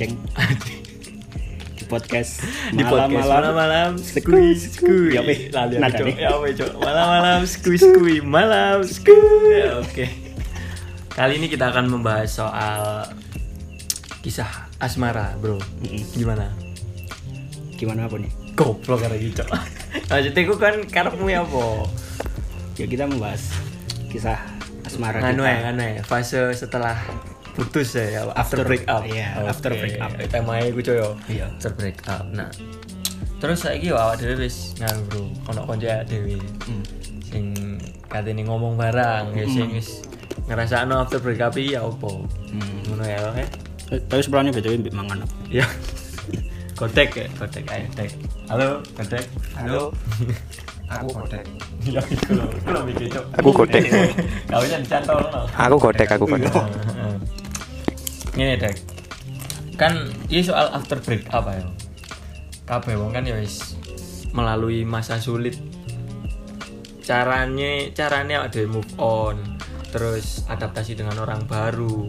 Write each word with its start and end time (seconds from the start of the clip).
Aceng 0.00 0.16
di 1.76 1.84
podcast 1.84 2.40
di 2.72 2.80
podcast 2.80 3.28
malam-malam 3.28 4.00
skui 4.00 4.56
skui 4.56 5.12
Ya, 5.12 5.20
weh. 5.20 5.52
cok. 5.52 6.08
nih. 6.08 6.16
ya 6.16 6.32
weh, 6.40 6.56
malam-malam 6.80 7.44
skui 7.52 7.76
skui 7.76 8.24
malam 8.24 8.80
skui 8.80 9.12
Ya, 9.52 9.76
oke. 9.76 10.08
Kali 11.12 11.36
ini 11.36 11.52
kita 11.52 11.68
akan 11.68 11.92
membahas 11.92 12.32
soal 12.32 13.12
kisah 14.24 14.72
asmara 14.80 15.36
bro. 15.36 15.60
Gimana? 16.16 16.48
Gimana 17.76 18.08
apa 18.08 18.16
nih? 18.16 18.32
Goblok 18.56 19.04
karena 19.04 19.20
gitu 19.28 19.44
maksudnya 20.08 20.40
aku 20.48 20.54
kan 20.56 20.74
karepmu 20.88 21.28
ya 21.28 21.44
apa? 21.44 21.92
Ya 22.80 22.88
kita 22.88 23.04
membahas 23.04 23.52
kisah 24.08 24.40
asmara 24.80 25.20
nganu 25.20 25.44
ya 25.44 25.68
nganu 25.68 26.00
ya 26.00 26.02
fase 26.08 26.56
setelah 26.56 26.96
putus 27.52 27.88
ya, 27.92 28.04
ya 28.06 28.20
after, 28.30 28.60
After- 28.60 28.64
break 28.64 28.84
up. 28.86 29.02
iya, 29.04 29.34
after 29.42 29.70
break 29.70 29.96
up. 29.96 30.10
temanya 30.26 30.68
gue 30.68 30.82
coyo 30.82 31.08
Iya. 31.26 31.46
after 31.50 31.72
break 31.72 31.98
up. 32.06 32.24
Nah 32.28 32.50
terus 33.36 33.58
saya 33.58 33.76
gitu 33.76 33.94
awak 33.94 34.18
dewe 34.18 34.36
wis 34.38 34.76
nganu 34.76 35.00
bro. 35.06 35.22
Ono 35.48 35.60
konco 35.64 35.88
dewe 36.04 36.36
Hmm. 36.64 36.82
sing 37.22 37.44
katanya 38.04 38.42
ngomong 38.44 38.74
barang 38.74 39.32
ya 39.32 39.44
sing 39.46 39.70
wis 39.70 40.04
ngerasa 40.44 40.84
no 40.84 41.00
after 41.00 41.18
break 41.18 41.38
up 41.38 41.54
iya 41.54 41.80
apa 41.80 42.10
Hmm. 42.50 42.78
ngono 42.86 43.02
ya 43.02 43.18
oke. 43.24 43.44
Eh, 43.90 44.00
tapi 44.06 44.20
sebelumnya 44.20 44.52
btw 44.52 44.74
mbak 44.78 44.94
mangan 44.94 45.18
apa? 45.24 45.34
ya 45.58 45.66
kontak 46.74 47.10
ya? 47.12 47.26
Kontak 47.34 47.64
ayo 47.66 47.84
kontak 47.88 48.10
halo 48.46 48.68
kontak 48.94 49.24
Halo. 49.52 49.82
Aku 50.90 51.06
godek. 51.14 51.46
ya 51.86 52.02
itu 52.02 52.34
itu 52.34 52.80
mikir 52.84 53.06
cok 53.14 53.24
Aku 53.38 53.50
godek. 53.54 53.84
kau 54.50 54.64
jangan 54.66 54.84
cantol 54.90 55.18
Aku 55.54 55.76
godek, 55.78 56.08
aku 56.10 56.24
godek. 56.26 56.52
Ini 58.34 58.54
dek, 58.62 58.76
kan 59.74 60.06
ini 60.30 60.42
soal 60.42 60.70
after 60.70 61.02
break 61.02 61.26
apa 61.34 61.62
ya? 61.62 61.66
Kabeh 62.66 62.94
wong 62.94 63.10
kan 63.10 63.26
ya 63.26 63.34
wis 63.38 63.74
melalui 64.30 64.86
masa 64.86 65.18
sulit. 65.18 65.58
Caranya 67.02 67.90
caranya 67.90 68.46
ada 68.46 68.62
move 68.70 68.86
on, 69.02 69.58
terus 69.90 70.46
adaptasi 70.46 70.94
dengan 70.94 71.18
orang 71.18 71.42
baru, 71.50 72.06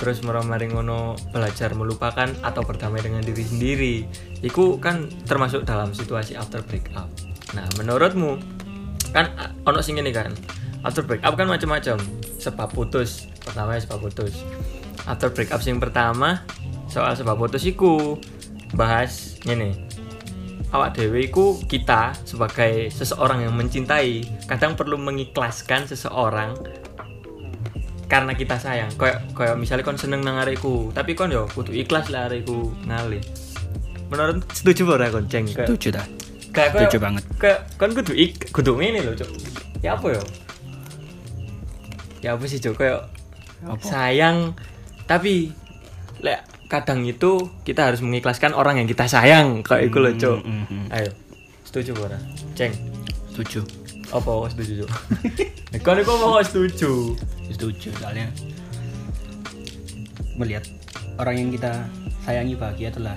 terus 0.00 0.24
mari 0.24 0.72
ngono 0.72 1.20
belajar 1.28 1.76
melupakan 1.76 2.32
atau 2.40 2.64
berdamai 2.64 3.04
dengan 3.04 3.20
diri 3.20 3.44
sendiri. 3.44 3.94
Iku 4.40 4.80
kan 4.80 5.12
termasuk 5.28 5.68
dalam 5.68 5.92
situasi 5.92 6.32
after 6.32 6.64
break 6.64 6.88
up. 6.96 7.12
Nah, 7.56 7.64
menurutmu 7.80 8.36
kan 9.12 9.32
a- 9.40 9.52
ono 9.64 9.80
sing 9.80 9.96
ngene 9.96 10.12
kan. 10.12 10.32
After 10.84 11.02
break 11.04 11.24
up 11.24 11.34
kan 11.34 11.48
macam-macam. 11.48 11.96
Sebab 12.38 12.68
putus, 12.70 13.26
pertama 13.42 13.74
ya 13.74 13.80
sebab 13.82 13.98
putus. 14.04 14.44
After 15.08 15.32
break 15.32 15.50
up 15.50 15.64
sing 15.64 15.80
pertama 15.80 16.44
soal 16.88 17.16
sebab 17.16 17.36
putus 17.40 17.64
iku 17.64 18.16
bahas 18.76 19.40
ngene. 19.48 19.88
Awak 20.68 21.00
dewe 21.00 21.24
iku 21.24 21.56
kita 21.64 22.12
sebagai 22.28 22.92
seseorang 22.92 23.48
yang 23.48 23.56
mencintai 23.56 24.44
kadang 24.44 24.76
perlu 24.76 25.00
mengikhlaskan 25.00 25.88
seseorang 25.88 26.52
karena 28.04 28.36
kita 28.36 28.60
sayang. 28.60 28.92
Kayak 29.00 29.32
kayak 29.32 29.56
misalnya 29.56 29.88
kon 29.88 29.96
seneng 29.96 30.20
nang 30.20 30.36
areku, 30.36 30.92
tapi 30.92 31.16
kon 31.16 31.32
yo 31.32 31.48
kudu 31.48 31.72
ikhlas 31.72 32.12
lah 32.12 32.28
areku 32.28 32.76
ngalih. 32.84 33.24
Menurut 34.12 34.44
setuju 34.52 34.84
ora 34.92 35.08
kon 35.08 35.24
ceng? 35.24 35.48
Setuju 35.48 35.88
dah 35.96 36.27
Kayak 36.52 36.70
Setuju 36.74 36.98
banget. 36.98 37.24
Kayak 37.36 37.58
kan 37.76 37.90
kudu 37.92 38.12
ik 38.16 38.50
kudu 38.50 38.78
ngene 38.78 39.04
lho, 39.04 39.12
Cuk. 39.14 39.30
Ya 39.84 39.94
apa 39.94 40.06
ya? 40.10 40.22
Ya 42.24 42.30
apa 42.34 42.44
sih, 42.48 42.58
Cuk? 42.58 42.80
Kayak 42.80 43.06
Apa? 43.62 43.82
sayang 43.82 44.54
tapi 45.08 45.50
lek 46.22 46.46
kadang 46.68 47.02
itu 47.02 47.48
kita 47.64 47.88
harus 47.88 48.04
mengikhlaskan 48.04 48.52
orang 48.52 48.78
yang 48.78 48.88
kita 48.88 49.08
sayang 49.08 49.64
kayak. 49.64 49.88
Hmm, 49.92 50.42
hmm, 50.44 50.64
hmm. 50.68 50.86
Ayo. 50.94 51.10
Setuju 51.64 51.92
ora? 51.96 52.18
Ceng. 52.56 52.72
setuju 53.32 53.62
Apa 54.08 54.24
kok 54.24 54.50
setuju, 54.56 54.72
Cuk? 54.82 54.90
Nek 55.70 55.80
kon 55.84 56.00
iku 56.00 56.12
mau 56.16 56.40
setuju. 56.40 57.12
setuju 57.48 57.88
soalnya 57.96 58.28
melihat 60.36 60.64
orang 61.18 61.34
yang 61.34 61.50
kita 61.50 61.72
sayangi 62.22 62.54
bahagia 62.54 62.88
adalah 62.94 63.16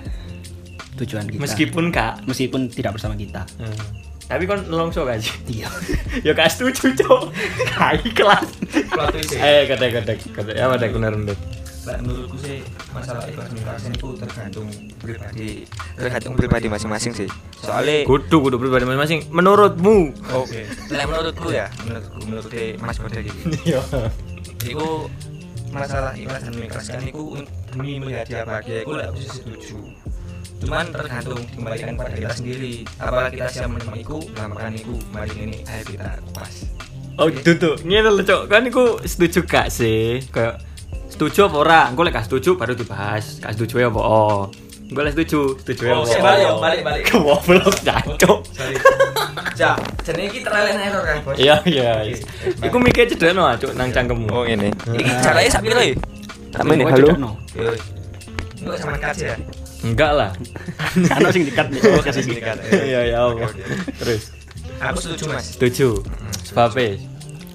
tujuan 0.94 1.24
kita 1.26 1.40
Meskipun 1.40 1.84
Kak. 1.88 2.24
meskipun 2.24 2.68
tidak 2.68 2.92
bersama 2.94 3.14
kita 3.14 3.44
Hmm. 3.56 3.76
Tapi 4.22 4.44
kon 4.44 4.64
nelongso 4.64 5.02
gak 5.02 5.18
sih? 5.18 5.34
iya 5.52 5.68
ya 6.24 6.32
gak 6.32 6.48
setuju, 6.48 6.94
Cuk. 6.96 7.36
Kai 7.68 8.00
kelas. 8.08 8.48
Ya. 9.28 9.60
Eh, 9.60 9.62
kata 9.66 9.84
kata 9.92 10.12
kata 10.16 10.50
ya 10.52 10.66
ada 10.66 10.86
benar 10.86 11.12
benar. 11.12 11.36
Lah, 11.82 11.98
menurutku 11.98 12.38
sih 12.38 12.62
masalah 12.88 13.26
ikhlas 13.26 13.50
mengikhlaskan 13.50 13.90
itu 13.90 14.08
tergantung 14.14 14.68
pribadi 14.96 15.48
tergantung 15.92 16.32
pribadi 16.32 16.66
masing-masing 16.70 17.10
sih 17.12 17.28
soalnya 17.58 18.06
Kudu 18.06 18.38
kudu 18.40 18.56
pribadi 18.56 18.86
masing-masing. 18.86 19.20
Menurutmu? 19.28 20.14
oke 20.30 20.60
lah 20.88 21.04
menurutku 21.04 21.48
ya 21.50 21.66
menurutku 21.82 22.18
menurut 22.22 22.48
Mas 22.78 22.96
Bodek 22.96 23.26
ini 23.26 23.42
Iya. 23.68 23.82
itu 24.62 24.88
masalah 25.68 26.14
ikhlas 26.14 26.40
dan 26.40 26.52
mengikhlaskan 26.54 27.02
itu 27.04 27.22
demi 27.68 27.98
melihat 27.98 28.24
dia 28.24 28.46
bahagia 28.46 28.76
itu 28.80 28.92
lah 28.94 29.06
aku 29.10 29.18
sih 29.18 29.30
setuju 29.34 29.76
cuman 30.62 30.84
tergantung 30.88 31.40
dikembalikan 31.42 31.98
pada 31.98 32.14
kita 32.14 32.32
sendiri 32.32 32.74
apakah 32.96 33.28
kita 33.28 33.46
siap 33.50 33.68
menerima 33.68 33.96
itu 33.98 34.16
melakukan 34.30 34.72
itu 34.72 34.94
mari 35.10 35.32
ini 35.34 35.58
ayo 35.66 35.82
kita 35.84 36.08
kupas 36.30 36.54
Oh, 37.20 37.28
itu 37.28 37.60
tuh. 37.60 37.76
Ngene 37.84 38.08
lho, 38.08 38.24
Cok. 38.24 38.48
Kan 38.48 38.64
iku 38.64 38.96
setuju 39.04 39.44
gak 39.44 39.68
sih? 39.68 40.24
Kayak 40.32 40.64
setuju 41.12 41.44
apa 41.44 41.56
ora? 41.60 41.80
Engko 41.92 42.08
lek 42.08 42.16
gak 42.16 42.24
setuju 42.24 42.56
baru 42.56 42.72
dibahas. 42.72 43.36
Gak 43.36 43.52
setuju 43.52 43.84
ya 43.84 43.92
apa? 43.92 44.00
Oh. 44.00 44.48
Engko 44.88 45.00
lek 45.04 45.12
setuju, 45.12 45.60
setuju 45.60 45.82
ya 45.92 45.94
Oh, 46.00 46.08
balik, 46.08 46.48
balik, 46.56 46.80
balik. 46.80 47.04
Goblok 47.12 47.76
jancuk. 47.84 48.48
sorry 48.56 48.80
ja 49.52 49.76
jenenge 50.00 50.32
iki 50.32 50.40
trial 50.40 50.64
and 50.72 50.80
error 50.80 51.04
kan 51.04 51.16
bos 51.20 51.36
Iya, 51.36 51.60
iya. 51.68 52.08
Iku 52.64 52.80
mikir 52.80 53.04
cedeno, 53.04 53.44
Cuk, 53.60 53.76
nang 53.76 53.92
cangkemmu. 53.92 54.32
Oh 54.32 54.44
ini. 54.48 54.72
Iki 54.72 55.12
caranya 55.20 55.50
sak 55.52 55.62
piro 55.62 55.84
ya? 55.84 55.92
Tapi 56.48 56.80
pokoknya 56.80 56.96
cedekno. 56.96 57.30
Yo. 57.52 57.72
Enggak 58.64 58.76
sama 58.80 58.96
kaji 58.96 59.24
ya. 59.28 59.36
Enggak 59.82 60.12
lah. 60.14 60.30
Ano 61.16 61.28
sing 61.32 61.44
dikat 61.44 61.66
nih 61.72 61.80
Oh, 61.82 62.02
kasih 62.02 62.22
dikat. 62.22 62.58
Iya, 62.70 63.00
ya 63.08 63.18
apa. 63.24 63.32
Oke, 63.32 63.42
oke. 63.48 63.62
Terus 63.98 64.22
Aku 64.78 64.98
setuju 64.98 65.24
Mas. 65.30 65.44
setuju. 65.54 65.88
Sebabe. 66.42 66.98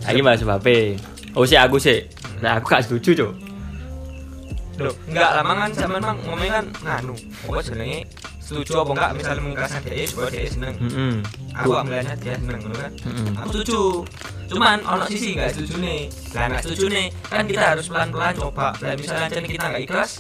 Lagi 0.04 0.20
bahas 0.22 0.40
sebabe. 0.40 0.96
Oh, 1.36 1.44
sih 1.44 1.56
aku 1.56 1.78
sih. 1.78 2.08
Nah, 2.40 2.58
aku 2.58 2.66
gak 2.68 2.88
setuju, 2.88 3.12
Cuk. 3.14 3.34
Loh, 4.78 4.94
enggak 5.10 5.30
lama 5.34 5.54
kan 5.58 5.70
zaman 5.74 6.00
mang 6.00 6.18
ngomongnya 6.22 6.62
kan 6.62 6.66
nganu. 6.86 7.14
Pokoknya 7.42 7.64
jenenge 7.66 8.00
setuju 8.38 8.72
apa 8.80 8.92
enggak 8.94 9.12
misalnya 9.18 9.42
mengikhlaskan 9.42 9.82
dia 9.84 10.06
supaya 10.06 10.30
dia 10.30 10.48
seneng. 10.48 10.76
Heeh. 10.78 11.14
Aku 11.58 11.70
ambilnya 11.74 12.14
dia 12.16 12.34
seneng 12.38 12.60
ngono 12.62 12.76
kan. 12.78 12.92
Aku 13.42 13.50
setuju. 13.52 13.80
Cuman 14.48 14.78
ono 14.86 15.04
sisi 15.10 15.34
enggak 15.34 15.58
setuju 15.58 15.74
nih. 15.82 16.00
Lah 16.32 16.44
enggak 16.46 16.62
setuju 16.64 16.86
nih, 16.94 17.08
kan 17.26 17.44
kita 17.44 17.66
harus 17.74 17.86
pelan-pelan 17.90 18.34
coba. 18.38 18.68
Lah 18.78 18.94
misalnya 18.94 19.28
kita 19.34 19.66
enggak 19.66 19.84
ikhlas, 19.90 20.12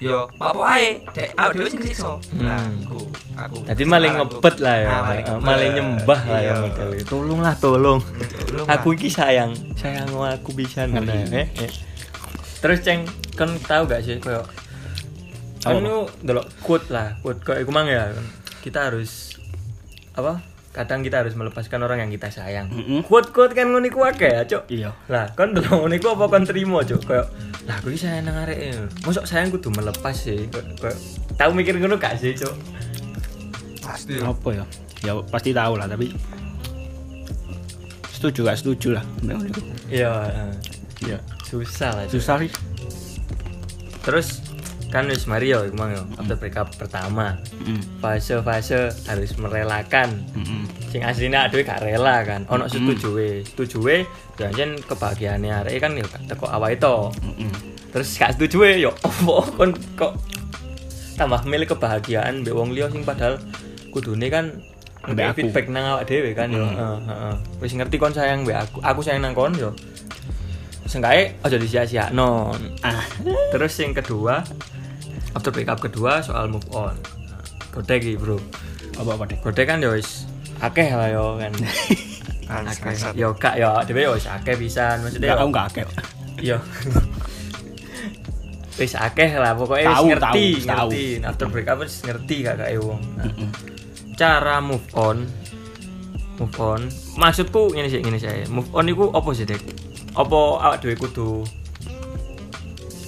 yo 0.00 0.24
apa 0.40 0.62
ae, 0.74 1.04
dek 1.12 1.28
awake 1.36 1.54
dhewe 1.54 1.68
sing 1.68 1.80
kesiksa. 1.80 2.16
Nah, 2.34 2.56
Hmm. 2.56 2.80
aku 2.82 2.98
aku. 3.36 3.56
Jadi 3.68 3.82
maling 3.84 4.14
ngebet 4.16 4.56
lah 4.58 4.76
ya, 4.76 4.88
Nah, 4.88 5.38
maling 5.38 5.70
nyembah 5.76 6.20
lah 6.24 6.40
ya 6.40 6.46
Iya. 6.50 6.54
model. 6.58 6.88
Tolonglah 7.04 7.54
tolong. 7.54 8.00
Aku 8.66 8.96
iki 8.96 9.12
sayang, 9.12 9.52
sayang 9.76 10.08
aku 10.08 10.56
bisa 10.56 10.88
Ngeri. 10.88 11.04
nah, 11.04 11.44
eh, 11.44 11.48
eh. 11.60 11.70
Terus 12.60 12.80
ceng, 12.80 13.04
kan 13.36 13.52
tahu 13.60 13.84
gak 13.86 14.00
sih 14.00 14.16
koyo 14.16 14.40
kan 15.60 15.76
lu 15.76 16.08
delok 16.24 16.48
quote 16.64 16.88
lah, 16.88 17.20
quote 17.20 17.44
koyo 17.44 17.60
iku 17.60 17.68
mang 17.68 17.84
ya. 17.84 18.08
Kita 18.60 18.88
harus 18.88 19.36
apa? 20.12 20.40
Kadang 20.70 21.02
kita 21.02 21.26
harus 21.26 21.34
melepaskan 21.34 21.82
orang 21.82 21.98
yang 21.98 22.10
kita 22.14 22.30
sayang. 22.30 22.70
Mm-mm. 22.70 23.02
Quote-quote 23.02 23.58
kan 23.58 23.66
ngono 23.66 23.82
iku 23.82 24.06
akeh 24.06 24.30
ya, 24.30 24.46
Cuk. 24.46 24.70
iya 24.70 24.94
Lah, 25.10 25.26
kan 25.34 25.50
delok 25.50 25.82
ngono 25.82 25.94
iku 25.94 26.14
apa 26.14 26.30
kon 26.30 26.46
trimo, 26.46 26.78
Cuk? 26.80 27.10
Kayak 27.10 27.26
lah 27.66 27.74
aku 27.76 27.90
iki 27.90 28.06
sayang 28.06 28.30
nang 28.30 28.38
areke. 28.46 28.78
Mosok 29.02 29.26
sayang 29.26 29.50
kudu 29.50 29.74
melepas 29.74 30.14
sih. 30.14 30.46
Kayak- 30.78 31.00
tahu 31.34 31.50
mikir 31.58 31.74
ngono 31.74 31.98
gak 31.98 32.14
sih, 32.16 32.38
Cuk? 32.38 32.54
pasti. 33.80 34.22
apa 34.22 34.48
ya 34.54 34.64
ya 35.02 35.12
pasti 35.26 35.50
tahu 35.50 35.74
lah 35.74 35.90
tapi 35.90 36.14
setuju 38.14 38.46
gak 38.46 38.58
setuju 38.62 38.94
lah. 38.94 39.04
Iya, 39.90 40.12
iya. 41.02 41.18
Susah 41.42 41.98
lah. 41.98 42.04
Cuk. 42.06 42.22
susah 42.22 42.36
sih 42.38 42.50
Terus 44.00 44.49
kan 44.90 45.06
wis 45.06 45.24
Mario 45.30 45.62
iku 45.62 45.78
mang 45.78 45.94
yo, 45.94 46.02
after 46.18 46.34
breakup 46.34 46.74
pertama. 46.74 47.38
Mm, 47.62 48.02
Fase-fase 48.02 48.90
harus 49.06 49.30
merelakan. 49.38 50.10
mm, 50.34 50.42
mm. 50.42 50.64
Sing 50.90 51.00
aslinya 51.06 51.46
aduh 51.46 51.62
gak 51.62 51.86
rela 51.86 52.26
kan. 52.26 52.42
Ono 52.50 52.66
setuju 52.66 53.14
Setuju 53.46 54.02
janjian 54.34 54.82
kebahagiaane 54.82 55.48
arek 55.48 55.78
kan 55.78 55.94
yo 55.94 56.04
teko. 56.26 56.50
Mm, 57.22 57.46
mm. 57.46 57.54
Terus 57.94 58.10
gak 58.18 58.34
setuju 58.34 58.90
yo 58.90 58.90
opo 59.08 59.46
kon 59.54 59.70
kok 59.94 60.18
tambah 61.14 61.44
milih 61.46 61.68
kebahagiaan 61.70 62.42
mbek 62.42 62.54
wong 62.56 62.72
liya 62.74 62.88
sing 62.88 63.04
padahal 63.04 63.36
kudune 63.94 64.26
kan 64.32 64.56
aku. 65.04 65.36
feedback 65.36 65.66
nang 65.68 65.84
awak 65.96 66.08
dhewe 66.08 66.34
kan 66.34 66.48
yo. 66.50 66.64
Heeh, 66.64 66.96
heeh. 67.06 67.34
Wis 67.62 67.72
ngerti 67.76 67.96
kon 68.00 68.12
sayang 68.12 68.42
mbek 68.42 68.56
aku, 68.56 68.78
aku 68.82 69.00
sayang 69.04 69.22
nang 69.22 69.36
kon 69.36 69.52
yo. 69.54 69.70
Seenggaknya 70.90 71.38
aja 71.46 71.56
disia-sia 71.56 72.04
non 72.10 72.58
ah 72.82 73.06
terus 73.54 73.78
yang 73.78 73.94
kedua 73.94 74.42
after 75.34 75.54
break 75.54 75.70
up 75.70 75.78
kedua 75.78 76.22
soal 76.24 76.50
move 76.50 76.66
on. 76.74 76.94
Godek 77.70 78.02
iki 78.02 78.18
bro. 78.18 78.38
Apa 78.98 79.14
apa 79.14 79.24
deh 79.30 79.38
Godek 79.38 79.66
kan 79.70 79.78
ya 79.78 79.94
wis 79.94 80.26
akeh 80.58 80.90
lah 80.90 81.08
yo 81.14 81.38
kan. 81.38 81.52
Kan 82.50 82.64
akeh 82.66 82.94
yo 83.14 83.28
kak 83.38 83.54
yo 83.62 83.70
dhewe 83.86 84.10
yo 84.10 84.12
wis 84.18 84.26
akeh 84.26 84.58
pisan. 84.58 85.06
Maksudnya 85.06 85.34
yo 85.34 85.36
kamu 85.38 85.50
enggak 85.54 85.66
akeh. 85.70 85.84
Yo 86.42 86.58
wis 88.80 88.92
akeh 88.98 89.30
lah 89.38 89.54
pokoknya 89.54 89.86
wis 89.86 89.96
Tahu, 89.96 90.06
ngerti 90.10 90.46
tahu, 90.50 90.66
tahu. 90.66 90.90
ngerti. 90.90 91.04
After 91.22 91.46
break 91.46 91.68
up 91.70 91.78
wis 91.78 91.94
ngerti 92.02 92.36
kakak 92.42 92.68
wong 92.82 93.02
nah, 93.14 93.30
cara 94.18 94.58
move 94.58 94.86
on. 94.98 95.30
Move 96.42 96.56
on. 96.58 96.80
Maksudku 97.20 97.70
ngene 97.76 97.86
sih 97.86 98.00
ngene 98.02 98.18
saya 98.18 98.48
move 98.50 98.66
on 98.74 98.90
iku 98.90 99.14
apa 99.14 99.30
sih 99.30 99.46
dek 99.46 99.62
apa 100.12 100.38
awak 100.60 100.78
dhewe 100.80 100.96
kudu 100.96 101.44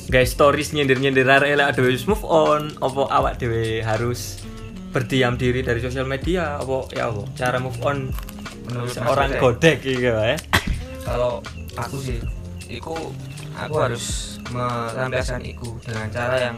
guys 0.06 0.31
stories 0.31 0.70
nyindir-nyindir 0.70 1.25
arek 1.25 1.52
elek 1.52 1.69
dhewe 1.72 1.90
wis 1.90 2.04
move 2.04 2.22
on 2.22 2.75
apa 2.78 3.02
awak 3.10 3.34
dhewe 3.37 3.81
harus 3.81 4.43
berdiam 4.90 5.34
diri 5.34 5.60
dari 5.60 5.81
sosial 5.81 6.04
media 6.04 6.56
apa 6.56 6.84
ya 6.90 7.08
apa 7.08 7.22
cara 7.34 7.56
move 7.56 7.78
on 7.81 8.12
Menurut 8.62 8.88
Mas 8.88 8.94
seorang 8.94 9.31
Godek, 9.37 9.82
gitu 9.82 10.06
ya 10.06 10.38
kalau 11.02 11.43
aku 11.75 11.96
sih 11.99 12.22
iku 12.69 12.94
aku 13.52 13.75
harus 13.76 14.05
melampiaskan 14.48 15.43
iku 15.43 15.75
dengan 15.82 16.06
cara 16.08 16.37
yang 16.40 16.56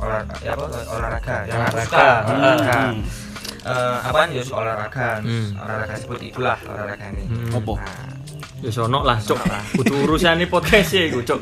olah, 0.00 0.24
ya 0.40 0.56
apa, 0.56 0.64
olahraga 0.88 1.36
yang 1.44 1.60
aku 1.60 1.76
Olahraga. 1.76 1.84
suka 1.84 2.08
olahraga 2.24 2.80
Hmm. 2.82 3.04
Eh, 3.62 3.98
apaan 4.02 4.28
ya 4.32 4.42
olahraga 4.48 5.08
Hmm. 5.20 5.48
olahraga 5.54 5.94
seperti 5.94 6.24
itulah 6.32 6.58
olahraga 6.64 7.04
ini 7.10 7.22
Hmm. 7.22 7.50
Nah, 7.52 8.11
ya 8.62 8.70
sono 8.70 9.02
lah 9.02 9.18
cok 9.18 9.38
kudu 9.74 9.94
urusan 10.06 10.38
ini 10.38 10.46
podcast 10.46 10.94
ya 10.94 11.10
iku 11.10 11.20
cok 11.26 11.40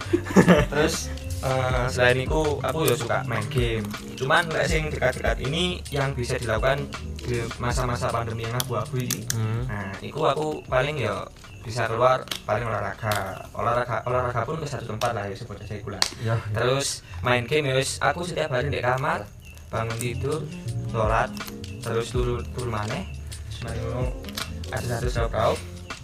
terus 0.73 1.13
eh, 1.45 1.85
selain 1.89 2.25
itu 2.25 2.41
aku 2.61 2.85
ya 2.85 2.95
suka 2.97 3.25
main 3.25 3.45
game. 3.49 3.85
Cuman 4.17 4.45
lek 4.53 4.69
sing 4.69 4.93
dekat-dekat 4.93 5.41
ini 5.45 5.81
yang 5.89 6.13
bisa 6.13 6.37
dilakukan 6.37 6.85
di 7.17 7.41
masa-masa 7.57 8.13
pandemi 8.13 8.45
yang 8.45 8.57
abu-abu 8.61 9.01
ini. 9.01 9.25
Hmm. 9.33 9.65
nah 9.69 9.93
itu 10.01 10.21
aku 10.21 10.61
paling 10.69 11.01
ya 11.01 11.25
bisa 11.65 11.89
keluar 11.89 12.25
paling 12.45 12.65
olahraga. 12.65 13.41
Olahraga 13.57 14.05
olahraga 14.05 14.41
pun 14.45 14.61
ke 14.61 14.67
satu 14.69 14.93
tempat 14.97 15.17
lah 15.17 15.25
ya 15.29 15.37
sebut 15.37 15.57
aja 15.61 15.75
iku 15.77 15.93
lah 15.93 16.03
ya. 16.21 16.37
Terus 16.53 17.05
main 17.25 17.45
game 17.49 17.73
ya 17.73 17.81
aku 18.05 18.21
setiap 18.25 18.53
hari 18.53 18.69
di 18.69 18.81
kamar 18.81 19.25
bangun 19.71 19.97
tidur 19.97 20.41
sholat 20.91 21.31
terus 21.81 22.11
turun 22.11 22.43
turun 22.53 22.75
maneh 22.75 23.07
ngono 23.63 24.11
ada 24.75 24.99
satu 24.99 25.31
raup 25.31 25.59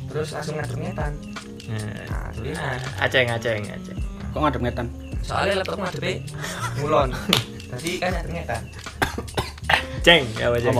terus 0.07 0.29
langsung 0.33 0.55
ngadep 0.57 0.79
ngetan. 0.79 1.13
Nah 1.67 2.31
tulinan 2.35 2.79
aceng 3.03 3.27
aceng 3.31 3.63
aceng 3.67 3.99
kok 4.33 4.41
ngadep 4.41 4.63
ngetan? 4.63 4.87
Soalnya 5.25 5.63
laptop 5.63 5.81
ngadep 5.83 6.23
ngulon. 6.79 7.11
Tadi 7.67 7.91
kan 7.99 8.11
ngadep 8.15 8.33
ngetan. 8.33 8.63
Ceng 10.07 10.23
ya 10.39 10.53
apa 10.53 10.59
ceng? 10.63 10.77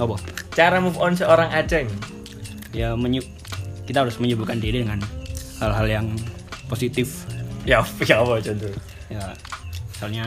Apa 0.00 0.14
cara 0.56 0.76
move 0.80 0.96
on 0.96 1.12
seorang 1.12 1.52
aceng 1.52 1.88
ya 2.72 2.96
menyu 2.96 3.20
kita 3.84 4.00
harus 4.04 4.16
menyibukkan 4.16 4.56
diri 4.56 4.84
dengan 4.84 5.00
hal-hal 5.60 5.86
yang 5.88 6.06
positif. 6.72 7.28
Ya 7.68 7.84
ya 8.02 8.24
apa 8.24 8.40
contoh 8.40 8.72
ya 9.12 9.22
misalnya 9.92 10.24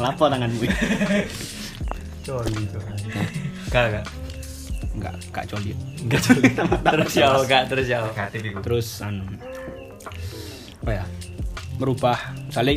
lapor 0.00 0.32
tanganmu. 0.32 0.64
Coli 2.26 2.66
gak 3.70 3.86
gak 3.92 4.06
enggak 5.06 5.14
enggak 5.30 5.44
coli 5.46 5.70
gak 6.10 6.20
coli 6.26 6.42
terus 6.98 7.12
ya 7.14 7.26
apa, 7.30 7.40
gak 7.46 7.62
terus 7.70 7.86
ya 7.86 7.98
itu. 8.34 8.58
Terus 8.62 8.88
anu 9.06 9.22
apa 10.82 10.90
ya 11.02 11.04
merubah 11.78 12.18
misalnya 12.50 12.74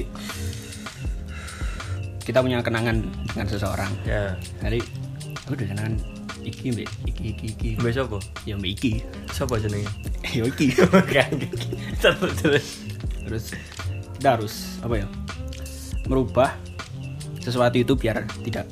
kita 2.30 2.46
punya 2.46 2.62
kenangan 2.62 3.02
dengan 3.34 3.48
seseorang. 3.50 3.90
Ya. 4.06 4.38
Jadi 4.62 4.78
aku 5.50 5.58
udah 5.58 5.68
kenangan 5.74 5.94
iki 6.46 6.70
mbak 6.70 6.86
iki 7.10 7.24
iki 7.34 7.46
iki. 7.58 7.70
Mbak 7.82 7.92
siapa? 7.98 8.18
Ya 8.46 8.54
mbak 8.54 8.70
iki. 8.78 8.92
Siapa 9.34 9.58
jenenge 9.58 9.90
ya 10.38 10.46
iki. 10.46 10.78
Terus 12.02 12.34
terus. 12.38 12.68
Terus 13.26 13.46
kita 14.22 14.30
harus 14.38 14.78
apa 14.86 14.94
ya 15.02 15.08
merubah 16.06 16.54
sesuatu 17.42 17.82
itu 17.82 17.94
biar 17.98 18.28
tidak 18.46 18.68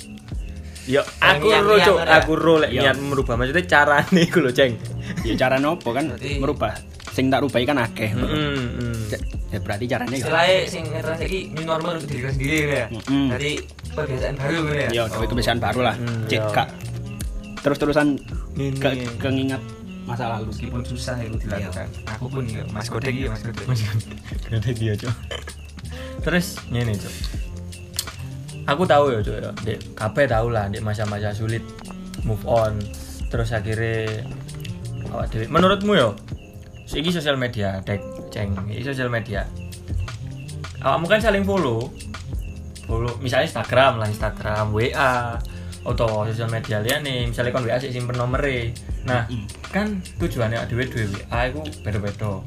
Yo, 0.87 1.03
aku 1.19 1.51
ro, 1.51 1.75
Cuk. 1.77 1.97
aku 1.99 2.31
ro 2.33 2.53
lek 2.57 2.71
Iya. 2.71 2.81
niat 2.85 2.97
merubah 2.97 3.35
maksudnya 3.35 3.63
carane 3.65 4.19
iku 4.21 4.39
lho, 4.39 4.49
Ceng. 4.49 4.79
ya 5.21 5.35
cara 5.35 5.55
nopo 5.57 5.91
kan 5.91 6.07
Berarti- 6.09 6.39
merubah 6.39 6.71
sing 7.09 7.27
tak 7.27 7.41
rubai 7.41 7.63
kan 7.63 7.75
akeh 7.77 8.07
Heeh, 8.07 8.29
heeh. 8.29 9.19
ya 9.49 9.59
berarti 9.59 9.85
caranya 9.85 10.11
ya 10.11 10.21
istilahnya 10.21 10.57
sing 10.65 10.83
ngetrans 10.85 11.19
iki 11.19 11.39
new 11.49 11.65
normal 11.65 11.97
untuk 11.97 12.07
diri 12.07 12.29
sendiri 12.29 12.55
ya 12.69 12.87
jadi 13.27 13.51
kebiasaan 13.89 14.35
baru 14.37 14.57
gitu 14.61 14.73
ya 14.77 14.89
ya 14.91 15.03
itu 15.09 15.25
kebiasaan 15.25 15.57
baru 15.57 15.79
lah 15.81 15.95
Hmm, 15.97 16.23
cek 16.23 16.37
iya. 16.37 16.53
kak 16.53 16.67
terus 17.57 17.77
terusan 17.77 18.07
Ini. 18.53 18.77
ke 18.77 18.89
kengingat 19.17 19.61
masa 20.05 20.29
lalu 20.29 20.53
meskipun 20.53 20.81
susah 20.83 21.17
itu 21.19 21.35
dilakukan 21.37 21.87
aku 22.05 22.25
pun 22.29 22.43
ya 22.45 22.61
mas 22.69 22.87
godek 22.87 23.11
ya 23.11 23.27
mas 23.27 23.41
godek 23.41 23.65
Gede 24.47 24.71
dia, 24.71 24.93
Cuk. 24.95 25.11
Terus 26.21 26.47
ngene, 26.69 26.93
Cuk. 26.93 27.13
Aku 28.67 28.83
tahu 28.83 29.15
ya, 29.15 29.23
Cuk. 29.23 29.39
ya. 29.39 29.51
Dek, 29.63 29.79
kabeh 29.95 30.27
tahu 30.27 30.51
lah 30.51 30.67
di 30.67 30.83
masa-masa 30.83 31.31
sulit 31.31 31.63
move 32.27 32.43
on. 32.43 32.83
Terus 33.31 33.55
akhirnya 33.55 34.23
awak 35.11 35.31
dhewe 35.31 35.47
menurutmu 35.47 35.95
yo 35.95 36.11
iki 36.91 37.11
sosial 37.11 37.39
media, 37.39 37.79
Dek, 37.83 38.03
Ceng. 38.31 38.55
Iki 38.67 38.91
sosial 38.91 39.07
media. 39.07 39.47
Awakmu 40.83 41.07
kan 41.07 41.19
saling 41.23 41.47
follow. 41.47 41.91
Follow 42.87 43.11
misalnya 43.19 43.47
Instagram 43.47 43.99
lah, 43.99 44.07
Instagram, 44.07 44.71
WA 44.71 45.39
atau 45.87 46.27
sosial 46.27 46.51
media 46.51 46.83
liane 46.83 47.31
misalnya 47.31 47.55
kon 47.55 47.63
WA 47.63 47.79
sik 47.79 47.95
simpen 47.95 48.19
nomere. 48.19 48.75
Nah, 49.07 49.23
kan 49.71 50.03
tujuannya 50.19 50.67
dhewe 50.67 50.83
duwe 50.83 51.05
WA 51.07 51.39
iku 51.47 51.63
beda-beda. 51.83 52.43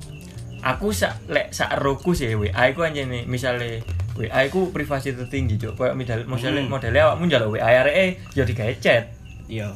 Aku 0.60 0.92
sak 0.92 1.16
lek 1.26 1.50
sak 1.50 1.80
roku 1.80 2.12
sih 2.12 2.36
WA 2.36 2.68
iku 2.68 2.84
anjene 2.84 3.24
misale 3.24 3.80
WA 4.12 4.44
iku 4.44 4.68
privasi 4.68 5.16
tertinggi 5.16 5.56
cuk. 5.56 5.72
Kayak 5.74 5.96
model 5.96 6.20
modele 6.26 6.60
Hmm. 6.60 6.68
modele 6.68 6.98
awakmu 7.00 7.24
njaluk 7.26 7.56
WA 7.56 7.68
areke 7.80 8.06
ya 8.32 8.44
digawe 8.44 8.74
chat. 8.76 9.04
iya 9.46 9.72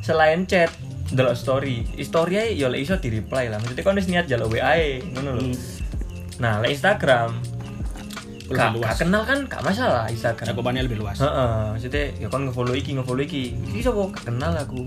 Selain 0.00 0.44
chat, 0.44 0.68
delok 1.08 1.32
story. 1.32 1.84
Story 2.00 2.34
ae 2.36 2.48
ya 2.52 2.68
lek 2.68 2.80
iso 2.82 2.96
di-reply 2.96 3.48
lah. 3.48 3.60
Maksudnya 3.60 3.80
kon 3.80 3.96
wis 3.96 4.08
niat 4.08 4.24
njaluk 4.24 4.56
WA 4.56 4.72
e, 4.74 5.00
ngono 5.04 5.36
lho. 5.36 5.42
Hmm. 5.42 5.56
Nah, 6.40 6.60
lek 6.60 6.72
Instagram 6.72 7.36
luas. 8.50 8.82
gak 8.82 9.06
kenal 9.06 9.22
kan 9.22 9.38
gak 9.46 9.62
masalah 9.62 10.10
Instagram. 10.10 10.50
cakupannya 10.50 10.82
lebih 10.82 10.98
luas 10.98 11.22
Heeh, 11.22 11.70
maksudnya 11.70 12.04
ya 12.18 12.26
kon 12.26 12.50
nge-follow 12.50 12.74
iki, 12.74 12.98
nge-follow 12.98 13.22
iki. 13.22 13.54
Iki 13.70 13.80
sapa 13.80 14.02
kenal 14.26 14.52
aku. 14.52 14.82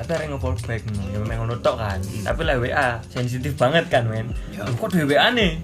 Tapi 0.00 0.10
arek 0.16 0.26
nge-follow 0.32 0.56
back 0.64 0.80
ngono. 0.88 1.02
Ya 1.12 1.18
memang 1.20 1.36
ngono 1.44 1.54
tok 1.60 1.76
kan. 1.76 2.00
Tapi 2.24 2.40
lah 2.42 2.56
WA 2.56 2.88
sensitif 3.12 3.52
banget 3.54 3.84
kan, 3.92 4.08
men. 4.08 4.32
Ya. 4.50 4.64
Kok 4.64 4.88
duwe 4.88 5.12
WA 5.12 5.28
nih? 5.30 5.60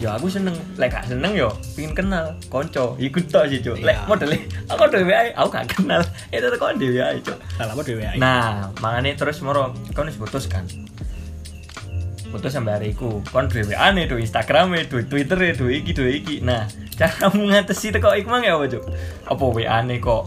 Ya 0.00 0.16
aku 0.16 0.32
seneng, 0.32 0.56
lek 0.80 0.96
gak 0.96 1.12
seneng 1.12 1.36
yo 1.36 1.52
pengin 1.76 1.92
kenal 1.92 2.32
konco, 2.48 2.96
ikut 2.96 3.28
tok 3.28 3.52
sih, 3.52 3.60
Cuk. 3.60 3.84
Lek 3.84 4.00
Iya. 4.00 4.08
modele 4.08 4.36
aku 4.64 4.88
duwe 4.88 5.04
WA, 5.12 5.28
aku 5.36 5.48
gak 5.52 5.66
kenal. 5.76 6.00
Itu 6.32 6.48
kok 6.48 6.72
duwe 6.80 6.96
WA, 6.96 7.12
Cuk. 7.20 7.36
salah 7.60 7.76
apa 7.76 7.82
dewe 7.84 8.08
Nah, 8.16 8.72
makanya 8.80 9.12
terus 9.20 9.44
moro 9.44 9.76
kon 9.92 10.08
wis 10.08 10.16
putus 10.16 10.48
kan. 10.48 10.64
Putus 12.32 12.54
sampai 12.54 12.80
hari 12.80 12.88
iku. 12.96 13.20
Kon 13.28 13.52
WA 13.52 13.92
nih, 13.92 14.08
duwe 14.08 14.24
Instagram 14.24 14.72
e, 14.78 14.88
duwe 14.88 15.04
Twitter 15.04 15.36
e, 15.36 15.52
duwe 15.52 15.72
iki, 15.84 15.92
duwe 15.92 16.10
iki. 16.16 16.40
Nah, 16.40 16.64
cara 16.96 17.28
kamu 17.28 17.52
ngatesi 17.52 17.92
teko 17.92 18.16
iku 18.16 18.32
mang 18.32 18.40
ya 18.40 18.56
apa, 18.56 18.72
Cuk? 18.72 18.84
Apa 19.28 19.44
WA 19.52 19.78
nih 19.84 20.00
kok 20.00 20.22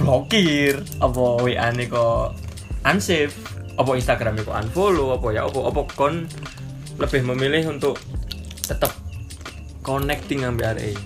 blokir? 0.00 0.80
Apa 1.04 1.22
WA 1.42 1.68
nih 1.68 1.86
kok 1.92 2.32
unsave? 2.86 3.34
Apa 3.80 3.90
Instagram 3.96 4.36
kok 4.44 4.52
unfollow? 4.52 5.16
Apa 5.16 5.28
ya 5.32 5.48
apa 5.48 5.60
apa 5.72 5.80
kon 5.96 6.28
lebih 7.00 7.24
memilih 7.24 7.72
untuk 7.72 7.96
tetap 8.62 8.92
connecting 9.80 10.44
ambil 10.44 10.76
arek. 10.76 10.98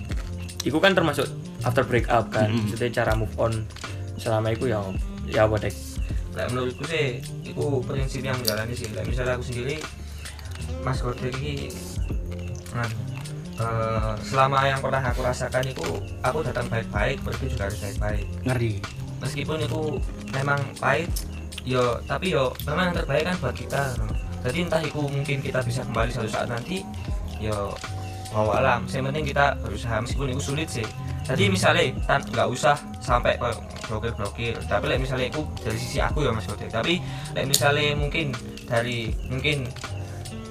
Iku 0.67 0.77
kan 0.83 0.93
termasuk 0.93 1.25
after 1.63 1.87
break 1.87 2.11
up 2.11 2.29
kan. 2.29 2.51
Mm-mm. 2.51 2.75
Jadi 2.75 2.91
cara 2.91 3.15
move 3.15 3.33
on 3.39 3.63
selama 4.19 4.51
itu 4.51 4.69
ya 4.69 4.81
ya 5.29 5.45
apa 5.45 5.61
dek 5.61 5.75
Lah 6.33 6.45
menurutku 6.53 6.85
sih 6.85 7.21
itu 7.41 7.65
prinsip 7.85 8.21
yang 8.21 8.37
menjalani 8.37 8.73
sih. 8.75 8.91
Lah 8.93 9.01
misalnya 9.07 9.39
aku 9.39 9.45
sendiri 9.47 9.81
Mas 10.83 11.01
Godek 11.01 11.33
ini 11.41 11.71
anu, 12.75 12.97
eh, 13.57 14.13
selama 14.21 14.67
yang 14.67 14.79
pernah 14.83 15.01
aku 15.01 15.19
rasakan 15.25 15.65
itu 15.65 15.87
aku 16.21 16.39
datang 16.45 16.67
baik-baik 16.69 17.17
pergi 17.25 17.45
juga 17.51 17.63
harus 17.69 17.79
baik-baik 17.81 18.25
ngeri 18.45 18.73
meskipun 19.17 19.57
itu 19.65 19.81
memang 20.35 20.59
pahit 20.77 21.09
yo 21.67 21.99
tapi 22.07 22.31
yo 22.31 22.55
memang 22.63 22.91
yang 22.91 22.95
terbaik 23.03 23.23
kan 23.27 23.35
buat 23.43 23.55
kita. 23.55 23.81
Jadi 24.47 24.57
entah 24.63 24.79
itu 24.79 25.01
mungkin 25.03 25.43
kita 25.43 25.59
bisa 25.59 25.83
kembali 25.83 26.09
suatu 26.15 26.31
saat 26.31 26.47
nanti 26.47 26.87
yo 27.43 27.75
mau 28.31 28.47
alam. 28.55 28.87
Yang 28.87 29.03
penting 29.11 29.25
kita 29.35 29.45
berusaha 29.59 29.95
meskipun 29.99 30.31
itu 30.31 30.41
sulit 30.41 30.71
sih. 30.71 30.87
Jadi 31.27 31.51
misalnya 31.51 31.91
kan 32.07 32.23
nggak 32.23 32.47
usah 32.47 32.79
sampai 33.03 33.35
ke 33.35 33.51
blokir 33.87 34.11
blokir 34.15 34.55
tapi 34.67 34.87
like, 34.87 34.99
misalnya 34.99 35.27
itu 35.27 35.43
dari 35.63 35.79
sisi 35.79 35.99
aku 35.99 36.23
ya 36.23 36.31
mas 36.31 36.43
Godek 36.43 36.71
tapi 36.71 36.99
like, 37.31 37.47
misalnya 37.47 37.95
mungkin 37.95 38.35
dari 38.67 39.15
mungkin 39.31 39.67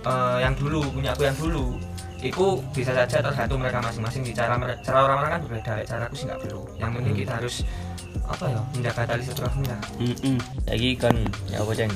eh, 0.05 0.39
yang 0.41 0.57
dulu 0.57 0.85
punya 0.89 1.13
aku 1.13 1.29
yang 1.29 1.37
dulu 1.37 1.77
itu 2.25 2.65
bisa 2.73 2.97
saja 2.97 3.21
tergantung 3.21 3.61
mereka 3.61 3.85
masing-masing 3.85 4.25
di 4.25 4.33
cara 4.33 4.57
cara 4.81 4.99
orang-orang 5.05 5.31
kan 5.37 5.41
berbeda. 5.45 5.73
Cara 5.85 6.03
aku 6.09 6.17
sih 6.17 6.25
nggak 6.25 6.41
perlu. 6.49 6.65
Yang 6.81 6.91
penting 6.97 7.15
kita 7.15 7.33
harus 7.37 7.57
apa 8.27 8.45
ya? 8.51 8.61
Menjaga 8.75 9.03
tali 9.07 9.23
silaturahmi 9.23 9.65
lah 9.71 9.81
Mm-mm. 10.03 10.37
lagi 10.67 10.91
kan 10.99 11.15
ya 11.47 11.63
apa 11.63 11.73
ceng? 11.73 11.93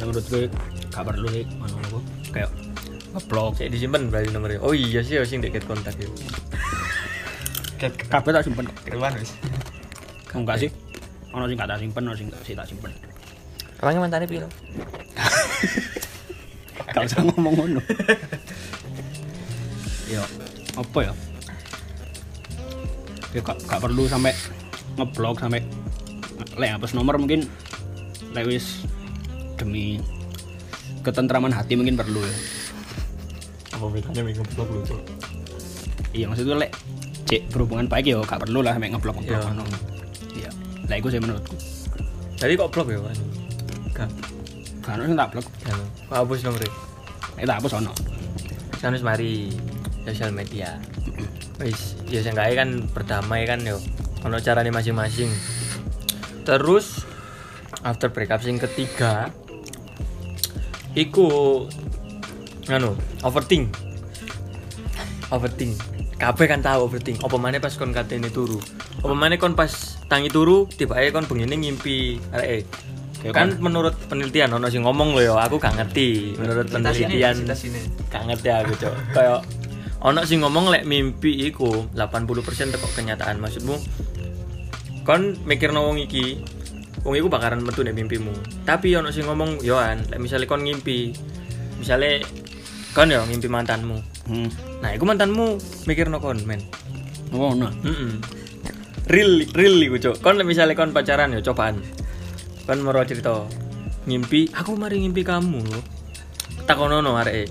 Nah, 0.00 0.04
menurut 0.08 0.24
gue 0.32 0.48
gak 0.88 1.04
perlu 1.04 1.28
sih 1.28 1.44
mana 1.60 1.76
apa. 1.76 1.98
Kayak 2.32 2.50
ngeblok. 3.12 3.52
Cek 3.60 3.68
disimpan 3.68 4.02
berarti 4.08 4.28
nomornya. 4.32 4.58
Oh 4.64 4.72
iya 4.72 5.04
sih 5.04 5.20
sing 5.28 5.44
deket 5.44 5.68
kontak 5.68 5.94
ya. 6.00 6.08
Kabeh 8.08 8.30
tak 8.32 8.44
simpen. 8.44 8.64
Keluar 8.88 9.12
wis. 9.16 9.36
Enggak 10.32 10.56
sih? 10.60 10.70
Ono 11.36 11.44
sing 11.46 11.56
gak 11.60 11.68
tak 11.68 11.78
simpen 11.84 12.02
ono 12.08 12.16
sing 12.16 12.28
gak 12.32 12.42
sih 12.44 12.54
tak 12.56 12.66
simpen. 12.68 12.92
Orangnya 13.80 14.00
mantannya 14.04 14.28
piro? 14.28 14.48
Gak 16.90 17.06
usah 17.06 17.22
ngomong 17.22 17.54
ngono. 17.54 17.80
Ya 20.10 20.26
apa 20.74 20.98
ya? 21.06 21.12
Ya 23.30 23.40
gak, 23.46 23.62
gak 23.62 23.78
perlu 23.78 24.10
sampai 24.10 24.34
ngeblok 25.00 25.40
sampai 25.40 25.64
lek 26.60 26.70
hapus 26.76 26.92
nomor 26.92 27.16
mungkin 27.16 27.48
lek 28.36 28.44
wis 28.44 28.84
demi 29.56 30.00
ketentraman 31.00 31.52
hati 31.52 31.74
mungkin 31.80 31.96
perlu 31.96 32.20
ya. 32.20 32.34
Apa 33.76 33.88
bedanya 33.88 34.20
minggu 34.20 34.44
blog 34.52 34.68
lu 34.68 34.80
tuh 34.84 35.00
iya 36.12 36.28
maksudnya 36.28 36.60
lek 36.60 36.76
cek 37.24 37.48
berhubungan 37.54 37.86
baik 37.88 38.12
ya 38.12 38.20
gak 38.20 38.42
perlu 38.44 38.60
lah 38.60 38.76
sampai 38.76 38.92
ngeblok 38.92 39.16
ngeblok 39.22 39.40
ngono. 39.48 39.64
Iya 40.36 40.50
lah 40.90 40.96
itu 40.98 41.08
sih 41.08 41.20
menurutku. 41.22 41.56
Tadi 42.36 42.52
kok 42.58 42.70
blog 42.72 42.86
ya 42.92 43.00
kan 43.00 43.18
kan 43.94 44.10
karena 44.84 45.02
sing 45.08 45.16
tak 45.16 45.28
blok. 45.32 45.46
Kan 45.64 45.78
kok 46.08 46.16
hapus 46.20 46.44
nomornya 46.44 46.70
eh 47.40 47.46
tak 47.48 47.56
hapus 47.62 47.72
ono. 47.80 47.92
Sanus 48.80 49.04
mari 49.04 49.52
sosial 50.04 50.32
media. 50.34 50.76
Wis 51.60 52.00
ya 52.08 52.24
seenggaknya 52.24 52.54
kan 52.64 52.70
berdamai 52.90 53.44
kan 53.44 53.60
yo 53.64 53.76
ono 54.24 54.36
caranya 54.40 54.72
masing-masing. 54.72 55.30
Terus 56.44 57.04
after 57.80 58.12
breakup 58.12 58.44
sing 58.44 58.60
ketiga 58.60 59.32
iku 60.96 61.64
nganu 62.68 62.96
overthink. 63.24 63.72
Overthink. 65.30 65.78
Kabeh 66.20 66.46
kan 66.50 66.60
tahu 66.60 66.90
overthink. 66.90 67.22
Apa 67.24 67.36
mana 67.40 67.62
pas 67.62 67.72
kon 67.78 67.94
katene 67.96 68.28
turu? 68.28 68.60
Apa 69.00 69.14
mana 69.16 69.40
kon 69.40 69.56
pas 69.56 69.96
tangi 70.10 70.28
turu 70.28 70.68
tiba 70.68 70.98
aja 71.00 71.16
kon 71.16 71.24
begini 71.24 71.56
ngimpi 71.56 72.20
arek 72.34 72.66
Kayak 73.20 73.36
kan 73.36 73.48
menurut 73.60 73.92
penelitian 74.08 74.48
ono 74.56 74.72
sing 74.72 74.80
ngomong 74.80 75.12
loh 75.12 75.20
yo 75.20 75.34
aku 75.36 75.60
gak 75.60 75.76
ngerti. 75.76 76.40
Menurut 76.40 76.72
penelitian 76.72 77.36
kita 77.44 77.52
sini. 77.52 77.80
gak 78.08 78.24
ngerti 78.24 78.48
aku 78.48 78.72
cok. 78.80 78.94
Kayak 79.12 79.44
ono 80.00 80.20
sing 80.24 80.40
ngomong 80.40 80.72
lek 80.72 80.88
mimpi 80.88 81.44
iku 81.52 81.84
80% 81.92 82.72
teko 82.72 82.88
kenyataan 82.96 83.36
maksudmu 83.36 83.76
kon 85.10 85.34
mikir 85.42 85.74
wong 85.74 85.98
iki 85.98 86.38
wong 87.02 87.18
iku 87.18 87.26
bakaran 87.26 87.66
metu 87.66 87.82
nek 87.82 87.98
mimpimu. 87.98 88.30
Tapi 88.62 88.94
ono 88.94 89.10
sing 89.10 89.26
ngomong 89.26 89.58
yoan 89.58 90.06
lek 90.06 90.22
misalnya 90.22 90.46
kon 90.46 90.62
ngimpi 90.62 91.10
misalnya 91.82 92.22
kon 92.94 93.10
yo 93.10 93.26
ngimpi 93.26 93.50
mantanmu. 93.50 93.98
Hmm. 94.30 94.46
nah 94.78 94.94
iku 94.94 95.02
mantanmu 95.02 95.58
mikir 95.90 96.06
kon 96.22 96.38
men. 96.46 96.62
Oh 97.34 97.58
no 97.58 97.74
Mm-mm. 97.82 98.22
real 99.10 99.42
real 99.50 99.74
iku 99.82 99.98
cok 99.98 100.22
kon 100.22 100.38
lek 100.38 100.46
misalnya 100.46 100.78
kon 100.78 100.94
pacaran 100.94 101.34
yo 101.34 101.42
cobaan. 101.42 101.82
Kon 102.70 102.78
mau 102.86 102.94
cerita 103.02 103.50
ngimpi 104.06 104.54
aku 104.54 104.78
mari 104.78 105.02
ngimpi 105.02 105.26
kamu 105.26 105.58
takonono 106.70 107.18
arek 107.18 107.50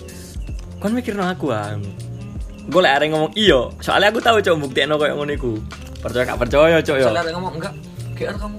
kon 0.80 0.96
mikirno 0.96 1.28
aku 1.28 1.51
ah 1.51 1.75
gue 2.72 2.82
lek 2.82 2.94
arek 2.96 3.12
ngomong 3.12 3.36
iyo 3.36 3.75
soalnya 3.84 4.16
aku 4.16 4.24
tahu 4.24 4.39
cok 4.39 4.63
buktiino 4.63 4.96
koyo 4.96 5.20
ngono 5.20 5.36
iku 5.36 5.60
percaya 6.00 6.24
gak 6.27 6.39
percaya 6.39 6.77
cok 6.79 6.98
yo. 7.00 7.08
Ada 7.12 7.32
ngomong 7.36 7.53
enggak. 7.60 7.74
Kayak 8.15 8.36
kamu. 8.39 8.58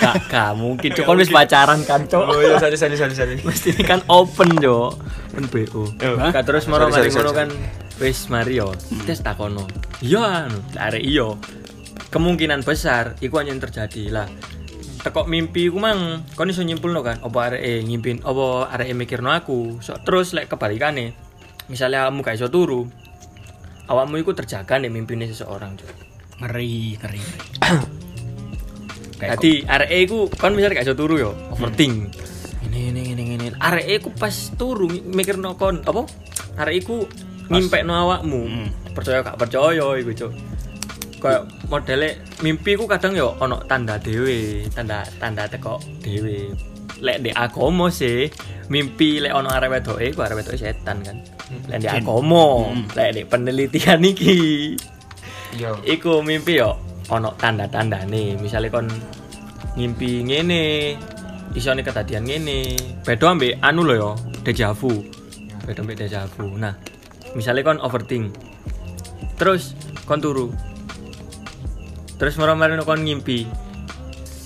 Gak 0.00 0.14
gak 0.30 0.50
mungkin 0.58 0.88
cok 0.94 1.04
kon 1.06 1.18
wis 1.18 1.30
pacaran 1.30 1.80
kan 1.86 2.00
cok 2.06 2.22
oh 2.26 2.38
iya 2.42 2.56
sorry 2.58 2.76
sorry 2.78 2.96
sorry 2.98 3.14
sorry. 3.14 3.34
Mesti 3.46 3.74
ini 3.74 3.82
kan 3.86 4.00
open 4.10 4.58
jo 4.58 4.94
kan 5.34 5.44
BO? 5.46 5.90
Gak 6.34 6.44
terus 6.46 6.66
moro 6.70 6.90
mari 6.90 7.10
ngono 7.10 7.32
kan. 7.34 7.48
wis 8.00 8.32
mari 8.32 8.56
yo. 8.58 8.72
Tes 9.04 9.20
takono 9.20 9.68
iya 10.00 10.48
anu. 10.48 10.58
Arek 10.78 11.04
iyo 11.04 11.36
kemungkinan 12.10 12.66
besar 12.66 13.14
iku 13.20 13.42
yang 13.42 13.60
terjadi. 13.60 14.10
Lah 14.10 14.26
tekok 15.00 15.28
mimpi 15.32 15.72
ku 15.72 15.80
mang 15.80 16.24
kon 16.36 16.52
iso 16.52 16.60
nyimpulno 16.60 17.00
kan 17.00 17.20
apa 17.24 17.38
arek 17.52 17.62
e 17.62 17.72
ngimpin 17.84 18.20
apa 18.24 18.72
arek 18.74 18.88
e 18.90 18.94
mikirno 18.96 19.30
aku. 19.32 19.80
So, 19.84 19.96
terus 20.00 20.32
lek 20.32 20.48
kebalikane 20.48 21.12
misalnya 21.70 22.10
kamu 22.10 22.26
gak 22.26 22.36
iso 22.36 22.50
turu 22.50 22.90
awakmu 23.86 24.18
iku 24.18 24.34
terjaga 24.34 24.78
nih 24.82 24.90
mimpine 24.90 25.30
seseorang 25.30 25.78
Cuk. 25.78 26.09
Ngeri 26.40 26.96
ngeri 26.96 27.22
Kayak 29.20 29.30
Jadi 29.36 29.52
arek 29.76 29.90
e 29.92 29.98
iku 30.08 30.18
kan 30.32 30.56
misalnya 30.56 30.80
gak 30.80 30.96
turu 30.96 31.20
yo, 31.20 31.36
overthink. 31.52 32.08
Ini 32.64 32.80
ini 32.88 33.02
ini 33.12 33.22
ini. 33.36 33.46
Arek 33.52 33.84
e 33.84 33.94
iku 34.00 34.08
pas 34.16 34.32
turu 34.56 34.88
mi- 34.88 35.04
mikirno 35.04 35.60
kon 35.60 35.84
apa? 35.84 36.08
Arek 36.56 36.74
iku 36.80 37.04
ngimpekno 37.52 37.92
awakmu. 37.92 38.40
Hmm. 38.48 38.68
Percaya 38.96 39.20
gak 39.20 39.36
percaya 39.36 39.86
iku, 40.00 40.10
Cuk. 40.16 40.32
Kayak 41.20 41.52
modele 41.68 42.16
mimpi 42.40 42.80
ku 42.80 42.88
kadang 42.88 43.12
yo 43.12 43.36
ono 43.36 43.60
tanda 43.68 44.00
dhewe, 44.00 44.64
tanda 44.72 45.04
tanda 45.20 45.44
teko 45.44 45.76
dhewe. 46.00 46.48
Lek 47.00 47.20
di 47.20 47.28
agomo 47.28 47.92
sih, 47.92 48.24
mimpi 48.72 49.20
lek 49.20 49.36
ono 49.36 49.52
arek 49.52 49.68
wedoke 49.68 50.16
ku 50.16 50.24
arek 50.24 50.40
wedoke 50.40 50.56
setan 50.56 51.04
kan. 51.04 51.20
Lek 51.68 51.84
di 51.84 51.88
agomo, 51.92 52.72
Hmm. 52.72 52.88
lek 52.96 53.20
di 53.20 53.22
penelitian 53.28 54.00
iki 54.00 54.36
iya 55.56 55.70
iku 55.82 56.22
mimpi 56.22 56.60
yo 56.60 56.76
ono 57.10 57.34
tanda-tanda 57.34 58.06
nih 58.06 58.38
misalnya 58.38 58.70
kon 58.70 58.86
ngimpi 59.74 60.26
ngene 60.26 60.62
iso 61.54 61.74
nih 61.74 61.82
ketadian 61.82 62.26
ngene. 62.26 62.78
Beda 63.02 63.34
ambek 63.34 63.58
anu 63.62 63.82
lo 63.82 63.94
yo 63.94 64.10
deja 64.46 64.70
vu. 64.70 65.02
Beda 65.66 65.82
ambek 65.82 65.98
deja 66.06 66.26
nah 66.58 66.74
misalnya 67.34 67.66
kon 67.66 67.82
overthink. 67.82 68.34
Terus 69.38 69.74
kon 70.06 70.22
turu. 70.22 70.54
Terus 72.20 72.36
mari 72.38 72.76
kon 72.84 73.02
ngimpi. 73.02 73.48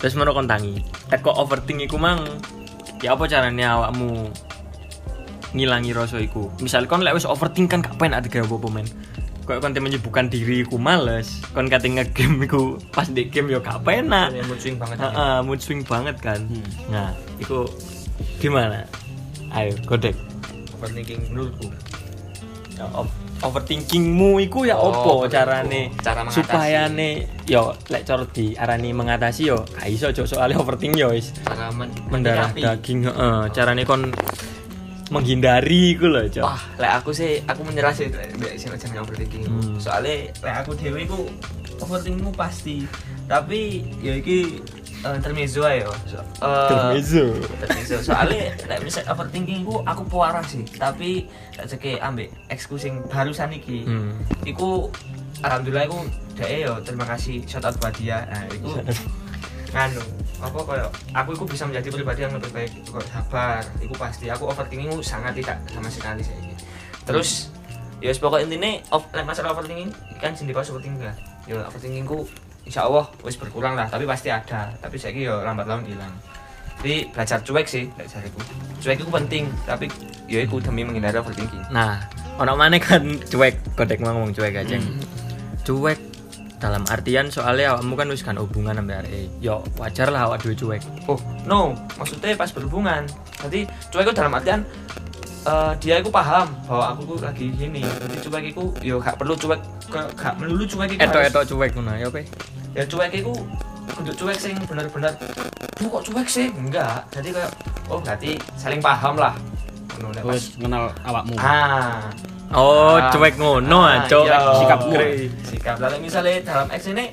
Terus 0.01 0.15
moro 0.17 0.33
kon 0.33 0.49
tangi. 0.49 0.81
Teko 1.11 1.33
overthink 1.37 1.85
iku 1.85 2.01
mang? 2.01 2.25
Ya 3.05 3.13
apa 3.13 3.29
caranya 3.29 3.77
awakmu 3.77 4.33
ngilangi 5.53 5.93
rasa 5.93 6.23
iku? 6.23 6.49
Misal 6.65 6.89
kon 6.89 7.05
lek 7.05 7.13
wis 7.13 7.29
overthink 7.29 7.69
kan 7.69 7.85
gak 7.85 8.01
penak 8.01 8.25
digawe 8.25 8.49
apa 8.49 8.69
men 8.73 8.87
kok 9.45 9.61
kon 9.61 9.73
teh 9.73 9.81
menyibukkan 9.81 10.27
diri 10.27 10.65
ku 10.65 10.81
males. 10.81 11.45
Kon 11.53 11.69
kate 11.69 11.87
ngegame 11.87 12.45
iku 12.45 12.81
pas 12.91 13.07
di 13.07 13.29
game 13.29 13.53
yo 13.53 13.61
gak 13.61 13.85
penak. 13.85 14.33
Yang 14.33 14.47
mood 14.49 14.61
swing 14.61 14.77
banget. 14.77 14.97
Ya. 14.97 15.05
Heeh, 15.07 15.37
mood 15.45 15.61
swing 15.61 15.81
banget 15.85 16.17
kan. 16.19 16.41
Hmm. 16.49 16.67
nah 16.89 17.09
iku 17.37 17.69
gimana? 18.41 18.89
Ayo 19.53 19.77
godek. 19.85 20.17
Overthinking 20.75 21.21
menurutku. 21.31 21.69
Ya, 22.75 22.91
overthinkingmu 23.39 24.43
iku 24.43 24.67
ya 24.67 24.75
Oh, 24.75 24.91
opo 24.91 24.99
overthinkingku. 25.23 25.31
carane? 25.31 25.83
Cara 26.03 26.21
mengatasi. 26.25 26.37
supaya 26.43 26.81
ne 26.89 27.09
yo 27.47 27.63
lek 27.87 28.03
cara 28.03 28.25
diarani 28.27 28.91
mengatasi 28.91 29.43
yo 29.47 29.63
gak 29.69 29.87
iso 29.87 30.09
cok 30.11 30.27
soalnya 30.27 30.57
overthink 30.59 30.97
yo 30.97 31.13
wis 31.13 31.31
cara 31.45 31.71
men 31.71 31.93
mendarah 32.11 32.51
daging 32.51 33.05
heeh. 33.07 33.39
Carane 33.53 33.85
kon 33.85 34.11
menghindari 35.13 35.93
iku 35.93 36.09
lho 36.09 36.25
cok 36.33 36.45
Wah, 36.45 36.63
lek 36.81 36.93
aku 37.03 37.11
sih 37.13 37.43
aku 37.45 37.61
menyerah 37.65 37.93
sih 37.93 38.09
lek 38.09 38.57
sing 38.57 38.73
jenenge 38.73 39.05
overthinking. 39.05 39.45
Hmm. 39.45 39.77
Soale 39.77 40.33
lek 40.33 40.55
aku 40.65 40.73
dhewe 40.73 41.05
iku 41.05 41.29
overthinkingku 41.81 42.33
pasti. 42.33 42.89
Tapi 43.29 43.85
ya 44.01 44.17
iki 44.17 44.61
eh, 45.05 45.15
intermezzo 45.17 45.65
ae 45.65 45.85
yo. 45.85 45.93
So, 46.09 46.17
eh, 46.21 46.69
Intermezzo. 46.73 47.25
intermezzo. 47.37 47.97
Soale 48.01 48.57
lek 48.57 48.79
misal 48.81 49.05
overthinkingku 49.13 49.85
aku 49.85 50.03
pewaras 50.09 50.49
sih. 50.57 50.65
Tapi 50.65 51.29
lek 51.61 51.67
ceke 51.69 52.01
ambek 52.01 52.33
eksku 52.49 52.81
sing 52.81 53.05
barusan 53.13 53.53
iki. 53.53 53.85
Hmm. 53.85 54.17
Iku 54.49 54.89
alhamdulillah 55.45 55.85
iku 55.85 55.99
dhek 56.41 56.51
yo 56.65 56.73
terima 56.81 57.05
kasih 57.05 57.45
shout 57.45 57.65
out 57.65 57.77
buat 57.77 57.93
dia. 58.01 58.25
Nah, 58.33 58.49
iku 58.49 58.73
nganu 59.75 60.03
apa 60.39 60.59
koyo 60.63 60.87
aku 61.11 61.35
itu 61.35 61.45
bisa 61.51 61.67
menjadi 61.67 61.89
pribadi 61.91 62.21
yang 62.23 62.35
lebih 62.37 62.51
baik. 62.55 62.71
Kok 62.87 63.05
sabar 63.11 63.65
itu 63.83 63.95
pasti. 63.99 64.31
Aku 64.31 64.47
overthinking 64.47 64.95
sangat 65.03 65.35
tidak 65.35 65.59
sama 65.67 65.91
sekali 65.91 66.23
saya 66.23 66.55
terus 67.05 67.53
ya 68.01 68.13
pokok 68.17 68.41
intinya 68.41 68.81
of, 68.97 69.05
masalah 69.25 69.53
overthinking 69.53 69.93
kan 70.21 70.33
sendiri 70.33 70.57
pas 70.57 70.69
overthinking 70.69 71.05
kan? 71.05 71.17
Ya 71.45 71.61
overthinking 71.69 72.07
ku 72.09 72.25
insya 72.65 72.89
Allah 72.89 73.09
wis 73.27 73.37
berkurang 73.37 73.77
lah. 73.77 73.91
Tapi 73.91 74.09
pasti 74.09 74.33
ada. 74.33 74.73
Tapi 74.81 74.97
saya 74.97 75.13
ya 75.13 75.43
lambat 75.45 75.69
laun 75.69 75.85
hilang. 75.85 76.13
Jadi 76.81 77.09
belajar 77.13 77.39
cuek 77.41 77.67
sih 77.71 77.89
lek 77.97 78.09
jariku 78.11 78.41
cuek 78.83 79.01
itu 79.01 79.09
penting 79.09 79.45
tapi 79.65 79.89
ya 80.29 80.45
itu 80.45 80.61
demi 80.61 80.85
menghindari 80.85 81.17
overthinking. 81.17 81.65
Nah, 81.73 81.97
ono 82.37 82.53
mana 82.59 82.77
kan 82.77 83.05
cuek, 83.33 83.79
kodek 83.79 84.05
ngomong 84.05 84.37
cuek 84.37 84.53
aja. 84.53 84.77
Hmm. 84.77 85.01
Cuek 85.65 86.14
dalam 86.57 86.83
artian 86.87 87.29
soalnya 87.29 87.75
awakmu 87.75 87.95
kan 87.95 88.07
wis 88.09 88.21
kan 88.21 88.37
hubungan 88.37 88.75
sama 88.75 89.01
arek. 89.01 89.29
Yo 89.39 89.61
wajar 89.77 90.09
lah 90.09 90.27
awak 90.27 90.41
dhewe 90.41 90.55
cuek. 90.55 90.83
oh 91.07 91.19
no. 91.45 91.75
Maksudnya 91.97 92.35
pas 92.35 92.49
berhubungan. 92.49 93.05
Jadi 93.41 93.69
cuek 93.91 94.05
itu 94.05 94.13
dalam 94.13 94.33
artian 94.33 94.61
eh, 95.45 95.73
dia 95.77 96.01
itu 96.01 96.09
paham 96.09 96.49
bahwa 96.65 96.85
aku 96.93 97.05
tuh 97.05 97.19
lagi 97.21 97.53
gini 97.53 97.85
jadi 97.85 98.17
cuek 98.19 98.45
itu 98.49 98.65
yo 98.81 98.97
gak 98.97 99.21
perlu 99.21 99.37
cuek 99.37 99.61
ke- 99.93 100.11
gak 100.17 100.35
melulu 100.41 100.65
cuek 100.65 100.97
itu 100.97 101.05
eto 101.05 101.21
eto 101.21 101.41
cuek 101.45 101.77
ngono 101.77 101.93
ya 101.93 102.09
apa 102.09 102.25
ya 102.73 102.85
cuek 102.89 103.13
itu 103.13 103.33
untuk 103.95 104.15
cuek 104.17 104.39
sing 104.41 104.57
bener-bener 104.65 105.13
"Duh, 105.77 105.87
kok 105.91 106.03
cuek 106.09 106.25
sih? 106.25 106.49
Enggak. 106.49 107.05
Jadi 107.13 107.29
kayak 107.31 107.51
oh 107.87 108.01
berarti 108.01 108.41
saling 108.57 108.81
paham 108.81 109.21
lah. 109.21 109.37
Wis 110.25 110.57
kenal 110.57 110.89
awakmu. 111.05 111.37
ah 111.37 112.09
oh 112.55 112.97
Ah. 112.97 113.11
cuek 113.11 113.35
ngono 113.37 113.79
Ah, 113.83 114.03
ah 114.03 114.09
cok 114.09 114.25
iya. 114.25 114.39
sikapmu 114.63 114.95
sikap 115.45 115.77
lalu 115.83 115.97
misalnya 116.07 116.39
dalam 116.43 116.67
X 116.71 116.83
ini 116.91 117.07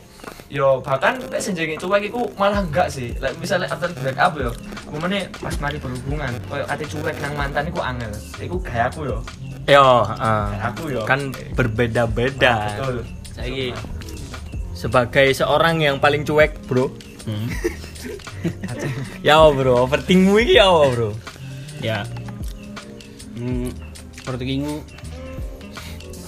yo 0.51 0.83
bahkan 0.83 1.15
lek 1.31 1.39
senjeng 1.39 1.79
cuek 1.79 2.11
iku 2.11 2.27
malah 2.35 2.59
enggak 2.59 2.91
sih. 2.91 3.15
Lek 3.23 3.39
misalnya 3.39 3.71
after 3.71 3.87
break 4.03 4.19
up 4.19 4.35
yo 4.35 4.51
umumnya 4.91 5.31
pas 5.39 5.55
mari 5.63 5.79
berhubungan 5.79 6.27
koyo 6.51 6.67
kate 6.67 6.83
cuek 6.91 7.15
nang 7.23 7.33
mantan 7.39 7.71
iku 7.71 7.79
angel. 7.79 8.11
Iku 8.35 8.59
gaya 8.59 8.91
aku 8.91 9.07
yo 9.07 9.17
yo 9.63 10.03
gaya 10.03 10.19
ah. 10.19 10.75
aku 10.75 10.91
yo 10.91 11.01
kan 11.07 11.31
berbeda-beda. 11.55 12.75
Betul. 12.75 13.07
Saiki. 13.31 13.71
Sebagai 14.75 15.31
seorang 15.31 15.79
yang 15.79 16.03
paling 16.03 16.27
cuek 16.27 16.67
bro. 16.67 16.91
Hmm. 17.23 17.47
ya 19.27 19.39
bro. 19.55 19.87
Overthinkmu 19.87 20.35
iki 20.43 20.59
ya 20.59 20.67
bro? 20.67 21.15
Ya. 21.79 22.03
Hmm, 23.39 23.71
overthinkingku 24.27 24.83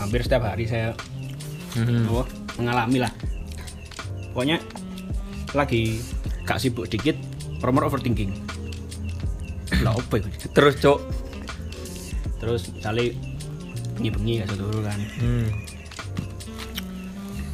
hampir 0.04 0.22
setiap 0.22 0.44
hari 0.46 0.66
saya 0.66 0.92
Hmm. 1.74 2.06
apa, 2.06 2.24
mengalami 2.56 3.02
lah. 3.02 3.10
Pokoknya 4.30 4.62
lagi 5.52 5.98
gak 6.44 6.58
sibuk 6.58 6.86
dikit, 6.86 7.18
promor 7.58 7.86
overthinking. 7.86 8.30
Lah 9.82 9.92
apa 9.92 10.16
itu? 10.16 10.30
terus 10.50 10.78
cok 10.78 11.00
Terus 12.38 12.70
misalnya 12.70 13.10
bengi-bengi 13.94 14.34
gak 14.40 14.54
turu 14.54 14.80
kan. 14.80 15.00
hmm. 15.18 15.48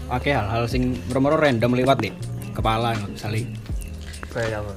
Oke 0.10 0.34
hal-hal 0.34 0.66
sing 0.66 0.98
promor 1.06 1.38
random 1.38 1.78
lewat 1.78 2.02
nih 2.02 2.14
kepala 2.52 2.98
misalnya. 3.06 3.46
kayak 4.30 4.60
apa 4.60 4.72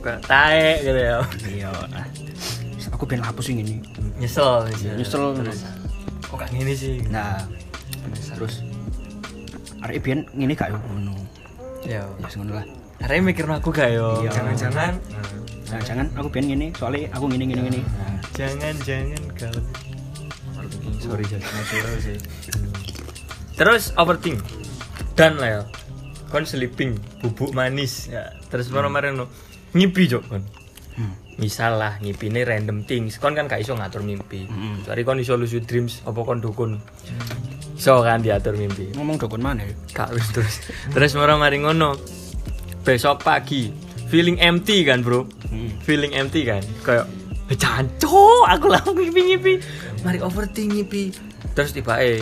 kayak 0.00 0.20
tae 0.24 0.66
gitu 0.80 0.98
ya 1.00 1.18
Iya. 1.44 1.70
Aku 2.90 3.04
pengen 3.04 3.22
hapus 3.22 3.52
ini. 3.52 3.78
nyesel 4.16 4.66
Nyesel. 4.96 5.36
terus 5.36 5.62
kok 6.28 6.44
gini 6.52 6.74
sih? 6.76 7.00
Nah, 7.08 7.40
terus. 8.36 8.60
Arek 9.78 10.02
biyen 10.04 10.26
ngene 10.34 10.52
gak 10.52 10.74
yo? 10.74 10.78
Ngono. 10.78 11.14
ya 11.86 12.02
Ya 12.04 12.28
ngono 12.36 12.52
lah. 12.58 12.66
Arek 13.04 13.24
mikir 13.24 13.48
aku 13.48 13.70
gak 13.72 13.94
yo. 13.94 14.20
Iya. 14.26 14.30
jangan-jangan. 14.36 14.92
Nah, 15.68 15.80
jangan. 15.84 16.06
Aku 16.18 16.28
pengen 16.28 16.56
ngene, 16.56 16.66
soalnya 16.76 17.08
aku 17.14 17.24
ngene 17.30 17.44
ngene 17.48 17.62
ngene. 17.68 17.80
Nah, 17.80 18.16
jangan 18.34 18.74
jangan 18.84 19.22
kalau 19.38 19.62
sorry 20.98 21.24
jadi 21.24 21.46
natural 21.46 21.96
sih 22.02 22.18
terus 23.58 23.90
overthink. 23.98 24.38
Dan 25.18 25.42
lah 25.42 25.50
ya. 25.50 25.62
Kon 26.30 26.46
sleeping 26.46 26.94
bubuk 27.20 27.50
manis. 27.50 28.06
Ya 28.06 28.30
terus 28.48 28.70
hmm. 28.70 28.78
kemarin 28.78 29.18
no 29.18 29.26
ngipi 29.74 30.06
jok 30.06 30.22
kon? 30.30 30.40
Hmm. 30.46 30.57
Misal 31.38 31.78
lah 31.78 31.96
ngipine 31.98 32.42
random 32.42 32.82
things 32.82 33.16
kon 33.16 33.32
kan 33.32 33.46
gak 33.46 33.62
iso 33.62 33.72
ngatur 33.72 34.02
mimpi 34.02 34.44
Hmm. 34.44 34.82
Soalnya 34.82 35.04
kon 35.04 35.18
iso 35.18 35.34
lucid 35.34 35.64
dreams 35.64 36.02
apa 36.02 36.18
kon 36.18 36.38
dukun 36.38 36.82
so 37.74 38.02
kan 38.02 38.18
diatur 38.18 38.52
mimpi 38.52 38.90
Ngomong 38.92 39.16
dukun 39.16 39.38
mana 39.38 39.62
ya? 39.62 39.74
Kak 39.94 40.10
wis 40.12 40.26
terus. 40.30 40.54
terus 40.90 41.14
mara 41.14 41.34
mari 41.34 41.58
ngono. 41.58 41.94
Besok 42.82 43.22
pagi 43.22 43.70
feeling 44.08 44.40
empty 44.40 44.82
kan, 44.82 44.98
Bro. 44.98 45.28
Hmm. 45.46 45.76
Feeling 45.78 46.10
empty 46.10 46.42
kan. 46.42 46.64
Kayak 46.80 47.04
"Eh, 47.46 47.54
jancuk, 47.54 48.44
aku 48.48 48.66
lah 48.66 48.80
ngipi-ngipi. 48.82 49.60
Mari 50.00 50.18
overthink 50.18 50.72
ngipi. 50.72 51.12
Terus 51.52 51.70
tiba 51.70 52.00
eh 52.00 52.18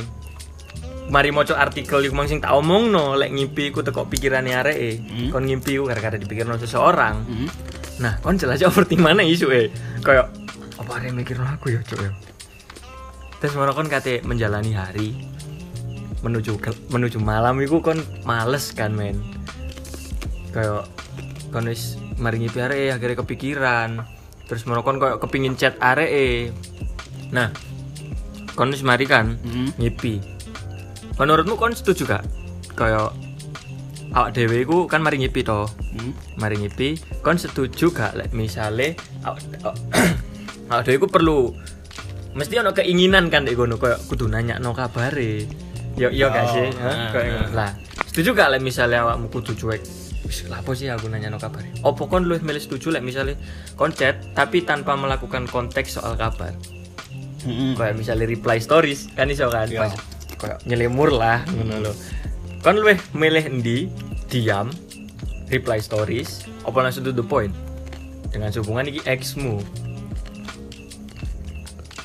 Mari 1.07 1.31
maca 1.31 1.55
artikel 1.55 2.03
iku 2.03 2.19
mang 2.19 2.27
sing 2.27 2.43
tak 2.43 2.51
omongno 2.51 3.15
lek 3.15 3.31
ngipi 3.31 3.71
iku 3.71 3.79
teko 3.81 4.11
pikirane 4.11 4.51
areke. 4.53 4.99
Hmm. 4.99 5.31
Kon 5.31 5.47
ngimpi 5.47 5.79
gara-gara 5.81 6.19
dipikirno 6.19 6.59
seseorang. 6.59 7.17
Hmm. 7.23 7.49
Nah, 7.97 8.21
kon 8.21 8.37
jelas 8.37 8.61
overthink 8.61 9.01
mana 9.01 9.25
isu 9.25 9.49
eh. 9.51 9.73
Kayak 10.01 10.29
apa 10.77 10.91
arek 11.01 11.13
mikirno 11.13 11.45
aku 11.45 11.73
ya, 11.73 11.81
Cuk 11.81 12.01
ya. 12.01 12.13
Terus 13.37 13.55
mara 13.55 13.73
kon 13.73 13.87
kate 13.87 14.21
menjalani 14.23 14.73
hari 14.73 15.13
menuju 16.21 16.57
ke- 16.57 16.89
menuju 16.89 17.17
malam 17.17 17.61
iku 17.61 17.81
kon 17.81 17.97
males 18.23 18.73
kan 18.73 18.93
men. 18.93 19.21
Kayak 20.51 20.89
kon 21.51 21.69
wis 21.69 21.97
mari 22.17 22.37
ngipi 22.39 22.59
arek 22.59 22.97
akhirnya 22.97 23.21
kepikiran. 23.21 23.91
Terus 24.45 24.65
mara 24.65 24.81
kon 24.81 24.97
kayak 24.97 25.21
kepingin 25.21 25.57
chat 25.57 25.77
arek. 25.79 26.53
Nah, 27.29 27.53
kon 28.53 28.71
wis 28.71 28.81
mari 28.81 29.05
kan 29.05 29.37
Hmm. 29.39 29.73
ngipi. 29.77 30.21
Menurutmu 31.17 31.57
kon 31.57 31.73
setuju 31.73 32.05
gak? 32.07 32.25
Kayak 32.73 33.13
awak 34.17 34.33
dhewe 34.33 34.65
iku 34.65 34.89
kan 34.89 35.05
mari 35.05 35.21
ngipi 35.21 35.45
to? 35.45 35.69
Hmm. 35.69 36.17
mari 36.41 36.57
ngipi. 36.57 36.97
Kon 37.21 37.37
setuju 37.37 37.93
gak 37.93 38.17
lek 38.17 38.33
misale 38.33 38.97
awak 39.23 39.45
awak 40.73 40.83
dhewe 40.89 40.97
iku 41.05 41.07
perlu 41.13 41.53
mesti 42.33 42.57
ono 42.61 42.73
keinginan 42.73 43.29
kan 43.29 43.45
dek 43.45 43.57
ngono 43.57 43.77
koyo 43.77 44.01
kudu 44.09 44.27
nanya 44.33 44.57
no 44.57 44.73
kabare. 44.73 45.45
Yo 46.01 46.09
yo 46.09 46.33
gak 46.33 46.47
sih? 46.53 46.69
Oh, 46.81 46.81
Hah? 46.81 46.93
nah, 46.97 47.11
Kayak 47.13 47.33
nah. 47.33 47.49
lah 47.53 47.71
setuju 48.09 48.33
gak 48.33 48.57
lek 48.57 48.65
misale 48.65 48.97
awakmu 48.97 49.29
kudu 49.29 49.53
cuek? 49.53 49.85
Wis 50.27 50.49
lapo 50.51 50.73
sih 50.73 50.89
aku 50.89 51.13
nanya 51.13 51.29
no 51.29 51.37
kabare? 51.37 51.69
Opo 51.85 52.09
kon 52.09 52.25
luwih 52.25 52.41
milih 52.41 52.61
setuju 52.61 52.97
lek 52.97 53.05
misale 53.05 53.37
kon 53.77 53.93
chat 53.93 54.17
tapi 54.33 54.65
tanpa 54.65 54.97
melakukan 54.97 55.45
konteks 55.45 56.01
soal 56.01 56.17
kabar? 56.17 56.57
Hmm. 57.47 57.79
kayak 57.79 57.95
misalnya 57.95 58.27
reply 58.27 58.59
stories 58.59 59.13
kan 59.15 59.31
iso 59.31 59.47
kan? 59.53 59.69
Pas 59.71 59.95
kayak 60.37 60.65
nyelimur 60.69 61.15
lah 61.15 61.45
ngono 61.49 61.89
lho 61.89 61.93
kon 62.67 62.83
luwih 62.83 62.99
milih 63.15 63.47
endi? 63.47 63.87
Diam 64.27 64.75
reply 65.55 65.79
stories 65.79 66.51
apa 66.67 66.83
langsung 66.83 67.07
to 67.07 67.15
the 67.15 67.23
point? 67.23 67.55
Dengan 68.35 68.51
hubungan 68.59 68.91
iki 68.91 69.07
exmu. 69.07 69.63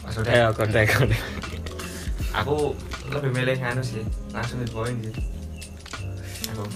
Maksudnya? 0.05 0.29
Ayo 0.37 0.47
kontek 0.53 0.85
kontek. 0.93 1.17
Aku 2.37 2.77
lebih 3.09 3.41
milih 3.41 3.57
nganu 3.57 3.81
sih 3.81 4.05
langsung 4.29 4.61
di 4.61 4.69
poin 4.69 4.93
sih. 5.01 5.17
Aku 6.53 6.69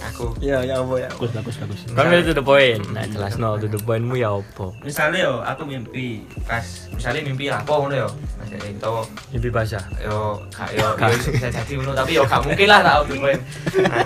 aku. 0.00 0.26
Ya 0.38 0.62
ya 0.62 0.78
apa 0.78 0.94
ya? 0.98 1.08
Bagus 1.14 1.32
bagus 1.34 1.56
bagus. 1.58 1.80
milih 1.90 2.24
to 2.30 2.34
the 2.38 2.44
point. 2.44 2.82
Nah 2.94 3.04
jelas 3.10 3.34
no 3.36 3.58
to 3.58 3.66
the 3.66 3.78
pointmu 3.82 4.14
ya 4.14 4.30
apa? 4.34 4.66
Misalnya 4.82 5.18
yo 5.26 5.34
aku 5.42 5.62
mimpi 5.66 6.22
pas 6.46 6.64
misalnya 6.94 7.20
mimpi 7.26 7.50
apa 7.50 7.68
ngono 7.68 7.94
yo? 7.94 8.08
Mas 8.38 8.48
dari 8.50 8.74
itu 8.74 8.94
mimpi 9.34 9.48
basah? 9.50 9.84
Yo 9.98 10.38
kak 10.54 10.70
yo 10.74 10.86
yo 10.94 11.16
bisa 11.18 11.48
jadi 11.50 11.72
ngono 11.74 11.92
tapi 11.94 12.16
yo 12.16 12.22
gak 12.26 12.40
mungkin 12.46 12.66
lah 12.70 12.80
tak 12.80 12.94
aku 13.02 13.14
poin 13.18 13.38
nah, 13.82 14.04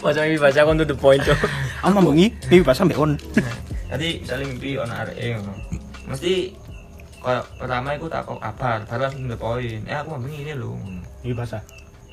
masa 0.04 0.18
mimpi 0.26 0.38
basah 0.40 0.62
kon 0.64 0.76
to 0.78 0.86
the 0.86 0.96
point 0.96 1.22
cok 1.24 1.38
Aku 1.82 1.98
mau 1.98 2.14
bengi, 2.14 2.30
ini 2.46 2.62
pas 2.62 2.78
sampai 2.78 2.94
on. 2.94 3.18
jadi 3.90 4.22
misalnya 4.22 4.46
mimpi 4.46 4.78
ono 4.78 4.94
arek 4.94 5.18
ngono. 5.18 5.52
Mesti 6.06 6.54
kayak 7.18 7.42
pertama 7.58 7.98
aku 7.98 8.06
tak 8.06 8.22
kok 8.22 8.38
kabar 8.38 8.86
baru 8.86 9.02
langsung 9.10 9.26
the 9.26 9.34
point. 9.34 9.82
Eh 9.90 9.96
aku 9.98 10.14
mau 10.14 10.22
ini 10.30 10.54
lho. 10.54 10.78
Ngono. 10.78 11.02
Ini 11.26 11.34
basah. 11.34 11.58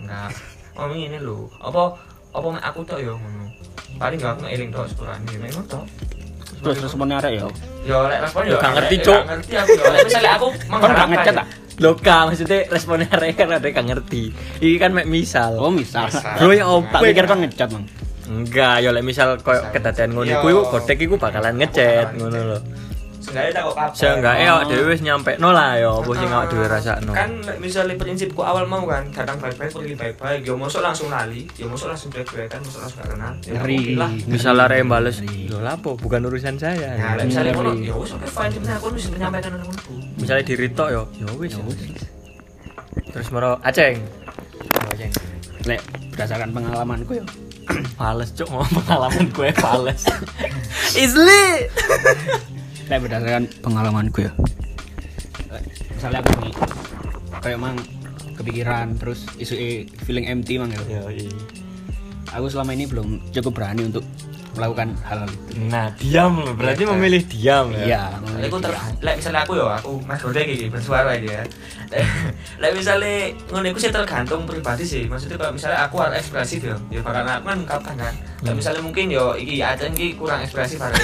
enggak 0.01 0.33
mau 0.73 0.89
ini 0.89 1.21
lho. 1.21 1.45
Apa 1.61 1.93
apa 2.29 2.47
mek 2.49 2.63
aku 2.63 2.79
tok 2.83 2.99
yo 2.99 3.13
ngono 3.15 3.45
paling 3.95 4.17
gak 4.17 4.31
aku 4.31 4.41
ngeling 4.45 4.69
tok 4.69 4.85
sepurane 4.87 5.31
mek 5.35 5.49
ngono 5.51 5.67
tok 5.67 5.85
Terus 6.59 6.75
responnya 6.83 7.15
ada 7.17 7.31
ya. 7.31 7.47
yo 7.81 7.97
lek 8.05 8.19
respon 8.19 8.43
Yo, 8.43 8.59
gak 8.59 8.71
ngerti, 8.75 8.95
Cuk. 8.99 9.21
ngerti 9.23 9.53
aku 9.55 9.71
lek 9.79 10.01
misalnya 10.03 10.31
aku 10.35 10.47
Kon 10.51 10.59
gak 10.59 10.67
mengharapkan 10.67 11.07
ngechat 11.09 11.25
ya. 11.25 11.39
tak? 11.39 11.47
Loka 11.79 12.17
maksudnya 12.27 12.57
responnya 12.67 13.07
arek 13.09 13.33
kan 13.33 13.47
ada 13.49 13.63
gak 13.63 13.85
ngerti. 13.87 14.21
Iki 14.59 14.75
kan 14.75 14.91
mek 14.91 15.07
misal. 15.07 15.55
Oh 15.55 15.71
misal. 15.71 16.11
Bro 16.11 16.51
ya 16.51 16.67
opo? 16.67 16.91
Tak 16.91 16.99
pikir 17.01 17.23
kon 17.23 17.39
ngechat 17.39 17.69
mang. 17.71 17.87
Enggak, 18.27 18.75
ya 18.83 18.91
lek 18.91 19.01
misal 19.01 19.39
koyo 19.39 19.63
kedadean 19.71 20.11
ngono 20.11 20.27
Iya. 20.27 20.37
iku 20.37 20.47
iku 20.51 20.61
kotek 20.67 20.99
iku 20.99 21.15
bakalan 21.15 21.55
ngechat 21.55 22.11
ngono 22.13 22.37
lho. 22.45 22.59
Seenggaknya 23.29 23.51
tak 23.53 23.63
kok 23.63 23.75
kabar 23.77 23.93
Seenggaknya 23.93 24.47
awak 24.49 24.63
dhewe 24.65 24.83
wis 24.89 25.01
nyampe 25.01 25.31
no 25.37 25.49
lah 25.49 25.77
ya 25.77 25.89
apa 25.93 26.11
sing 26.11 26.29
awak 26.29 26.47
dhewe 26.49 26.65
rasakno. 26.65 27.11
kan 27.13 27.29
misalnya 27.57 27.93
prinsipku 27.95 28.41
awal 28.41 28.65
mau 28.65 28.83
kan 28.83 29.05
datang 29.09 29.37
baik-baik 29.37 29.69
pergi 29.69 29.93
baik-baik 29.93 30.41
yo 30.41 30.57
mosok 30.57 30.81
langsung 30.81 31.07
lali 31.07 31.45
yo 31.53 31.69
mosok 31.69 31.93
langsung 31.93 32.09
baik-baik 32.09 32.49
kan 32.49 32.59
mosok 32.59 32.81
langsung 32.81 32.99
gak 32.99 33.09
kenal 33.13 33.31
Ya, 33.39 33.53
Ngeri. 33.55 33.75
mungkin 33.77 33.95
lah 33.95 34.11
Misal 34.25 34.55
arek 34.57 34.81
bales, 34.83 35.17
lho 35.21 35.59
lapo 35.59 35.93
bukan 35.95 36.21
urusan 36.23 36.55
saya. 36.55 36.97
Nah, 36.97 37.13
lek 37.15 37.29
misalnya 37.29 37.53
ngono, 37.53 37.71
Ngeri. 37.71 37.87
ya 37.87 37.95
wis 37.95 38.11
oke 38.11 38.25
fine, 38.25 38.51
sebenarnya 38.51 38.77
aku 38.77 38.87
bisa 38.91 39.07
menyampaikan 39.09 39.51
ngono. 39.53 39.73
Misalnya 40.17 40.43
di 40.43 40.53
Rito 40.55 40.85
yo, 40.89 41.03
ya 41.13 41.27
wis. 41.37 41.53
ya 41.53 41.61
wis. 41.63 41.79
Terus 43.09 43.27
mero 43.29 43.51
Aceng. 43.61 43.95
Oh, 44.75 44.91
Aceng. 44.91 45.11
Lek 45.63 45.81
berdasarkan 46.11 46.49
pengalamanku 46.51 47.13
ya. 47.15 47.25
Fales 47.97 48.33
cuk 48.33 48.49
ngomong 48.49 48.71
pengalaman 48.81 49.25
gue 49.29 49.49
fales. 49.53 50.01
Isli. 50.95 51.45
Lek 52.89 53.05
berdasarkan 53.05 53.45
pengalamanku 53.61 54.25
ya. 54.25 54.33
Misalnya 55.93 56.25
aku 56.25 56.29
bengi, 56.41 56.51
kayak 57.37 57.59
mang 57.61 57.77
kepikiran 58.33 58.97
terus 58.97 59.29
isu 59.37 59.85
feeling 60.09 60.25
empty 60.25 60.57
mang 60.57 60.73
ya. 60.73 60.81
Iya. 61.05 61.29
Aku 62.33 62.49
selama 62.49 62.73
ini 62.73 62.89
belum 62.89 63.29
cukup 63.29 63.61
berani 63.61 63.85
untuk 63.89 64.01
melakukan 64.51 64.97
hal 65.01 65.23
itu 65.23 65.37
Nah, 65.61 65.91
diam 65.93 66.33
loh. 66.37 66.53
Berarti 66.53 66.81
Iya, 66.81 66.89
memilih 66.89 67.21
diam 67.23 67.65
ya. 67.71 67.83
iya 67.83 68.03
Lek 68.35 68.47
aku 68.47 68.57
ter, 68.59 68.71
lek 68.99 69.15
misalnya 69.15 69.41
aku 69.43 69.53
ya, 69.53 69.65
aku 69.73 69.91
Mas 70.01 70.19
Bode 70.19 70.41
iki 70.41 70.65
bersuara 70.67 71.11
iki 71.13 71.29
ya. 71.29 71.43
Lek- 72.61 72.73
misalnya 72.73 73.13
ngono 73.49 73.65
iku 73.67 73.77
sih 73.77 73.89
tergantung 73.89 74.43
pribadi 74.43 74.83
sih. 74.83 75.03
Maksudnya 75.05 75.35
kalau 75.35 75.51
misalnya 75.51 75.79
aku 75.83 75.95
harus 75.97 76.17
ekspresif 76.17 76.61
ya, 76.63 76.75
ya 76.89 76.99
bakal 76.99 77.21
aku 77.21 77.43
kan 77.43 77.55
mengungkapkan 77.55 77.95
kan. 77.97 78.13
Lek 78.39 78.53
misalnya 78.55 78.81
mungkin 78.81 79.05
yo 79.07 79.33
iki 79.33 79.59
Aceh 79.59 79.89
iki 79.89 80.15
kurang 80.15 80.39
ekspresif 80.39 80.77
hari. 80.77 80.95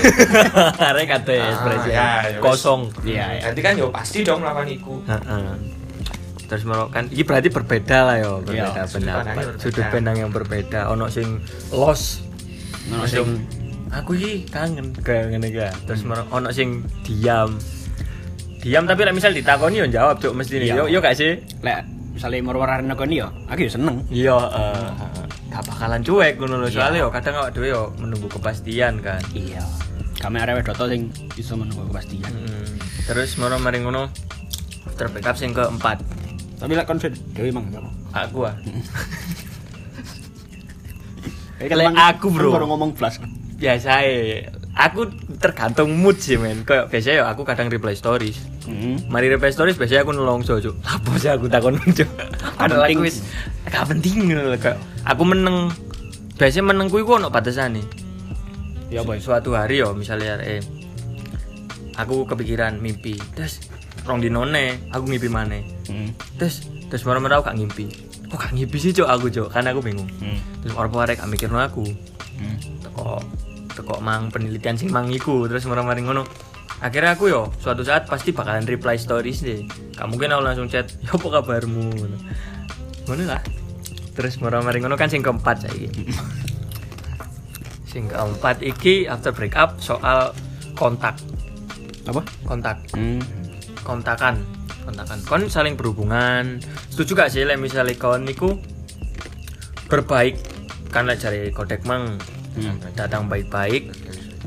Arek 0.90 1.06
kate 1.08 1.36
Ah, 1.36 1.50
ekspresi 1.52 1.90
ya, 1.90 2.08
ya 2.24 2.30
wis. 2.32 2.42
kosong. 2.42 2.82
Iya, 3.04 3.26
iya. 3.32 3.42
Jadi 3.50 3.60
kan 3.62 3.74
yo 3.76 3.88
pasti 3.90 4.22
dong 4.22 4.40
melakukan 4.40 4.70
iku. 4.70 4.96
Heeh. 5.06 5.46
Terus 6.46 6.62
merok 6.64 6.90
kan 6.92 7.10
iki 7.10 7.24
berarti 7.24 7.50
berbeda 7.50 7.98
lah 8.04 8.16
yo, 8.16 8.32
berbeda 8.40 8.54
Iya, 8.54 8.86
pandangnya 8.86 8.94
pendapat, 9.18 9.34
berbeda. 9.36 9.60
sudut 9.60 9.86
pandang 9.90 10.16
yang 10.16 10.30
berbeda. 10.30 10.80
Ono 10.88 11.06
sing 11.08 11.42
los, 11.72 12.22
Ono 12.92 13.06
sing- 13.06 13.46
aku 13.90 14.12
iki 14.14 14.46
kangen 14.50 14.92
kayak 14.98 15.34
ngene 15.34 15.48
iki. 15.50 15.62
ya. 15.62 15.72
Terus 15.86 16.02
merok 16.04 16.28
ono 16.30 16.50
sing 16.52 16.84
diam. 17.02 17.56
Diam 18.62 18.84
tapi 18.86 19.06
lek 19.06 19.14
misal 19.14 19.32
ditakoni 19.32 19.82
yo 19.82 19.88
jawab 19.88 20.18
cuk 20.18 20.34
mesti. 20.34 20.58
Iya. 20.62 20.82
Yo 20.82 20.90
yo 20.90 21.00
gak 21.00 21.14
sih? 21.14 21.38
lek 21.62 21.86
misalnya 22.16 22.48
mau 22.48 22.56
warna 22.56 22.96
koni 22.96 23.20
yo 23.20 23.28
aku 23.46 23.68
yo 23.68 23.72
seneng 23.76 24.00
Iya, 24.08 24.40
eh, 24.40 24.90
gak 25.52 25.68
bakalan 25.68 26.02
cuek 26.02 26.40
ngono 26.40 26.64
lho. 26.64 26.68
Soalnya 26.72 27.04
yo 27.04 27.10
kadang 27.12 27.36
awak 27.38 27.52
dhewe 27.54 27.68
yo 27.70 27.92
menunggu 28.00 28.32
kepastian 28.32 29.04
kan. 29.04 29.22
iya 29.36 29.62
kami 30.16 30.40
arek 30.42 30.66
doto 30.66 30.88
sing 30.90 31.12
bisa 31.36 31.54
menunggu 31.54 31.86
kepastian 31.92 32.32
Mm. 32.32 32.80
Terus 33.06 33.38
moro 33.38 33.60
mari 33.62 33.84
ngono 33.84 34.10
after 34.88 35.12
backup 35.12 35.38
sing 35.38 35.54
keempat. 35.54 36.02
tapi 36.56 36.72
lek 36.74 36.88
emang 36.88 37.68
gak 37.70 37.84
mau 37.84 37.94
Aku 38.16 38.48
ah. 38.48 38.56
Emang- 41.60 41.96
aku, 41.96 42.32
bro. 42.32 42.52
baru 42.52 42.68
ngomong 42.68 42.96
flash. 42.96 43.20
Biasa 43.56 44.04
ya 44.04 44.52
aku 44.76 45.08
tergantung 45.40 45.96
mood 45.96 46.20
sih 46.20 46.36
men. 46.36 46.68
Kayak 46.68 46.92
biasanya 46.92 47.16
ya 47.16 47.26
aku 47.32 47.48
kadang 47.48 47.72
reply 47.72 47.96
stories. 47.96 48.40
Hmm. 48.66 48.98
mari 49.14 49.30
reply 49.30 49.54
stories 49.54 49.78
biasanya 49.78 50.04
aku 50.04 50.12
nolongso 50.12 50.60
cuk. 50.60 50.76
Apa 50.84 51.12
sih 51.22 51.32
aku 51.32 51.48
takon 51.48 51.80
cuk. 51.98 52.10
Padahal 52.60 52.90
aku 52.90 53.08
wis 53.08 53.24
gak 53.70 53.88
penting 53.88 54.34
kayak. 54.60 54.76
Aku 55.08 55.24
meneng 55.24 55.72
biasanya 56.36 56.74
menengku 56.76 57.00
iku 57.00 57.22
ono 57.22 57.32
batasan 57.32 57.80
nih 57.80 57.86
ya? 58.92 59.08
Boy 59.08 59.24
suatu 59.24 59.56
hari 59.56 59.80
yo 59.80 59.96
misalnya 59.96 60.42
eh 60.44 60.60
aku 61.96 62.28
kepikiran 62.28 62.76
mimpi. 62.84 63.16
Terus 63.38 63.64
rong 64.06 64.22
dinone 64.22 64.86
aku 64.94 65.10
ngimpi 65.10 65.30
mana 65.32 65.58
hmm. 65.90 66.38
terus 66.38 66.70
terus 66.88 67.02
marah-marah 67.04 67.42
aku 67.42 67.50
gak 67.50 67.58
ngimpi 67.58 67.86
kok 68.30 68.38
gak 68.42 68.54
ngimpi 68.54 68.78
sih 68.78 68.92
cuk? 68.92 69.08
Aku 69.08 69.28
cuk. 69.30 69.48
Karena 69.52 69.72
aku 69.74 69.82
bingung. 69.82 70.10
Hmm. 70.22 70.40
terus 70.62 70.74
orang-orang 70.78 71.16
gak 71.18 71.30
mikir 71.30 71.50
aku. 71.52 71.86
Hmm. 72.36 72.58
teko 72.84 73.22
teko 73.76 73.96
mang 74.00 74.32
penelitian 74.34 74.76
sing 74.76 74.90
mang 74.90 75.10
iku. 75.12 75.46
Terus 75.46 75.66
marah-marah 75.70 76.02
ngono. 76.02 76.24
Akhirnya 76.84 77.16
aku 77.16 77.32
yo 77.32 77.50
suatu 77.64 77.88
saat 77.88 78.04
pasti 78.06 78.36
bakalan 78.36 78.68
reply 78.68 79.00
stories 79.00 79.46
deh. 79.46 79.64
Gak 79.96 80.08
mungkin 80.10 80.34
aku 80.34 80.42
langsung 80.44 80.68
chat 80.68 80.90
yo 81.06 81.16
apa 81.18 81.42
kabarmu? 81.42 81.86
Ngono 83.08 83.24
lah. 83.26 83.42
Terus 84.16 84.40
marah-marah 84.40 84.80
ngono 84.80 84.96
kan 84.96 85.08
sing 85.12 85.22
keempat 85.22 85.68
saiki. 85.68 85.88
Sing 87.96 88.12
keempat 88.12 88.60
iki 88.60 89.08
after 89.08 89.32
breakup 89.32 89.80
soal 89.80 90.36
kontak. 90.76 91.16
Apa? 92.04 92.20
Kontak. 92.44 92.76
Hmm. 92.92 93.24
kontakan 93.86 94.42
kontakan 94.86 95.20
kon 95.26 95.44
saling 95.50 95.76
berhubungan. 95.76 96.62
Setuju 96.94 97.12
gak 97.18 97.30
sih 97.34 97.44
lek 97.44 97.58
misalnya 97.58 97.98
kon 97.98 98.24
niku 98.24 98.62
berbaik? 99.90 100.38
Kan 100.94 101.10
lek 101.10 101.20
cari 101.20 101.50
kodek 101.52 101.84
mang 101.84 102.22
Hmm. 102.56 102.80
datang 102.96 103.28
baik-baik 103.28 103.92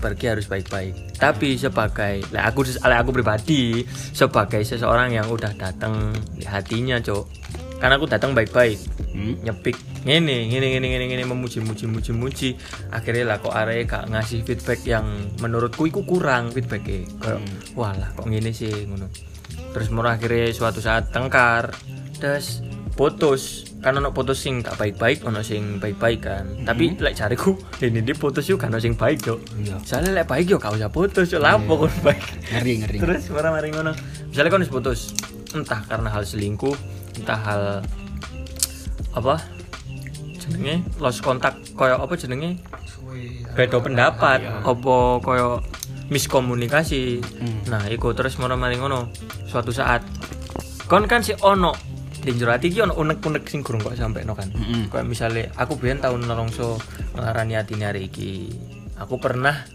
pergi 0.01 0.33
harus 0.33 0.49
baik-baik. 0.49 1.21
Tapi 1.21 1.61
sebagai 1.61 2.25
lek 2.33 2.41
aku 2.41 2.65
lek 2.65 2.99
aku 3.05 3.11
pribadi 3.13 3.85
sebagai 4.17 4.65
seseorang 4.65 5.13
yang 5.13 5.29
udah 5.29 5.53
datang 5.59 6.17
di 6.33 6.49
hatinya 6.49 6.97
cok 7.05 7.25
karena 7.79 7.95
aku 8.01 8.09
datang 8.09 8.33
baik-baik. 8.33 8.81
Hmm. 9.13 9.35
nyepik 9.45 9.75
ngene 10.07 10.47
ngene 10.47 10.67
ngene 10.73 10.87
ngene 10.89 11.05
ngene 11.11 11.25
memuji 11.27 11.61
muji 11.61 11.85
muji 11.85 12.13
muji. 12.17 12.49
Akhirnya 12.95 13.35
lah 13.35 13.37
kok 13.43 13.53
arek 13.53 13.91
gak 13.91 14.09
ngasih 14.09 14.47
feedback 14.47 14.81
yang 14.89 15.05
menurutku 15.43 15.85
iku 15.85 16.07
kurang 16.07 16.49
feedbacknya 16.55 17.05
kayak 17.21 17.43
walah 17.77 18.09
kok 18.17 18.25
ngene 18.25 18.55
sih? 18.55 18.89
Ngono 18.89 19.11
terus 19.71 19.89
murah 19.89 20.17
akhirnya 20.17 20.51
suatu 20.51 20.79
saat 20.79 21.11
tengkar 21.11 21.73
terus 22.19 22.61
putus. 22.93 23.65
Kan 23.79 23.95
ono 23.95 24.11
putus 24.11 24.43
sing 24.43 24.59
gak 24.59 24.75
baik-baik 24.75 25.23
ono 25.23 25.39
sing 25.39 25.79
baik-baik 25.79 26.19
kan. 26.19 26.45
Tapi 26.67 26.99
lek 26.99 27.15
cariku 27.15 27.55
ini 27.87 28.03
dia 28.03 28.19
putus 28.19 28.51
yuk 28.51 28.59
kan 28.59 28.75
ono 28.75 28.83
sing 28.83 28.99
baik 28.99 29.23
cok 29.23 29.39
Iya. 29.63 29.77
soalnya 29.87 30.19
lek 30.19 30.27
baik 30.27 30.51
yo 30.51 30.59
gak 30.59 30.75
usah 30.75 30.91
putus 30.91 31.31
yo 31.31 31.39
lapo 31.39 31.79
kon 31.79 31.93
baik? 32.03 32.19
Ngeri 32.51 32.73
ngeri. 32.83 32.99
Terus 32.99 33.31
marah 33.31 33.55
mari 33.55 33.71
ngono. 33.71 33.95
Misalnya 34.27 34.51
kon 34.51 34.63
wis 34.67 34.73
putus 34.75 35.01
entah 35.55 35.79
karena 35.87 36.11
hal 36.11 36.27
selingkuh 36.27 36.75
entah 37.23 37.39
hal 37.39 37.63
apa 39.15 39.41
jenenge 40.39 40.83
lost 40.99 41.23
kontak 41.23 41.55
koyo 41.79 42.03
apa 42.03 42.19
jenenge? 42.19 42.59
Beda 43.55 43.79
pendapat. 43.79 44.43
Apa 44.67 45.23
koyo 45.23 45.63
miskomunikasi. 46.09 47.21
Hmm. 47.21 47.61
nah 47.69 47.85
iku 47.89 48.17
terus 48.17 48.41
marah 48.41 48.57
mari 48.57 48.81
ngono 48.81 49.13
suatu 49.49 49.73
saat 49.73 50.05
kon 50.89 51.05
kan 51.05 51.21
si 51.21 51.37
ono 51.45 51.77
di 52.19 52.35
jero 52.35 52.51
ati 52.51 52.73
iki 52.73 52.83
ono 52.83 52.97
unek-unek 52.97 53.45
sing 53.47 53.61
gurung 53.63 53.85
kok 53.85 53.95
sampe 53.95 54.25
no 54.27 54.35
kan. 54.35 54.51
Mm-mm. 54.51 54.91
kayak 54.91 55.07
misalnya 55.07 55.53
aku 55.55 55.79
biyen 55.79 56.03
tahun 56.03 56.27
nelongso 56.27 56.81
ngelarani 57.15 57.55
hati 57.55 57.79
hari 57.79 58.11
iki. 58.11 58.51
Aku 58.99 59.23
pernah 59.23 59.69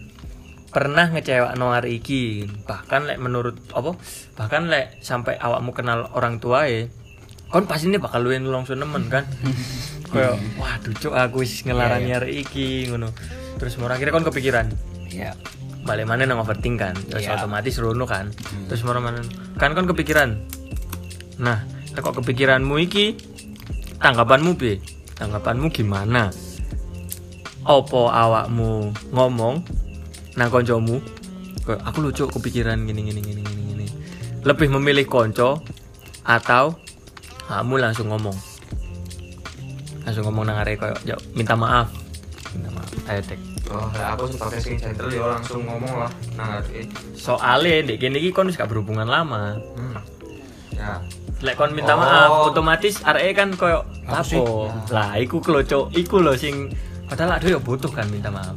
pernah 0.68 1.08
ngecewa 1.08 1.56
no 1.56 1.72
hari 1.72 2.02
iki. 2.02 2.44
Bahkan 2.66 3.08
lek 3.08 3.18
menurut 3.22 3.56
apa 3.72 3.96
bahkan 4.36 4.68
lek 4.68 5.00
sampai 5.00 5.40
awakmu 5.40 5.72
kenal 5.72 6.10
orang 6.12 6.42
tua 6.42 6.68
ya 6.68 6.84
kon 7.48 7.70
pasti 7.70 7.86
ini 7.86 8.02
bakal 8.02 8.26
luwih 8.26 8.42
nelongso 8.42 8.76
nemen 8.76 9.08
kan. 9.08 9.24
Kayak 10.14 10.38
waduh 10.60 10.94
cuk 10.94 11.14
aku 11.14 11.42
wis 11.42 11.64
ngelarani 11.64 12.10
hari 12.12 12.44
iki 12.44 12.90
ngono. 12.90 13.14
Terus 13.56 13.78
mau 13.80 13.88
akhirnya 13.88 14.12
kon 14.12 14.26
kepikiran 14.26 14.68
ya 15.14 15.32
balik 15.84 16.08
mana 16.08 16.24
nang 16.24 16.40
overthink 16.40 16.80
kan. 16.80 16.96
Terus 16.96 17.28
Iya. 17.28 17.36
otomatis 17.38 17.76
rono 17.76 18.04
kan. 18.08 18.32
Terus 18.68 18.80
mana 18.82 19.00
mana 19.00 19.20
kan 19.60 19.76
kon 19.76 19.84
kepikiran. 19.86 20.40
Nah 21.38 21.64
kok 21.94 22.16
kepikiranmu 22.24 22.74
iki? 22.82 23.14
Tanggapanmu 24.00 24.56
be 24.58 24.80
tanggapanmu 25.16 25.70
gimana? 25.70 26.28
Opo 27.64 28.12
awakmu 28.12 28.92
ngomong 29.12 29.64
nang 30.36 30.48
koncomu? 30.52 31.00
Aku 31.64 32.04
lucu 32.04 32.28
kepikiran 32.28 32.84
gini 32.84 33.08
gini 33.08 33.20
gini 33.24 33.40
gini 33.40 33.62
gini. 33.72 33.86
Lebih 34.44 34.68
memilih 34.76 35.08
konco 35.08 35.64
atau 36.28 36.76
kamu 37.48 37.80
langsung 37.80 38.12
ngomong? 38.12 38.36
Langsung 40.04 40.28
ngomong 40.28 40.44
nang 40.44 40.60
arek 40.60 40.76
koyo 40.76 40.96
"Yo, 41.08 41.16
minta 41.32 41.56
maaf. 41.56 41.88
Minta 42.52 42.68
maaf. 42.76 42.88
Ayo 43.08 43.24
tek 43.24 43.40
Oh, 43.72 43.88
lah 43.96 44.12
aku 44.12 44.28
sebagai 44.28 44.60
sing 44.60 44.76
gentle 44.76 45.08
ya 45.08 45.24
langsung 45.24 45.64
ngomong 45.64 46.04
lah. 46.04 46.12
Nah 46.36 46.60
eh, 46.68 46.84
soalnya 47.16 47.80
dek 47.88 47.96
gini 47.96 48.20
iki 48.20 48.30
kon 48.36 48.52
wis 48.52 48.60
gak 48.60 48.68
berhubungan 48.68 49.08
lama. 49.08 49.56
Hmm. 49.56 49.96
ya. 50.76 51.00
Lek 51.40 51.56
kon 51.56 51.72
minta 51.72 51.96
Oh. 51.96 52.00
maaf 52.04 52.30
otomatis 52.52 53.00
arek 53.00 53.32
kan 53.36 53.56
koyo 53.56 53.80
Apa 54.04 54.20
lapo 54.20 54.68
lah 54.92 55.16
iku 55.16 55.40
kloco 55.40 55.88
iku 55.96 56.20
lho 56.20 56.36
sing 56.36 56.68
padahal 57.08 57.40
ada 57.40 57.46
ya 57.48 57.60
butuh 57.60 57.88
kan 57.88 58.04
minta 58.12 58.28
maaf. 58.28 58.52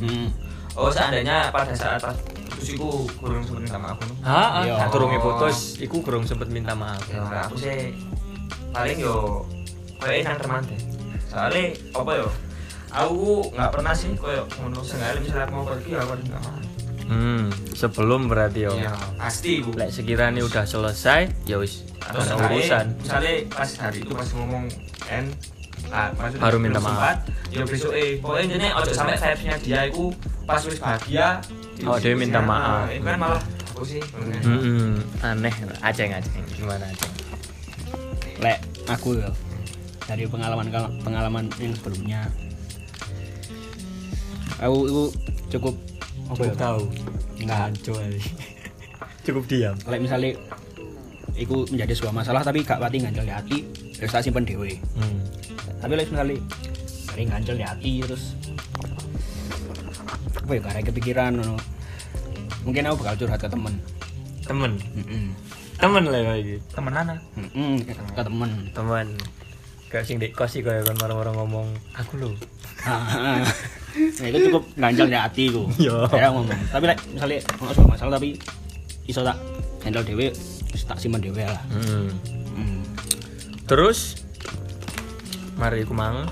Hmm. 0.00 0.28
oh 0.76 0.88
seandainya 0.92 1.52
pada 1.52 1.72
saat 1.76 2.00
putus 2.00 2.68
iku 2.76 2.88
kurang 3.20 3.44
sempet 3.44 3.64
minta 3.64 3.78
maaf 3.80 3.96
ha 4.20 4.64
nah, 4.64 4.88
putus 5.20 5.56
iku 5.80 5.96
kurang 6.04 6.24
sempet 6.28 6.48
minta 6.52 6.72
maaf. 6.76 7.00
Ya 7.08 7.24
aku 7.24 7.56
sih 7.56 7.96
paling 8.76 9.00
yo 9.00 9.48
kayak 9.96 10.28
nang 10.28 10.38
teman 10.40 10.62
deh. 10.68 10.80
Soalnya 11.28 11.64
apa 11.96 12.10
yo 12.20 12.28
aku 12.90 13.50
nggak 13.50 13.70
pernah 13.70 13.92
sih 13.92 14.10
kayak 14.12 14.44
ngono 14.56 14.80
sengaja 14.80 15.16
misalnya 15.16 15.44
aku 15.44 15.52
mau 15.54 15.64
pergi 15.64 15.90
aku 15.92 16.10
harus 16.10 16.26
maaf 16.28 16.54
hmm 17.06 17.42
sebelum 17.72 18.20
berarti 18.26 18.60
yo 18.62 18.72
Iya, 18.72 18.92
pasti 19.16 19.58
bu. 19.58 19.74
Lek 19.74 19.90
sekiranya 19.90 20.40
udah 20.40 20.62
selesai 20.62 21.20
ya 21.44 21.56
wis 21.56 21.82
misalnya, 21.98 22.46
urusan. 22.46 22.86
misalnya 22.96 23.32
pas 23.48 23.70
hari 23.76 23.98
itu 24.00 24.12
pas 24.12 24.28
ngomong 24.30 24.64
N 25.08 25.24
ah, 25.88 26.08
maksudnya 26.12 26.38
Baru 26.40 26.56
minta 26.56 26.78
maaf. 26.78 26.92
sempat, 26.92 27.16
ya 27.48 27.62
besok 27.64 27.92
eh 27.92 28.10
pokoknya 28.16 28.46
jadi 28.52 28.66
ojo 28.74 28.90
sampai 28.92 29.16
vibesnya 29.16 29.54
dia 29.58 29.80
itu 29.86 30.04
pas 30.44 30.60
wis 30.60 30.78
bahagia 30.78 31.28
Oh, 31.80 31.96
dia 31.96 32.12
minta 32.12 32.38
maaf. 32.38 32.86
itu 32.88 33.00
kan 33.00 33.16
malah 33.16 33.40
aku 33.70 33.82
sih 33.88 34.02
Hmm, 34.44 35.00
aneh 35.20 35.54
aceng 35.80 36.12
aceng. 36.12 36.44
Gimana 36.52 36.84
aceng? 36.84 37.12
Lek 38.38 38.58
aku 38.86 39.16
ya 39.16 39.30
dari 40.04 40.24
pengalaman 40.24 40.68
pengalaman 41.00 41.44
yang 41.56 41.72
sebelumnya 41.72 42.20
aku 44.60 44.76
itu 44.86 45.04
cukup 45.56 45.74
apa 46.30 46.42
ya? 46.46 46.54
tahu. 46.54 46.82
Enggak. 47.40 47.72
cukup 49.26 49.44
diam. 49.48 49.76
Lek 49.88 50.00
misalnya 50.04 50.30
iku 51.40 51.64
menjadi 51.72 51.92
sebuah 51.96 52.14
masalah 52.14 52.42
tapi 52.44 52.60
gak 52.60 52.80
pati 52.80 53.00
ngancel 53.00 53.24
di 53.24 53.32
hati 53.32 53.58
terus 53.96 54.12
tak 54.12 54.24
simpen 54.24 54.44
dewe 54.44 54.76
hmm. 54.76 55.18
tapi 55.80 55.92
lek 55.96 56.08
misalnya 56.12 56.36
dari 57.12 57.24
ngancel 57.24 57.56
di 57.56 57.64
hati 57.64 57.92
terus 58.04 58.36
apa 60.40 60.52
ya 60.52 60.60
karek 60.66 60.84
kepikiran 60.90 61.32
ngono. 61.38 61.56
Mungkin 62.66 62.82
aku 62.90 62.96
bakal 63.00 63.24
curhat 63.24 63.40
ke 63.40 63.48
temen. 63.48 63.74
Temen? 64.44 64.72
Heeh. 64.76 65.26
temen 65.80 66.04
lah 66.12 66.20
kayak 66.20 66.42
gitu. 66.44 66.60
Temenan 66.76 67.16
ah. 67.16 67.20
Heeh, 67.38 67.72
ke, 67.88 67.92
ke 67.96 68.22
temen. 68.26 68.50
Temen. 68.76 69.06
Kayak 69.88 70.04
sing 70.04 70.16
dek 70.20 70.36
kos 70.36 70.52
sih 70.52 70.60
kayak 70.60 70.84
kan 70.84 70.98
orang-orang 71.06 71.34
ngomong 71.40 71.66
aku 71.98 72.14
loh 72.18 72.34
nah, 73.96 74.26
itu 74.30 74.38
cukup 74.50 74.62
ganjal 74.78 75.06
di 75.10 75.16
hatiku 75.16 75.64
Iya. 75.82 76.06
saya 76.10 76.28
ngomong 76.32 76.60
tapi 76.70 76.84
like, 76.90 77.02
misalnya 77.10 77.38
nggak 77.42 77.74
suka 77.74 77.88
masalah 77.88 78.12
tapi 78.16 78.28
iso 79.06 79.20
tak 79.26 79.36
handle 79.82 80.04
dewe 80.06 80.30
tak 80.86 80.98
simpen 80.98 81.22
dewe 81.22 81.42
lah 81.42 81.62
hmm. 81.70 82.08
hmm. 82.54 82.80
terus 83.66 84.20
mari 85.58 85.84
aku 85.84 85.92
mang 85.92 86.24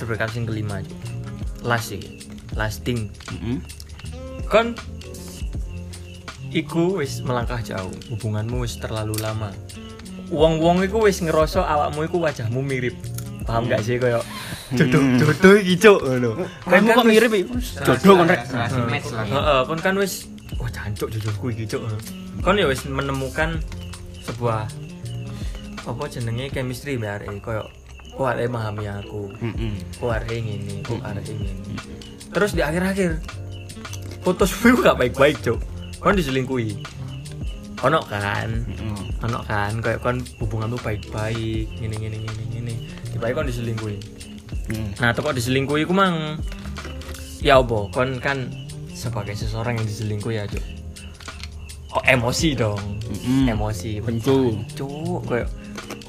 terberkat 0.00 0.32
sing 0.32 0.48
kelima 0.48 0.80
aja 0.80 0.94
last 1.60 1.92
sih 1.92 2.00
lasting 2.56 3.12
Mm-mm. 3.30 3.60
kon 4.48 4.72
iku 6.50 6.98
wis 6.98 7.22
melangkah 7.22 7.60
jauh 7.62 7.92
hubunganmu 8.10 8.64
wis 8.64 8.80
terlalu 8.80 9.14
lama 9.20 9.54
wong-wong 10.32 10.82
iku 10.86 11.04
wis 11.06 11.22
ngerasa 11.22 11.62
awakmu 11.62 12.06
iku 12.06 12.16
wajahmu 12.22 12.64
mirip 12.64 12.96
paham 13.50 13.66
gak 13.66 13.82
sih 13.82 13.98
koyo 13.98 14.22
jodoh 14.78 15.02
jodoh 15.18 15.54
iki 15.58 15.74
cuk 15.74 15.98
ngono 16.06 16.30
Kamu 16.62 16.88
kok 16.94 17.06
mirip? 17.10 17.34
Jodoh 17.82 18.14
kan 18.22 18.26
rek. 18.30 18.40
Heeh, 19.26 19.60
kon 19.66 19.80
kan 19.82 19.94
wis 19.98 20.30
wah 20.54 20.70
jancuk 20.70 21.10
jodohku 21.10 21.50
iki 21.50 21.66
cuk. 21.66 21.82
Kon 22.46 22.54
ya 22.54 22.70
wis 22.70 22.86
menemukan 22.86 23.58
sebuah 24.22 24.70
apa 25.82 26.02
jenenge 26.06 26.54
chemistry 26.54 26.94
mbak 26.94 27.26
arek 27.26 27.42
koyo 27.42 27.66
kok 28.14 28.26
arek 28.30 28.46
memahami 28.46 28.86
aku. 28.86 29.34
Kok 29.98 30.10
arek 30.14 30.38
ngene, 30.38 30.86
kok 30.86 31.02
arek 31.02 31.26
ngene. 31.26 31.74
Terus 32.30 32.54
di 32.54 32.62
akhir-akhir 32.62 33.18
putus 34.22 34.54
itu 34.54 34.78
gak 34.86 34.94
baik-baik 34.94 35.42
cuk. 35.42 35.58
Kon 35.98 36.14
diselingkuhi. 36.14 36.78
Ono 37.82 37.98
kan? 38.06 38.62
Ono 39.26 39.42
kan 39.42 39.82
kayak 39.82 39.98
kon 39.98 40.22
hubunganmu 40.38 40.78
baik-baik, 40.78 41.66
ngene 41.82 41.96
ngene 41.98 42.16
ngene 42.22 42.44
ngene. 42.54 42.74
Tiba 43.20 43.36
kon 43.36 43.44
diselingkuhi. 43.44 43.96
Hmm. 44.72 44.88
Nah, 44.96 45.12
tuh 45.12 45.20
kok 45.28 45.36
diselingkuhi 45.36 45.84
ku 45.84 45.92
mang 45.92 46.40
ya 47.44 47.60
apa? 47.60 47.92
Kon 47.92 48.16
kan 48.16 48.48
sebagai 48.96 49.36
seseorang 49.36 49.76
yang 49.76 49.84
diselingkuhi 49.84 50.40
ya, 50.40 50.48
Cuk. 50.48 50.64
Oh, 51.92 52.02
emosi 52.08 52.56
dong. 52.56 52.80
Mm-mm. 53.04 53.50
Emosi. 53.50 54.00
Tentu. 54.00 54.56
Cuk, 54.72 55.28
kayak 55.28 55.52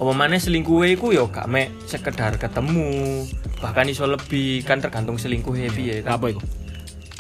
apa 0.01 0.11
mana 0.15 0.39
selingkuh 0.39 0.87
iku 0.87 1.11
ya 1.13 1.27
gak 1.29 1.45
mek 1.51 1.69
sekedar 1.83 2.39
ketemu, 2.39 3.21
bahkan 3.61 3.85
iso 3.91 4.07
lebih 4.07 4.63
kan 4.65 4.79
tergantung 4.81 5.19
selingkuh 5.19 5.51
piye 5.51 6.01
kan. 6.01 6.15
Apa 6.15 6.31
itu? 6.31 6.41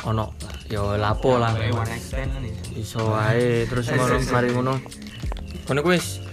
Ono 0.07 0.33
ya 0.71 0.95
lapo 0.97 1.35
lah. 1.35 1.51
Night 1.51 1.99
stand 1.99 2.31
kan 2.31 2.41
ya. 2.41 2.55
Iso 2.79 3.11
wae 3.11 3.67
terus 3.67 3.91
ngono 3.91 4.17
mari 4.31 4.49
ngono. 4.55 4.73
Ngono 5.67 5.79
ku 5.83 5.89
wis 5.93 6.23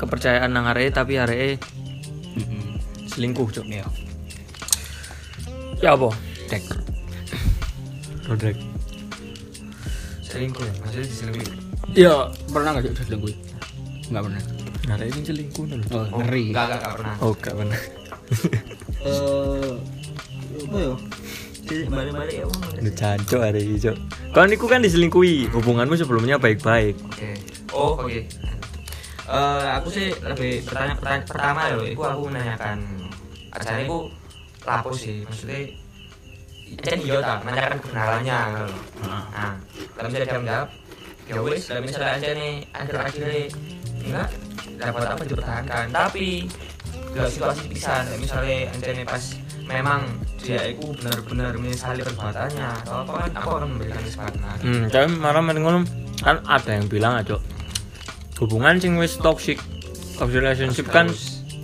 kepercayaan 0.00 0.54
nang 0.54 0.70
areke 0.70 0.94
tapi 0.94 1.18
areke. 1.18 1.60
Selingkuh, 3.14 3.46
Cuk. 3.50 3.66
Ya. 3.70 3.86
Ya 5.78 5.90
apa? 5.94 6.08
Cek. 6.50 6.62
Rodrek. 8.26 8.56
Selingkuh 10.24 10.64
ya, 10.64 10.72
maksudnya 10.82 11.06
diselingkuhi. 11.06 11.46
Ya, 11.94 12.14
Pernah 12.50 12.70
enggak 12.74 12.90
sih 12.90 13.06
selingkuh? 13.06 13.34
Enggak 14.10 14.22
pernah. 14.26 14.42
Nah, 14.84 14.96
ini 15.00 15.20
selingkuh 15.22 15.64
nih. 15.70 15.78
Oh, 15.94 16.04
Oh, 16.10 16.18
ngeri. 16.20 16.44
Enggak, 16.50 16.64
enggak, 16.66 16.78
enggak 16.80 16.92
pernah. 16.98 17.14
Oh, 17.22 17.32
gak 17.38 17.54
benar. 17.54 17.80
Eh, 19.04 19.72
apa 20.64 20.76
ya? 20.80 20.92
Balik-balik 21.88 22.34
ya. 22.40 22.46
Lu 22.80 22.90
cancok 22.92 23.40
hari 23.40 23.60
ini, 23.64 23.76
Cok. 23.80 23.96
Kan 24.32 24.48
iku 24.52 24.66
kan 24.66 24.80
diselingkuhi. 24.80 25.52
Hubunganmu 25.52 25.94
sebelumnya 25.94 26.36
baik-baik. 26.36 26.96
Oke. 27.04 27.30
Oh, 27.72 28.00
oke. 28.00 28.20
Eh, 29.24 29.66
aku 29.72 29.88
sih 29.88 30.12
lebih 30.20 30.64
pertanyaan 30.64 30.96
pertanyaan 31.00 31.24
pertama 31.24 31.60
ya, 31.68 31.76
itu 31.84 32.00
aku 32.00 32.22
menanyakan 32.28 32.76
acara 33.54 33.78
itu 33.86 33.98
lapo 34.66 34.90
sih, 34.92 35.22
maksudnya 35.24 35.72
kan 36.82 36.98
iya 36.98 37.18
tak, 37.22 37.38
menanyakan 37.46 37.78
kebenarannya 37.80 38.38
gitu. 38.50 38.66
Nah, 39.06 39.54
kalau 39.94 40.08
misalnya 40.10 40.26
dia 40.26 40.40
menjawab, 40.42 40.68
ya 41.30 41.36
wis, 41.40 41.62
kalau 41.70 41.82
misalnya 41.86 42.10
aja 42.18 42.28
nih 42.34 42.52
akhir-akhirnya 42.74 43.42
enggak 44.04 44.28
dapat 44.80 45.02
apa 45.06 45.22
dipertahankan, 45.22 45.84
tapi 45.94 46.50
gak 47.14 47.30
situasi 47.30 47.62
pisan, 47.70 48.02
misalnya 48.18 48.74
aja 48.74 48.90
pas 49.06 49.24
memang 49.64 50.00
dia 50.44 50.60
itu 50.68 50.92
benar-benar 51.00 51.56
menyesali 51.56 52.04
perbuatannya 52.04 52.84
atau 52.84 53.00
apa 53.00 53.12
kan 53.16 53.30
aku 53.32 53.48
akan 53.56 53.68
memberikan 53.72 54.00
kesempatan. 54.04 54.56
Hmm, 54.60 54.84
tapi 54.92 55.08
malah 55.16 55.40
mending 55.40 55.64
ngono 55.64 55.80
kan 56.20 56.36
ada 56.44 56.70
yang 56.76 56.84
bilang 56.84 57.16
aja 57.16 57.40
hubungan 58.42 58.76
sing 58.76 59.00
wis 59.00 59.16
toxic 59.16 59.56
toxic 60.20 60.36
relationship 60.42 60.86
kan 60.92 61.08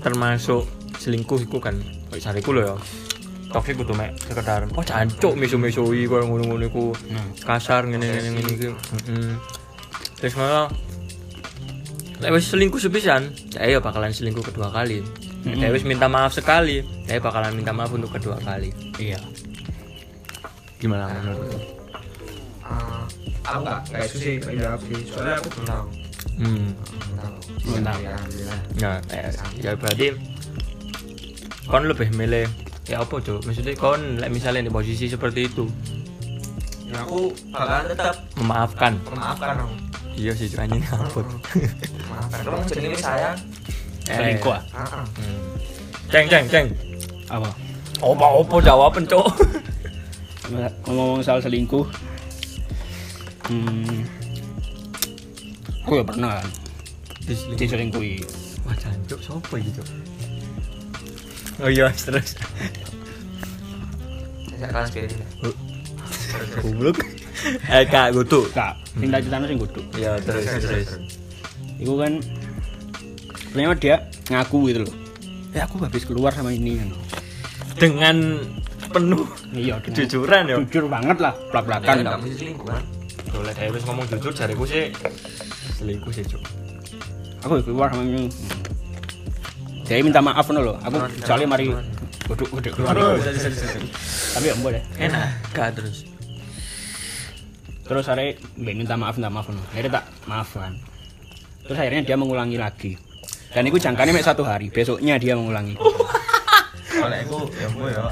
termasuk 0.01 0.65
selingkuh 0.99 1.39
iku 1.45 1.59
kan 1.61 1.77
kayak 2.11 2.23
sariku 2.23 2.51
lho 2.51 2.63
ya. 2.65 2.77
Toxic 3.51 3.75
kudu 3.75 3.99
mek 3.99 4.15
sekedar 4.23 4.63
oh 4.71 4.85
jancuk 4.87 5.35
misu-misui 5.35 6.07
koyo 6.07 6.23
ngono-ngono 6.23 6.65
iku. 6.65 6.95
Nah. 7.11 7.27
kasar 7.43 7.83
ngene 7.83 8.07
ngene 8.07 8.29
ngene 8.31 8.51
iki. 8.55 8.69
Heeh 8.71 9.31
terus 10.21 10.37
malah 10.37 10.71
lek 12.21 12.31
wis 12.31 12.47
selingkuh 12.47 12.77
sepisan 12.77 13.33
saya 13.51 13.75
ya 13.75 13.81
bakalan 13.83 14.15
selingkuh 14.15 14.45
kedua 14.45 14.71
kali. 14.71 15.03
Saya 15.43 15.73
wis 15.73 15.83
minta 15.83 16.07
maaf 16.07 16.31
sekali 16.31 16.85
saya 17.09 17.19
bakalan 17.19 17.57
minta 17.57 17.75
maaf 17.75 17.91
untuk 17.91 18.13
kedua 18.13 18.39
kali. 18.39 18.71
Iya. 18.97 19.19
gimana 20.79 21.11
menurut 21.13 21.61
Eh, 22.71 23.03
aku 23.43 23.59
nggak? 23.67 23.81
Nggak 23.91 24.03
itu 24.07 24.17
sih 24.17 24.35
nggak 24.39 24.55
jawab 24.63 24.81
sih. 24.87 24.99
Soalnya 25.11 25.35
aku 25.37 25.49
belum 25.51 25.67
tahu 25.67 25.85
hmm 26.41 26.67
belum 26.87 27.17
tahu 27.19 27.37
Belum 27.67 27.83
tahu. 27.83 27.99
ya 28.79 28.93
ya 29.59 29.73
berarti 29.75 30.07
kon 31.71 31.87
lebih 31.87 32.11
milih 32.19 32.47
ya 32.91 33.01
apa 33.01 33.17
tuh? 33.23 33.39
Maksudnya 33.47 33.79
kon 33.79 34.19
like, 34.19 34.33
misalnya 34.35 34.67
di 34.67 34.73
posisi 34.73 35.07
seperti 35.07 35.47
itu 35.47 35.65
ya 36.91 37.07
aku 37.07 37.31
bakalan 37.55 37.87
tetap 37.87 38.19
memaafkan. 38.35 38.99
memaafkan 39.07 39.63
dong 39.63 39.73
Iya 40.19 40.35
sih 40.35 40.51
cuman 40.51 40.75
ini 40.75 40.87
ampun. 40.91 41.23
memaafkan 41.23 42.39
kalau 42.43 42.59
jenis 42.67 42.99
sayang 42.99 43.39
Selingkuh. 44.11 44.51
ah? 44.51 45.07
Hmm. 45.15 45.39
Ceng 46.11 46.27
ceng 46.27 46.45
ceng. 46.51 46.67
Apa? 47.31 47.47
Opo 48.03 48.43
opo 48.43 48.59
jawaban 48.59 49.07
cok. 49.07 49.23
Ngomong 50.91 51.23
soal 51.23 51.39
selingkuh. 51.39 51.87
Hmm. 53.47 54.03
Aku 55.87 56.03
ya 56.03 56.05
pernah 56.05 56.43
diselingkuhi. 57.55 58.27
Wah 58.67 58.75
jancuk 58.75 59.23
sopo 59.23 59.55
cok? 59.55 59.87
Oh 61.61 61.69
iya 61.69 61.93
terus. 61.93 62.37
saya 64.61 64.69
kelas 64.69 64.91
biarin 64.93 65.17
ya. 65.17 65.29
Goblok. 66.61 66.97
Eh 67.69 67.85
kak 67.89 68.13
gutu. 68.13 68.45
Kak, 68.53 68.77
sing 68.97 69.09
tak 69.09 69.21
ceritano 69.25 69.45
sing 69.49 69.59
kudu. 69.61 69.81
Ya 69.97 70.17
terus 70.21 70.45
terus. 70.45 70.89
Iku 71.81 71.97
kan 71.97 72.21
sebenarnya 73.49 73.77
dia 73.81 73.97
ngaku 74.29 74.59
gitu 74.69 74.81
loh. 74.85 74.95
Ya 75.57 75.65
aku 75.65 75.81
habis 75.81 76.05
keluar 76.05 76.33
sama 76.33 76.53
ini 76.53 76.77
kan. 76.77 76.89
Dengan 77.81 78.17
penuh 78.91 79.25
Iya, 79.55 79.79
jujuran 79.87 80.51
ya. 80.51 80.57
jujur 80.67 80.91
banget 80.91 81.17
lah, 81.23 81.33
kan 81.33 81.63
belak-belakan. 81.63 81.95
nggak 82.03 82.19
mesti 82.21 82.35
selingkuh 82.43 82.67
kan 82.67 82.83
Boleh 83.31 83.55
saya 83.55 83.71
wis 83.71 83.83
ngomong 83.87 84.05
jujur 84.11 84.33
jariku 84.35 84.65
sih 84.67 84.91
selingkuh 85.79 86.13
sih 86.13 86.25
cok. 86.27 86.43
Aku 87.47 87.55
keluar 87.65 87.89
sama 87.89 88.05
ini. 88.05 88.29
Jadi 89.91 90.07
minta 90.07 90.23
maaf 90.23 90.47
loh. 90.55 90.79
Aku 90.87 91.03
soalnya 91.27 91.51
mari 91.51 91.75
kudu 92.31 92.47
kudu 92.47 92.71
keluar. 92.71 92.95
Tapi 94.39 94.45
ya 94.47 94.55
boleh. 94.63 94.79
Enak 95.03 95.51
gak 95.51 95.75
terus. 95.75 96.07
Terus 97.83 98.07
akhirnya 98.07 98.39
mbak 98.55 98.75
minta 98.79 98.95
maaf 98.95 99.19
minta 99.19 99.35
maaf 99.35 99.51
ngono. 99.51 99.67
Akhirnya 99.75 99.99
tak 99.99 100.05
maafkan. 100.31 100.79
Terus 101.67 101.79
akhirnya 101.83 102.07
dia 102.07 102.15
mengulangi 102.15 102.55
lagi. 102.55 102.95
Dan 103.51 103.67
itu 103.67 103.83
jangkanya 103.83 104.15
mek 104.15 104.23
satu 104.23 104.47
hari. 104.47 104.71
Besoknya 104.71 105.19
dia 105.19 105.35
mengulangi. 105.35 105.75
kalau 107.01 107.17
aku 107.17 107.39
ya 107.59 107.67
bu 107.75 107.91
ya 107.91 108.03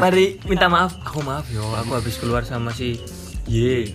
Mari 0.00 0.40
minta 0.48 0.72
maaf. 0.72 0.96
Aku 1.04 1.20
maaf 1.20 1.44
yo, 1.52 1.68
aku 1.76 2.00
habis 2.00 2.16
keluar 2.16 2.48
sama 2.48 2.72
si 2.72 2.96
Y. 3.44 3.92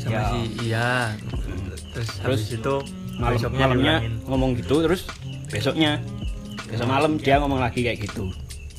Sama 0.00 0.08
Ya. 0.08 0.24
si 0.32 0.40
Iya. 0.64 0.92
Terus, 1.92 2.08
Terus 2.16 2.40
habis 2.40 2.48
itu 2.56 2.74
Malam, 3.18 3.50
malamnya 3.52 3.94
ngomong 4.24 4.56
gitu 4.56 4.78
terus 4.86 5.04
besoknya 5.48 5.96
besok 6.68 6.86
malam 6.88 7.16
dia 7.16 7.40
ngomong 7.40 7.60
lagi 7.60 7.80
kayak 7.80 8.04
gitu. 8.04 8.28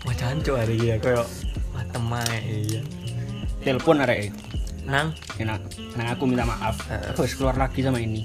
Wah 0.06 0.16
jancuk 0.16 0.56
hari 0.56 0.78
ini 0.78 0.94
ya 0.94 0.98
koyo 1.02 1.24
wah 1.74 1.86
temai 1.90 2.40
iya. 2.46 2.82
Telepon 3.66 4.00
arek 4.06 4.32
Nang 4.88 5.14
enak. 5.38 5.60
Nah 5.98 6.06
aku 6.16 6.24
minta 6.26 6.46
maaf. 6.48 6.78
Eh. 6.90 7.12
Aku 7.14 7.26
harus 7.26 7.36
keluar 7.36 7.56
lagi 7.58 7.82
sama 7.84 8.00
ini. 8.00 8.24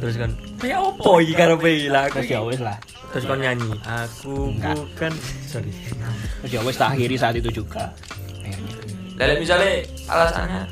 terus 0.00 0.16
kan 0.16 0.32
kayak 0.56 0.80
opo 0.80 1.20
iki 1.20 1.36
karepe 1.36 1.68
iki 1.68 1.92
lah 1.92 2.08
aku 2.08 2.24
Terus 2.24 2.32
ya 2.32 2.40
wes 2.40 2.60
lah. 2.64 2.80
Terus 3.12 3.24
kan 3.28 3.36
nyanyi. 3.36 3.68
Aku 3.84 4.48
Enggak. 4.48 4.72
bukan 4.80 5.12
sorry. 5.44 5.72
Terus 6.40 6.50
ya 6.56 6.60
wes 6.64 6.76
tak 6.80 6.96
akhiri 6.96 7.20
saat 7.20 7.36
itu 7.36 7.52
juga. 7.52 7.92
Dari 9.20 9.36
misalnya 9.36 9.84
alasannya 10.08 10.62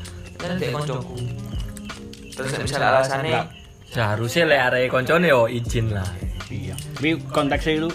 kan 0.41 0.57
dia 0.57 0.73
koncoku. 0.73 1.13
Terus 2.33 2.49
nek 2.57 2.61
misalnya 2.65 2.89
alasannya 2.89 3.39
seharusnya 3.93 4.43
lek 4.49 4.61
arek 4.73 4.85
koncone 4.89 5.29
yo 5.29 5.45
izin 5.45 5.93
lah 5.93 6.09
iya 6.49 6.75
tapi 6.93 7.09
konteksnya 7.29 7.73
itu 7.77 7.89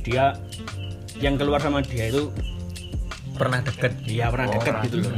dia 0.00 0.24
yang 1.16 1.36
keluar 1.36 1.60
sama 1.60 1.80
dia 1.80 2.08
itu 2.08 2.32
pernah 3.32 3.60
deket 3.60 3.92
dia 4.02 4.28
pernah 4.28 4.48
Oh, 4.48 4.52
deket 4.56 4.74
gitu 4.88 4.96
loh 5.04 5.12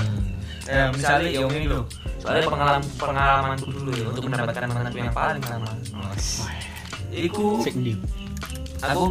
Hmm. 0.63 0.71
eh, 0.71 0.89
misalnya 0.95 1.27
ya 1.27 1.43
ini 1.43 1.67
loh. 1.67 1.83
Soalnya 2.23 2.47
pengalaman 2.47 2.83
pengalamanku 2.95 3.67
dulu 3.67 3.91
ya 3.93 4.07
untuk 4.07 4.31
mendapatkan 4.31 4.63
mantanku 4.71 4.95
yang 4.97 5.11
paling 5.11 5.43
lama. 5.43 5.71
Iku 7.11 7.59
Sik 7.61 7.75
ndi? 7.75 7.99
aku 8.79 9.11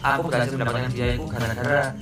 aku 0.00 0.20
berhasil 0.28 0.52
mendapatkan 0.52 0.92
dia 0.92 1.16
itu 1.16 1.24
gara-gara 1.24 1.96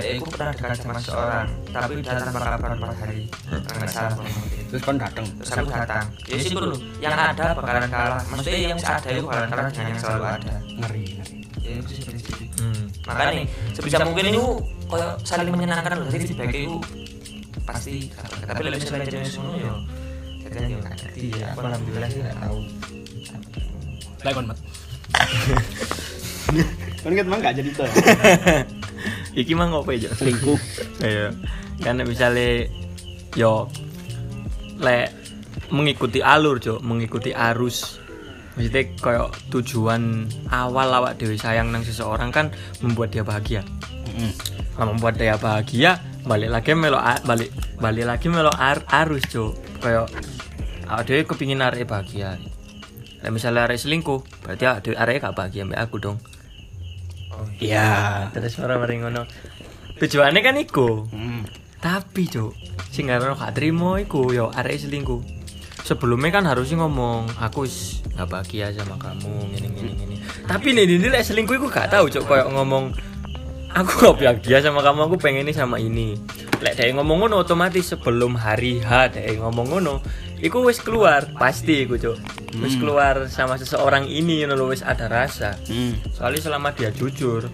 dia 0.00 0.12
itu 0.16 0.24
pernah 0.24 0.52
dekat 0.56 0.78
sama 0.80 1.00
seorang 1.02 1.46
tapi 1.68 1.92
datang 2.00 2.32
tanpa 2.32 2.40
kabar 2.56 2.70
empat 2.76 2.96
hari 3.04 3.20
nggak 3.52 3.90
salah 3.92 4.12
kalau 4.16 4.32
terus 4.72 4.82
kan 4.88 4.96
datang. 4.96 5.26
terus 5.36 5.50
aku 5.52 5.68
datang. 5.68 6.04
ya 6.24 6.36
sih 6.40 6.50
dulu 6.56 6.76
yang 7.04 7.12
ada 7.12 7.46
bakalan 7.52 7.84
kalah. 7.92 8.22
maksudnya 8.32 8.60
yang 8.72 8.78
ada 8.80 9.08
itu 9.12 9.24
bakalan 9.28 9.48
kalah 9.52 9.68
dengan 9.68 9.86
yang 9.92 10.00
selalu 10.00 10.24
ada. 10.24 10.54
Ngeri 10.80 11.04
ngeri. 11.20 11.36
Ya 11.60 11.70
itu 11.76 11.90
sih 11.92 12.04
Hmm. 12.62 12.86
makanya 13.10 13.42
sebisa 13.74 14.06
mungkin 14.06 14.30
itu 14.30 14.46
kayak 14.86 15.18
saling 15.26 15.50
menyenangkan 15.50 15.98
loh. 15.98 16.06
Jadi 16.14 16.24
feedback 16.30 16.54
itu 16.54 16.78
pasti 17.66 18.06
tapi 18.46 18.60
lebih 18.70 18.86
misalnya 18.86 19.06
jadi 19.10 19.26
semua 19.26 19.54
ya. 19.58 19.74
Jadi 20.46 20.56
ya 20.62 20.76
nggak 20.78 20.94
jadi 20.94 21.24
ya 21.42 21.46
aku 21.50 21.60
alhamdulillah 21.66 22.08
sih 22.08 22.20
nggak 22.22 22.38
tahu. 22.38 22.58
Lah 24.22 24.30
kon 24.30 24.46
mat. 24.46 24.58
Kan 27.02 27.18
kan 27.18 27.26
emang 27.26 27.40
gak 27.42 27.54
jadi 27.58 27.70
tuh. 27.74 27.88
iki 29.32 29.52
mah 29.56 29.72
ngopo 29.72 29.92
ya 29.92 30.12
Selingkuh. 30.12 30.58
Iya. 31.00 31.32
Kan 31.82 31.98
nek 31.98 32.08
misale 32.08 32.68
yo 33.34 33.66
lek 34.78 35.10
mengikuti 35.72 36.20
alur, 36.20 36.60
Cuk, 36.60 36.84
mengikuti 36.84 37.32
arus. 37.32 37.98
Maksudnya 38.52 38.84
kayak 39.00 39.32
tujuan 39.48 40.28
awal 40.52 40.92
awak 40.92 41.16
dewi 41.16 41.40
sayang 41.40 41.72
nang 41.72 41.80
seseorang 41.80 42.28
kan 42.28 42.52
membuat 42.84 43.16
dia 43.16 43.24
bahagia. 43.24 43.64
Heeh. 44.12 44.32
Nah, 44.76 44.84
membuat 44.92 45.16
dia 45.16 45.40
bahagia, 45.40 45.96
balik 46.28 46.52
lagi 46.52 46.76
melo 46.76 47.00
balik 47.24 47.48
balik 47.80 48.04
lagi 48.04 48.28
melo 48.28 48.52
ar- 48.52 48.84
arus, 49.04 49.24
Cuk. 49.32 49.56
Kayak 49.80 50.12
awak 50.92 51.08
dewi 51.08 51.24
kepingin 51.24 51.64
arek 51.64 51.88
bahagia. 51.88 52.36
Lek 53.24 53.32
misalnya 53.32 53.64
arek 53.64 53.80
selingkuh, 53.80 54.20
berarti 54.44 54.68
arek 54.92 55.24
gak 55.24 55.32
bahagia 55.32 55.64
mbak 55.64 55.80
aku 55.80 55.96
dong. 55.96 56.20
Iya. 57.58 58.28
Terus 58.34 58.58
marah-marah 58.58 58.96
ngono. 58.98 59.22
Tujuannya 59.98 60.40
kan 60.42 60.56
iku. 60.58 61.06
Hmm. 61.10 61.46
Tapi 61.82 62.30
cuk, 62.30 62.54
sing 62.94 63.10
ngarono 63.10 63.34
gak 63.34 63.58
trimo 63.58 63.98
iku 63.98 64.30
yo 64.30 64.54
arek 64.54 64.86
selingkuh. 64.86 65.18
Sebelumnya 65.82 66.30
kan 66.30 66.46
harusnya 66.46 66.78
ngomong 66.86 67.26
aku 67.42 67.66
gak 68.14 68.30
bahagia 68.30 68.70
sama 68.70 68.94
kamu 69.02 69.50
gini 69.50 69.68
gini 69.74 69.92
gini. 69.98 70.16
Tapi 70.46 70.78
nih 70.78 70.86
ini 70.86 71.10
lek 71.10 71.26
selingkuh 71.26 71.58
iku 71.58 71.66
gak 71.66 71.90
tahu 71.90 72.06
cuk 72.06 72.30
koyo 72.30 72.46
ngomong 72.54 72.94
aku 73.74 73.92
gak 73.98 74.14
bahagia 74.14 74.62
sama 74.62 74.78
kamu 74.78 75.10
aku 75.10 75.16
pengen 75.18 75.42
ini 75.42 75.50
sama 75.50 75.82
ini. 75.82 76.14
Lek 76.62 76.78
dia 76.78 76.94
ngomong 76.94 77.26
ngono 77.26 77.42
otomatis 77.42 77.90
sebelum 77.90 78.38
hari 78.38 78.78
H 78.78 79.18
dia 79.18 79.34
ngomong 79.42 79.74
ngono 79.74 79.98
Iku 80.42 80.66
wis 80.66 80.82
keluar 80.82 81.30
pasti 81.38 81.86
iku 81.86 81.94
cuk. 81.94 82.18
Wis 82.58 82.74
Hmm. 82.74 82.80
keluar 82.82 83.14
sama 83.30 83.54
seseorang 83.54 84.04
ini 84.04 84.42
ngono 84.42 84.58
lho, 84.58 84.66
wis 84.74 84.82
ada 84.82 85.06
rasa. 85.06 85.54
Hmm. 85.70 85.94
Soalnya 86.10 86.42
selama 86.42 86.74
dia 86.74 86.90
jujur, 86.90 87.46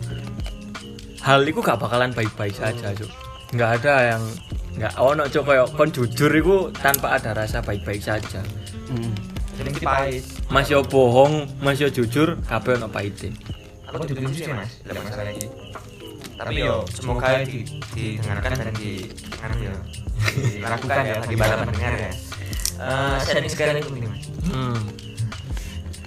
hal 1.20 1.40
itu 1.44 1.60
gak 1.60 1.76
bakalan 1.76 2.10
baik-baik 2.10 2.56
saja, 2.56 2.96
cuk. 2.96 3.10
Nggak 3.52 3.70
ada 3.82 3.94
yang 4.16 4.22
nggak 4.78 4.94
ono 4.96 5.24
cuk 5.26 5.42
koyo 5.44 5.64
kon 5.68 5.90
jujur 5.90 6.30
itu 6.30 6.56
tanpa 6.78 7.18
ada 7.18 7.36
rasa 7.36 7.60
baik-baik 7.60 8.00
saja. 8.00 8.40
Hmm. 8.88 9.12
jadi 9.58 9.74
pahit 9.82 10.22
Mas 10.48 10.70
yo 10.70 10.80
bohong, 10.80 11.44
Mas 11.58 11.76
yo 11.76 11.90
jujur, 11.90 12.38
kabeh 12.46 12.78
ono 12.78 12.86
pahite. 12.88 13.34
aku 13.84 14.04
jujur 14.06 14.28
sih 14.30 14.44
mas 14.46 14.84
dalam 14.84 15.00
masalah 15.00 15.32
ini 15.32 15.48
tapi 16.36 16.60
yo 16.60 16.84
semoga 16.92 17.40
di, 17.40 17.64
didengarkan 17.96 18.52
dan 18.60 18.74
di 18.76 19.08
anu 19.40 19.56
ya 19.64 19.74
dilakukan 20.60 21.02
ya 21.08 21.14
bagi 21.18 21.36
para 21.40 21.54
pendengar 21.64 21.92
ya 21.96 22.10
Eh, 22.78 23.16
sharing 23.26 23.50
sekarang 23.50 23.82
itu 23.82 23.90
penting 23.90 24.06
mas. 24.06 24.22
Hmm. 24.54 24.78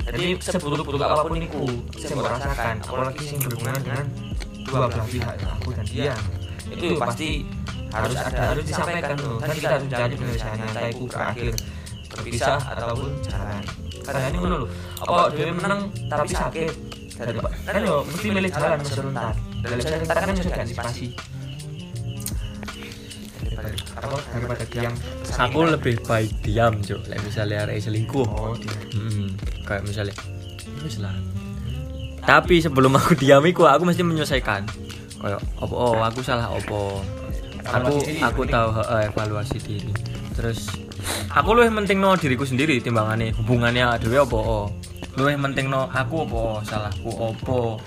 jadi 0.07 0.23
seburuk-buruk 0.39 1.03
apa 1.03 1.27
pun 1.27 1.36
itu 1.39 1.63
saya 1.99 2.15
mau 2.15 2.25
rasakan 2.31 2.75
apalagi 2.79 3.23
yang 3.27 3.39
berhubungan 3.43 3.75
dengan 3.84 4.05
dua 4.65 4.88
belah 4.88 5.07
pihak 5.07 5.36
aku 5.45 5.69
dan 5.75 5.86
dia. 5.88 6.15
itu 6.71 6.95
pasti 6.95 7.29
harus 7.91 8.15
ada 8.15 8.41
harus 8.55 8.63
disampaikan 8.63 9.15
loh 9.19 9.36
kan 9.43 9.51
kita 9.51 9.67
harus 9.67 9.84
mencari 9.84 10.13
penyelesaiannya 10.15 10.65
entah 10.71 10.84
itu 10.88 11.03
berakhir 11.12 11.51
berpisah 12.12 12.60
ataupun 12.71 13.10
jalan. 13.27 13.63
karena 14.01 14.19
ini 14.31 14.38
loh 14.39 14.63
apa 15.03 15.21
dia 15.36 15.51
menang 15.51 15.81
tapi 16.07 16.34
sakit 16.34 16.73
kan 17.67 17.81
yo 17.84 17.95
mesti 18.07 18.27
milih 18.31 18.49
jalan 18.49 18.79
mas 18.79 18.88
serentak 18.89 19.36
dalam 19.60 19.77
jalan 19.77 19.99
serentak 20.01 20.15
kan 20.17 20.36
juga 20.39 20.55
antisipasi 20.63 21.05
daripada 24.09 24.63
diam 24.69 24.93
Aku 25.41 25.65
lebih 25.65 25.95
baik 26.05 26.31
diam, 26.45 26.77
cuk. 26.83 27.01
Lek 27.09 27.17
misalnya 27.25 27.65
arek 27.65 27.81
selingkuh. 27.81 28.27
oh 28.27 28.53
Hmm, 28.93 29.33
kayak 29.65 29.87
misalnya 29.87 30.13
wis 30.83 31.01
lah. 31.01 31.13
Tapi 32.21 32.61
sebelum 32.61 32.93
aku 32.97 33.17
diam 33.17 33.41
iku 33.45 33.65
aku 33.65 33.87
mesti 33.87 34.05
menyelesaikan. 34.05 34.65
Kayak 35.21 35.41
opo 35.57 35.75
oh 35.77 35.97
aku 36.01 36.21
salah 36.21 36.49
opo. 36.53 37.01
Aku 37.65 38.01
aku 38.21 38.41
tahu 38.45 38.69
evaluasi 39.09 39.57
diri. 39.61 39.89
Terus 40.37 40.69
aku 41.33 41.57
lebih 41.57 41.81
penting 41.81 41.97
no 42.01 42.13
diriku 42.13 42.45
sendiri 42.45 42.77
timbangannya 42.81 43.33
hubungannya 43.37 43.97
dhewe 44.01 44.21
opo 44.25 44.37
oh. 44.37 44.65
Luwih 45.17 45.35
penting 45.41 45.73
no 45.73 45.89
aku 45.89 46.29
opo 46.29 46.61
salahku 46.61 47.09
opo. 47.09 47.81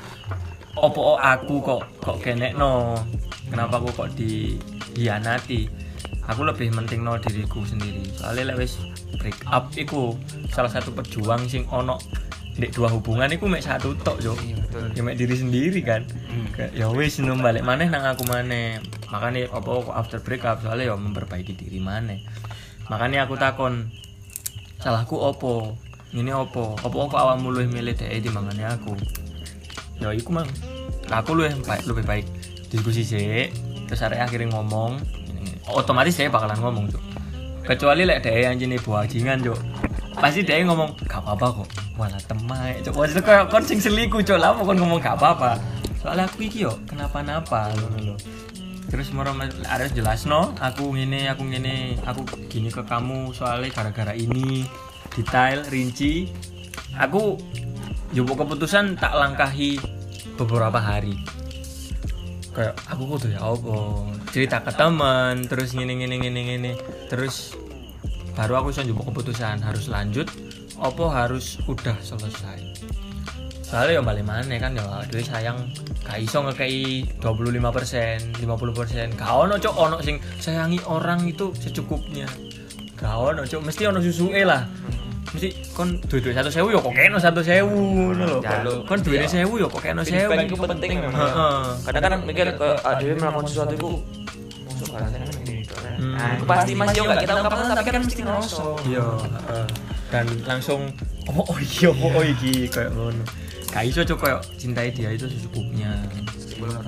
Opo 0.74 1.00
oh, 1.14 1.18
aku 1.22 1.62
kok 1.62 1.82
kok 2.02 2.18
kenek 2.18 2.58
no. 2.58 2.98
Kenapa 3.46 3.78
aku 3.78 3.94
kok 3.94 4.10
dihianati? 4.18 5.83
Aku 6.24 6.40
lebih 6.48 6.72
penting 6.72 7.04
no 7.04 7.20
diriku 7.20 7.60
sendiri. 7.68 8.00
Soalnya 8.16 8.54
lek 8.54 8.64
wis 8.64 8.80
break 9.20 9.36
up 9.52 9.68
iku 9.76 10.16
salah 10.48 10.72
satu 10.72 10.88
pejuang 10.96 11.44
sing 11.44 11.68
ono 11.68 12.00
di 12.54 12.70
dua 12.70 12.86
hubungan 12.86 13.28
iku 13.28 13.50
mek 13.50 13.60
satu 13.60 13.92
tok 14.00 14.22
yo. 14.24 14.32
iya 14.40 14.56
Ya 14.96 15.02
mek 15.04 15.20
diri 15.20 15.36
sendiri 15.36 15.80
kan. 15.84 16.06
Hmm. 16.30 16.48
Ya 16.72 16.88
wis 16.88 17.20
num 17.20 17.44
balik 17.44 17.60
maneh 17.60 17.92
nang 17.92 18.08
aku 18.08 18.24
maneh. 18.24 18.80
Makanya 19.12 19.52
apa 19.52 19.70
after 19.92 20.16
break 20.24 20.48
up 20.48 20.64
soalnya 20.64 20.90
ya 20.90 20.96
memperbaiki 20.96 21.52
diri 21.52 21.76
maneh. 21.82 22.24
Makanya 22.88 23.28
aku 23.28 23.36
takon 23.36 23.92
salahku 24.80 25.20
opo? 25.20 25.76
Ini 26.14 26.30
opo? 26.30 26.78
Opo 26.80 27.10
kok 27.10 27.20
awakmu 27.20 27.52
luwih 27.52 27.68
milih 27.68 27.92
dhek 27.98 28.22
di 28.22 28.30
mangane 28.32 28.64
aku? 28.64 28.96
Ya 30.00 30.08
iku 30.14 30.32
mang. 30.32 30.48
Aku 31.12 31.36
luwih 31.36 31.52
baik 31.68 31.84
lebih 31.84 32.04
baik 32.08 32.26
diskusi 32.72 33.04
sih. 33.04 33.52
Terus 33.90 34.00
arek 34.00 34.24
akhirnya 34.24 34.56
ngomong 34.56 35.23
otomatis 35.70 36.16
saya 36.16 36.28
bakalan 36.28 36.58
ngomong 36.60 36.86
tuh. 36.92 37.02
Kecuali 37.64 38.04
lek 38.04 38.20
dhek 38.20 38.44
yang 38.44 38.56
jenis 38.60 38.84
bajingan, 38.84 39.40
Cuk. 39.40 39.56
Pasti 40.20 40.44
dia 40.44 40.60
ngomong 40.68 40.92
gak 41.08 41.24
apa-apa 41.24 41.64
kok. 41.64 41.68
Walah 41.96 42.20
temai. 42.28 42.84
Cuk, 42.84 42.92
maksudnya 42.92 43.24
kayak 43.24 43.44
kon 43.48 43.64
sing 43.64 43.80
selingkuh, 43.80 44.20
Cuk. 44.20 44.36
Lah 44.36 44.52
apa 44.52 44.60
ngomong 44.68 45.00
gak 45.00 45.16
apa-apa. 45.16 45.56
Soalnya 46.04 46.28
aku 46.28 46.44
iki 46.44 46.68
yo 46.68 46.76
kenapa-napa 46.84 47.72
ngono 47.80 48.12
lho. 48.12 48.16
Terus 48.92 49.08
moro 49.16 49.32
harus 49.64 49.90
jelas 49.96 50.28
no, 50.28 50.52
aku 50.60 50.92
ngene, 50.92 51.32
aku 51.32 51.48
ngene, 51.48 51.96
aku 52.04 52.28
gini 52.52 52.68
ke 52.68 52.84
kamu 52.84 53.32
soalnya 53.32 53.72
gara-gara 53.72 54.12
ini, 54.12 54.68
detail, 55.16 55.64
rinci. 55.72 56.28
Aku 57.00 57.40
jupuk 58.12 58.44
keputusan 58.44 59.00
tak 59.00 59.16
langkahi 59.16 59.80
beberapa 60.36 60.76
hari. 60.76 61.16
Kayak 62.54 62.74
aku 62.86 63.02
kudu 63.18 63.34
ya 63.34 63.42
apa? 63.42 63.76
Cerita 64.30 64.62
ke 64.62 64.72
teman, 64.78 65.42
terus 65.50 65.74
ngene 65.74 65.98
ngene 65.98 66.22
ngene 66.22 66.40
ngene. 66.46 66.72
Terus 67.10 67.58
baru 68.34 68.58
aku 68.58 68.74
bisa 68.74 68.82
jupuk 68.82 69.06
keputusan 69.14 69.62
harus 69.62 69.86
lanjut 69.86 70.26
opo 70.82 71.06
harus 71.06 71.62
udah 71.70 71.94
selesai 72.02 72.58
soalnya 73.64 73.98
ya 73.98 74.02
balik 74.02 74.26
mana 74.26 74.54
kan 74.58 74.74
ya 74.76 74.84
dhewe 75.08 75.22
sayang 75.24 75.58
gak 76.04 76.18
iso 76.20 76.42
ngekei 76.44 77.06
25% 77.22 78.42
50% 78.42 79.18
gak 79.18 79.30
ono 79.30 79.54
cok 79.56 79.74
ono 79.74 79.96
sing 80.04 80.20
sayangi 80.42 80.82
orang 80.84 81.24
itu 81.24 81.54
secukupnya 81.56 82.28
gak 82.98 83.14
ono 83.14 83.42
cok 83.46 83.62
mesti 83.64 83.82
ono 83.88 83.98
susuke 84.02 84.42
lah 84.44 84.66
mesti 85.34 85.50
kon 85.74 85.98
duwe 86.06 86.30
satu 86.30 86.46
sewu 86.46 86.68
ya 86.70 86.78
kok 86.78 86.94
keno 86.94 87.18
satu 87.18 87.40
sewu 87.42 87.74
ngono 87.74 88.22
lho 88.22 88.38
Jaluk. 88.38 88.86
kon 88.86 88.98
duwe 89.02 89.26
sewu 89.26 89.54
ya 89.58 89.66
kok 89.66 89.82
keno 89.82 90.02
sewu 90.06 90.30
feedback 90.30 90.46
itu 90.46 90.54
penting 90.54 90.90
memang 91.02 91.18
ya. 91.18 91.26
Heeh. 91.26 91.62
kadang-kadang 91.90 92.20
mikir 92.22 92.46
ke 92.54 92.68
dia 93.02 93.12
melakukan 93.18 93.46
sesuatu 93.50 93.74
itu 93.74 93.90
masuk 94.70 94.88
kan 94.94 95.10
ini 95.10 95.54
gitu 95.66 95.74
kan. 95.74 95.94
Hmm. 95.98 96.14
nah 96.14 96.28
itu 96.38 96.44
pasti 96.46 96.72
masih 96.78 96.96
yo 96.98 97.02
gak 97.10 97.18
kita 97.26 97.32
ungkapkan 97.34 97.66
tapi 97.74 97.90
kan 97.90 98.02
mesti 98.06 98.22
ngerosok 98.22 98.76
iya 98.86 99.06
heeh. 99.18 99.66
dan 100.14 100.24
langsung 100.46 100.80
oh, 101.26 101.42
oh 101.42 101.58
iya 101.58 101.90
oh 101.90 102.22
iki 102.22 102.70
kayak 102.70 102.90
ngono 102.94 103.22
gak 103.74 103.84
iso 103.90 104.00
cok 104.06 104.18
kayak 104.22 104.40
cintai 104.54 104.94
dia 104.94 105.10
itu 105.10 105.26
secukupnya 105.26 105.98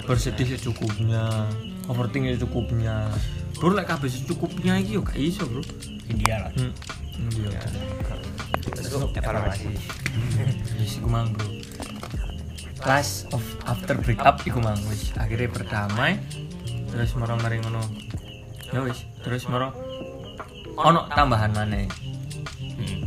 bersedih 0.06 0.54
secukupnya 0.54 1.50
overthinking 1.90 2.38
secukupnya 2.38 3.10
bro 3.58 3.74
lek 3.74 3.90
kabeh 3.90 4.06
secukupnya 4.06 4.78
iki 4.78 4.94
yo 4.94 5.02
gak 5.02 5.18
iso 5.18 5.42
bro 5.50 5.66
India 6.06 6.46
lah 6.46 6.52
hmm. 6.54 6.70
Lu 9.00 9.06
evaluasi. 9.12 9.72
wis 10.80 10.92
iku 10.98 11.08
mang 11.08 11.32
bro. 11.32 11.48
Last 12.86 13.28
of 13.34 13.42
after 13.66 13.96
break 14.00 14.20
up 14.24 14.40
iku 14.44 14.60
mang 14.60 14.78
wis. 14.88 15.12
Akhirnya 15.16 15.48
berdamai 15.52 16.20
terus 16.90 17.12
moro 17.16 17.36
mari 17.40 17.60
ngono. 17.60 17.82
Ya 18.72 18.80
wis 18.82 19.04
terus 19.22 19.46
moro 19.46 19.74
ono 20.76 21.08
tambahan 21.08 21.50
mana 21.56 21.88
hmm. 21.88 23.00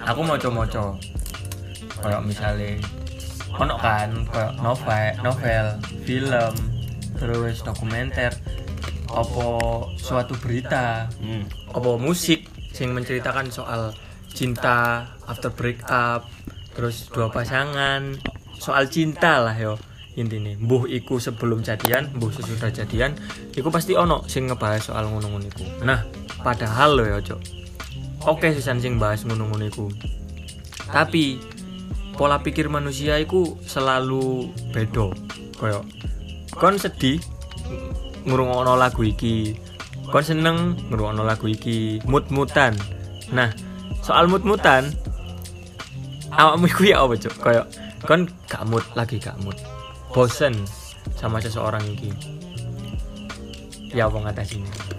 aku 0.00 0.20
mau 0.24 0.40
moco 0.40 0.96
kayak 2.00 2.22
misalnya 2.24 2.80
ono 3.52 3.76
kan 3.76 4.10
kayak 4.32 4.52
novel 4.64 5.04
novel 5.20 5.66
film 6.08 6.54
terus 7.20 7.60
dokumenter 7.60 8.32
apa 9.12 9.48
suatu 10.00 10.32
berita 10.40 11.12
Hmm. 11.20 11.44
apa 11.76 11.90
musik 12.00 12.48
yang 12.80 12.96
menceritakan 12.96 13.52
soal 13.52 13.92
cinta 14.32 15.06
after 15.26 15.50
break 15.52 15.82
up 15.88 16.26
terus 16.74 17.10
dua 17.10 17.30
pasangan. 17.30 18.16
Soal 18.60 18.88
cinta 18.92 19.40
lah 19.42 19.56
yo. 19.56 19.74
Intinya 20.18 20.52
mbuh 20.58 20.90
iku 20.90 21.22
sebelum 21.22 21.62
jadian 21.62 22.10
mbuh 22.18 22.34
sesudah 22.34 22.68
jadian 22.74 23.14
iku 23.54 23.70
pasti 23.70 23.94
ono 23.94 24.26
sing 24.26 24.50
ngebahas 24.50 24.90
soal 24.90 25.06
ngono-ngono 25.06 25.46
nah 25.86 26.02
padahal 26.42 26.98
lo 26.98 27.06
ya 27.06 27.22
cok 27.22 27.40
oke 28.26 28.50
sisan 28.50 28.82
sing 28.82 28.98
bahas 28.98 29.22
ngono-ngono 29.22 29.70
tapi 30.90 31.38
pola 32.18 32.42
pikir 32.42 32.66
manusia 32.68 33.16
iku 33.16 33.56
selalu 33.64 34.50
bedo 34.74 35.14
koyo. 35.56 35.86
Kon 36.52 36.76
sedih 36.76 37.22
ngurungokno 38.26 38.74
lagu 38.74 39.06
iki. 39.06 39.54
Kon 40.10 40.26
seneng 40.26 40.76
ngurungokno 40.90 41.22
lagu 41.22 41.46
iki. 41.46 42.02
Mut-mutan. 42.04 42.74
Nah 43.30 43.54
soal 44.10 44.26
mut-mutan. 44.26 44.90
Awakmu 46.34 46.66
iku 46.66 46.82
ya 46.90 47.06
apa 47.06 47.14
cuk? 47.14 47.34
Koyo 47.38 47.62
kon 48.02 48.26
gak 48.50 48.66
mood 48.66 48.82
lagi 48.98 49.22
gak 49.22 49.38
mood 49.46 49.54
bosen 50.10 50.54
sama 51.14 51.38
seseorang 51.38 51.82
iki. 51.86 52.10
Ya 53.94 54.10
apa 54.10 54.18
ngatasinnya 54.18 54.90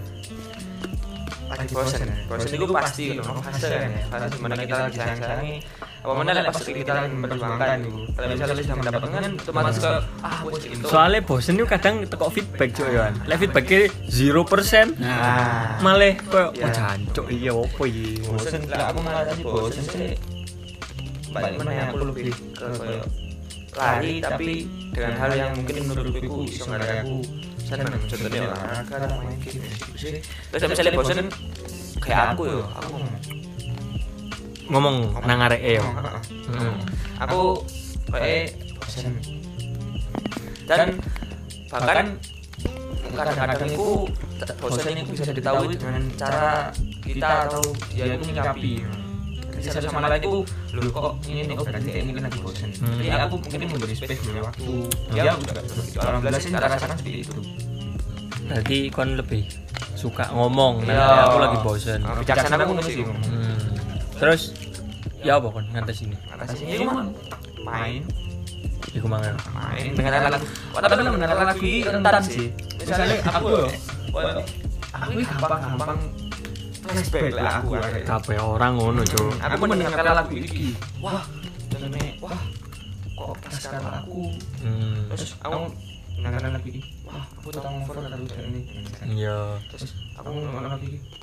lagi 1.62 1.74
bosen 1.76 2.08
ya 2.08 2.16
bosen 2.26 2.48
itu 2.56 2.66
pasti 2.72 3.04
ono 3.20 3.40
fase 3.44 3.66
kan 3.68 3.90
ya. 3.92 4.02
fase 4.08 4.36
mana 4.40 4.54
kita 4.56 4.74
lagi 4.88 4.98
sayang 4.98 5.20
sayangi 5.20 5.56
apa 6.02 6.12
mana 6.18 6.34
lah 6.34 6.50
pas 6.50 6.58
kita 6.66 7.06
memperjuangkan 7.14 7.78
kalau 8.18 8.26
misalnya 8.34 8.58
sudah 8.58 8.76
mendapatkan 8.82 9.22
otomatis 9.38 9.76
ke 9.78 9.92
ah 10.26 10.38
wes 10.42 10.58
itu. 10.66 10.86
soalnya 10.90 11.20
bosen 11.22 11.54
itu 11.54 11.66
kadang 11.70 11.94
teko 12.02 12.26
feedback 12.26 12.74
cuk 12.74 12.90
ya 12.90 13.14
lek 13.30 13.38
feedbacknya 13.38 13.80
0% 14.10 14.98
nah 14.98 15.78
malah 15.78 16.14
koyo 16.26 16.50
Ya. 16.58 16.66
oh 16.66 16.70
jancuk 16.74 17.26
iya 17.30 17.54
apa 17.54 17.82
iki? 17.86 18.18
Bosen 18.26 18.60
lah 18.66 18.90
aku 18.90 18.98
mengatasi 18.98 19.42
bosen 19.46 19.84
sih. 19.86 20.10
balik 21.30 21.54
mana 21.62 21.70
yang 21.70 21.86
aku 21.88 21.96
lebih 22.02 22.34
ke 22.34 22.68
lari 23.72 24.12
tapi 24.20 24.50
dengan 24.92 25.14
hal 25.16 25.30
yang 25.32 25.50
mungkin 25.56 25.74
menurutku 25.86 26.34
bisa 26.44 26.76
aku 26.76 27.24
seneng 27.62 27.88
contohnya 28.04 28.40
olahraga 28.50 28.94
atau 29.06 29.16
main 29.22 29.38
game 29.38 29.64
sih. 29.96 30.18
terus 30.50 30.62
misalnya 30.66 30.92
bosen 30.98 31.18
kayak 32.02 32.34
aku 32.34 32.42
yo 32.50 32.60
aku 32.74 32.96
ngomong 34.72 34.96
nang 35.22 35.40
areke 35.44 35.76
yo. 35.76 35.84
Hmm. 35.84 36.74
aku 37.20 37.60
kayak 38.08 38.56
bosen 38.80 39.12
dan 40.64 40.96
bahkan 41.68 42.16
kadang-kadang 43.12 43.68
itu 43.68 43.88
bosen 44.58 44.96
itu 44.96 45.10
bisa 45.12 45.30
ditahui 45.30 45.76
dengan 45.76 46.02
cara 46.16 46.72
kita 47.04 47.30
atau 47.46 47.62
dia 47.92 48.08
itu 48.08 48.24
menyikapi. 48.24 48.72
Bisa 49.52 49.78
satu 49.78 49.94
sama 49.94 50.10
lain 50.10 50.18
itu 50.18 50.42
lu 50.74 50.90
kok 50.90 51.22
ini 51.28 51.46
nih 51.46 51.54
oh 51.54 51.62
berarti 51.62 51.86
kayak 51.86 52.02
ini 52.08 52.12
lagi 52.18 52.38
bosen 52.42 52.70
Hmm. 52.82 52.98
jadi 52.98 53.30
aku 53.30 53.38
mungkin 53.38 53.68
memberi 53.70 53.94
space 53.94 54.18
memberi 54.26 54.42
waktu 54.42 54.72
dia 55.14 55.22
juga 55.38 55.52
begitu 55.62 55.98
alhamdulillah 56.02 56.40
sih 56.42 56.50
rasakan 56.50 56.88
seperti 56.98 57.12
itu. 57.22 57.36
Berarti 58.42 58.78
kon 58.90 59.10
lebih 59.14 59.42
suka 59.94 60.26
ngomong 60.34 60.82
nah, 60.82 60.90
Iya. 60.90 61.30
aku 61.30 61.36
lagi 61.38 61.58
bosen. 61.62 62.00
Nah, 62.02 62.18
bijaksana 62.18 62.54
aku 62.58 62.74
ngomong. 62.74 63.18
Hmm. 63.22 63.58
terus 64.18 64.42
ya 65.22 65.38
apa 65.38 65.46
kon? 65.48 65.64
Ngantes 65.70 65.98
ini. 66.02 66.16
Atasnya 66.28 66.66
itu 66.74 66.84
mah 66.86 67.06
main. 67.62 68.02
Iku 68.92 69.06
mangan 69.06 69.38
main. 69.54 69.94
Dengarkan 69.94 70.30
lagu 70.36 70.46
tapi 70.74 70.92
mendengarkan 71.00 71.46
lagu 71.48 71.64
ini 71.64 71.80
rentan 71.86 72.22
sih. 72.26 72.48
misalnya 72.82 73.16
aku 73.30 73.46
yo 73.46 73.66
wah, 74.10 74.42
aku 74.90 75.08
ini 75.14 75.22
gampang-gampang 75.22 75.98
flashback 76.82 77.30
lah 77.38 77.62
aku 77.62 77.78
kabeh 78.02 78.38
orang 78.42 78.72
ngono 78.74 79.02
cuk. 79.06 79.32
Aku 79.38 79.64
mendengarkan 79.70 80.14
lagu 80.18 80.34
ini. 80.34 80.74
wah 80.98 81.22
jadinya 81.70 82.02
wah 82.18 82.42
kok 83.14 83.38
pas 83.38 83.54
sekarang 83.54 83.94
aku. 84.02 84.34
Hmm. 84.66 85.06
terus 85.14 85.38
aku 85.38 85.70
mendengarkan 86.18 86.50
lagu 86.58 86.68
ini. 86.74 86.82
wah 87.06 87.24
aku 87.38 87.48
tahu 87.54 87.70
ngomong 87.70 88.10
lagu 88.10 88.26
ini. 88.34 88.60
Iya. 89.14 89.62
Terus 89.70 89.94
aku 90.18 90.28
mendengarkan 90.34 90.70
lagu 90.74 90.86
ini 90.90 91.21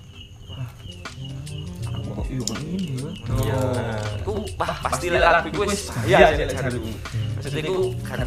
aku 1.86 2.22
iya. 2.30 2.46
Ini 2.60 2.96
ya 2.98 3.10
Iya. 3.40 3.60
aku 4.22 4.32
wah 4.56 4.74
pasti 4.86 5.08
lah. 5.12 5.42
lagu 5.42 5.50
gue 5.50 5.66
lek 5.66 5.80
jaruku 6.50 6.92
maksudnya 7.36 7.62
aku 7.64 7.76
karena 8.04 8.26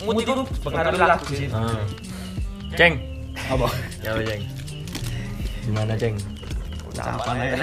mood 0.00 0.16
itu 0.18 0.32
pengaruh 0.60 0.90
lagu 0.96 1.24
sih 1.28 1.48
Ah. 1.50 1.84
ceng. 2.74 2.94
Apa? 3.50 3.66
Ya 4.04 4.10
apa, 4.14 4.20
ceng? 4.22 4.42
Gimana 5.64 5.92
ceng? 5.94 6.14
Apa 6.96 7.32
ya 7.36 7.56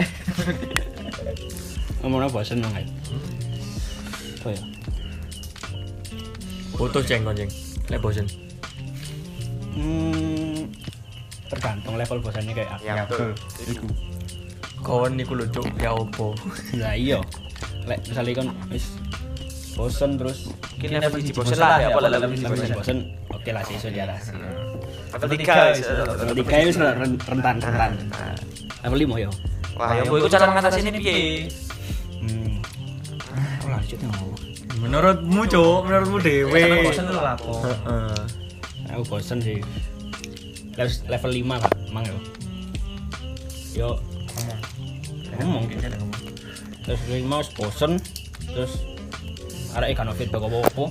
ngomongnya 1.98 2.30
bosen 2.30 2.62
dong 2.62 2.72
kayak 2.72 2.90
oh 4.46 4.52
ya 4.54 4.62
foto 6.74 7.00
ceng 7.02 7.22
ceng. 7.34 7.50
Lek 7.88 8.00
bosen 8.02 8.26
hmm, 9.74 10.47
tergantung 11.48 11.96
level 11.96 12.20
bosannya 12.20 12.54
kayak 12.54 12.72
apa. 12.76 12.84
Ya 12.84 13.04
betul. 13.08 13.32
kawan 14.78 15.18
niku 15.18 15.34
lho 15.34 15.46
cuk 15.50 15.66
ya 15.82 15.92
opo 15.92 16.32
nah 16.78 16.94
iya. 16.94 17.20
Lek 17.90 18.04
misalnya 18.08 18.34
kan 18.40 18.48
wis 18.70 18.94
bosen 19.74 20.16
terus 20.16 20.50
mungkin 20.78 20.90
level 21.02 21.20
di 21.20 21.32
bosen 21.34 21.58
lah 21.58 21.78
ya 21.82 21.88
apa 21.92 22.00
lah 22.02 22.10
level 22.14 22.30
di 22.32 22.42
level 22.46 22.58
bosen? 22.58 22.78
bosen? 22.78 22.98
Oke 23.34 23.50
lah 23.52 23.62
sih 23.66 23.76
di 23.90 24.00
atas 24.00 24.32
level 24.32 25.28
tiga 25.34 25.74
level 25.74 26.36
tiga 26.36 26.56
itu 26.62 26.72
ren- 26.78 27.20
rentan 27.20 27.56
rentan. 27.58 27.92
Level 28.86 28.98
lima 29.02 29.16
ya 29.18 29.30
wah 29.76 29.92
ya 29.94 30.02
gue 30.06 30.30
cara 30.30 30.46
mengatasi 30.46 30.80
ini 30.82 31.00
piye? 31.02 31.16
Hmm. 32.22 32.54
Oh 33.66 33.70
lanjutnya 33.74 34.08
mau 34.14 34.30
menurutmu 34.78 35.42
cuk 35.46 35.80
menurutmu 35.90 36.18
dewe 36.22 36.62
Sampai 36.62 36.86
bosen 36.86 37.06
lu 37.10 37.20
lapo 37.20 37.54
Heeh. 37.66 38.18
aku 38.94 39.04
bosen 39.10 39.38
sih 39.42 39.58
Level- 40.78 41.06
level 41.10 41.32
5 41.34 41.64
kak 41.66 41.74
emang 41.90 42.04
yo. 42.06 42.18
Yo 43.74 43.90
ngomong. 45.42 45.66
Terus 46.86 47.02
lima 47.10 47.42
wis 47.42 47.50
bosen. 47.58 47.98
Terus 48.46 48.74
arek 49.74 49.98
ikan 49.98 50.14
feedback 50.14 50.46
apa 50.46 50.58
apa 50.70 50.86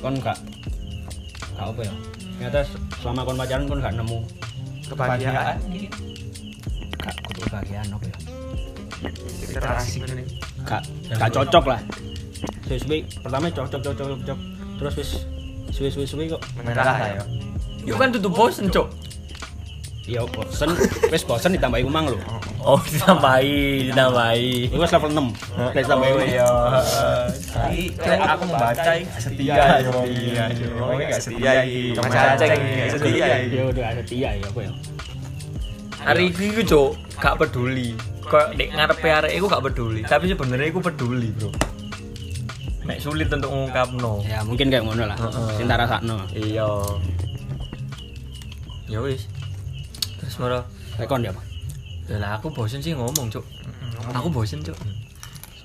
kon 0.00 0.14
gak 0.20 0.38
gak 1.56 1.66
apa 1.72 1.80
ya. 1.84 1.94
Ternyata 2.36 2.60
selama 3.00 3.20
kon 3.28 3.36
pacaran 3.36 3.64
kon 3.68 3.80
gak 3.84 3.94
nemu 3.96 4.18
kebahagiaan. 4.88 5.56
Gak 6.96 7.14
kudu 7.28 7.40
kebahagiaan 7.48 7.88
apa 7.92 8.04
ya. 8.08 8.16
Kita 9.44 9.68
asik 9.80 10.00
nih. 10.08 10.26
Gak 10.64 10.82
gak 11.12 11.30
cocok 11.32 11.64
lah. 11.76 11.80
Suwi 12.66 12.78
suwi 12.80 12.98
pertama 13.20 13.52
cocok 13.52 13.80
cocok 13.84 14.06
cocok. 14.24 14.38
Terus 14.80 14.94
wis 14.96 15.10
suwi 15.76 15.88
suwi 15.92 16.06
suwi 16.08 16.24
kok. 16.32 16.42
Menyerah 16.56 17.20
ya 17.20 17.24
Yuk 17.86 17.96
kan 18.02 18.10
tutup 18.10 18.34
bosen 18.34 18.66
cuk. 18.66 18.90
Iya 20.06 20.22
bosen. 20.30 20.70
Wis 21.10 21.22
bosen 21.26 21.50
ditambahi 21.54 21.82
umang 21.82 22.10
lho. 22.10 22.18
Oh 22.62 22.78
ditambahi 22.82 23.90
ditambahi. 23.90 24.74
Wis 24.74 24.90
level 24.90 25.10
6 25.14 25.74
wis 25.74 25.86
tambahi 25.86 26.10
umang. 26.14 26.30
Iya 26.30 26.50
tapi 27.50 27.80
kayak 27.94 28.20
aku 28.34 28.42
membaca 28.46 28.92
setia 29.18 29.54
ya 29.54 30.02
iya 30.06 30.44
ngomongnya 30.78 31.06
gak 31.10 31.22
setia 31.22 31.50
iki. 31.62 31.82
mas 31.98 32.14
aceng 32.14 32.50
gak 32.54 32.90
setia 32.94 33.26
iki. 33.42 33.56
ya 33.58 33.64
udah 33.70 33.88
setia 34.02 34.28
ya 34.38 34.46
apa 34.46 34.60
ya? 34.62 34.72
Hari 36.06 36.24
ini 36.30 36.62
cuk 36.62 36.90
gak 37.18 37.34
peduli. 37.42 37.90
Kok 38.26 38.46
nek 38.58 38.68
ngarepe 38.74 39.08
arek 39.10 39.32
iku 39.38 39.46
gak 39.46 39.62
peduli. 39.62 40.00
Tapi 40.06 40.24
sebenarnya 40.30 40.66
iku 40.70 40.78
peduli 40.82 41.30
bro. 41.34 41.50
Nek 42.86 42.98
sulit 43.02 43.26
untuk 43.26 43.50
ngungkapno. 43.50 44.22
Ya 44.22 44.42
mungkin 44.46 44.70
kayak 44.70 44.86
ngono 44.86 45.06
lah. 45.10 45.18
Sing 45.58 45.66
tak 45.66 45.82
rasakno. 45.82 46.22
Iya 46.30 46.66
ya 48.86 48.98
wis. 49.02 49.26
Terus 50.22 50.36
moro. 50.38 50.60
Rekon 50.96 51.22
ya 51.26 51.34
lah 52.06 52.38
aku 52.38 52.54
bosen 52.54 52.78
sih 52.78 52.94
ngomong 52.94 53.28
cuk. 53.28 53.42
Aku 54.14 54.30
bosen 54.30 54.62
cuk. 54.62 54.78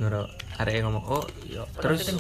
Baru 0.02 0.26
arek 0.58 0.82
ngomong 0.82 1.06
oh 1.06 1.26
yo 1.46 1.62
terus 1.78 2.10
terus 2.10 2.18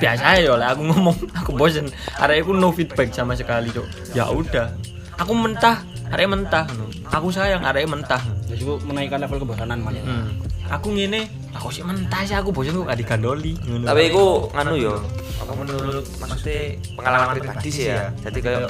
biasa 0.00 0.40
ya 0.40 0.56
lah 0.56 0.72
aku 0.72 0.82
ngomong. 0.88 1.16
Aku 1.44 1.52
bosen. 1.52 1.92
Arek 2.16 2.48
aku 2.48 2.56
no 2.56 2.72
feedback 2.72 3.12
sama 3.12 3.36
sekali 3.36 3.68
cok 3.68 4.16
ya 4.16 4.24
udah. 4.32 4.72
Aku 5.20 5.36
mentah. 5.36 5.84
Arek 6.08 6.32
mentah. 6.32 6.64
Aku 7.12 7.28
sayang 7.28 7.60
arek 7.68 7.84
mentah 7.84 8.24
jadi 8.56 8.64
aku 8.64 8.88
menaikkan 8.88 9.20
level 9.20 9.38
kebosanan 9.44 9.78
mana 9.84 10.00
hmm. 10.00 10.28
aku 10.72 10.88
ngene 10.96 11.28
aku 11.52 11.68
sih 11.68 11.84
mentah 11.84 12.24
sih 12.24 12.36
aku 12.36 12.48
bosen 12.52 12.72
kok 12.72 12.88
gak 12.88 13.00
digandoli. 13.00 13.52
Tapi 13.60 14.00
itu 14.08 14.24
nganu 14.56 14.72
yo 14.80 14.94
apa 15.36 15.52
menurut 15.52 16.04
maksudnya 16.16 16.80
pengalaman 16.96 17.36
pribadi 17.36 17.68
sih 17.68 17.84
ya. 17.92 18.08
jadi 18.24 18.38
kayak 18.40 18.60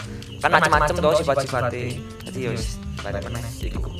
kan 0.42 0.50
macam-macam 0.50 0.94
tuh 0.98 1.12
sifat-sifatnya 1.22 1.86
jadi 2.26 2.38
yo 2.42 2.50
wis 2.50 2.82
balik 2.98 3.22
meneh. 3.30 3.42
Iku 3.62 3.90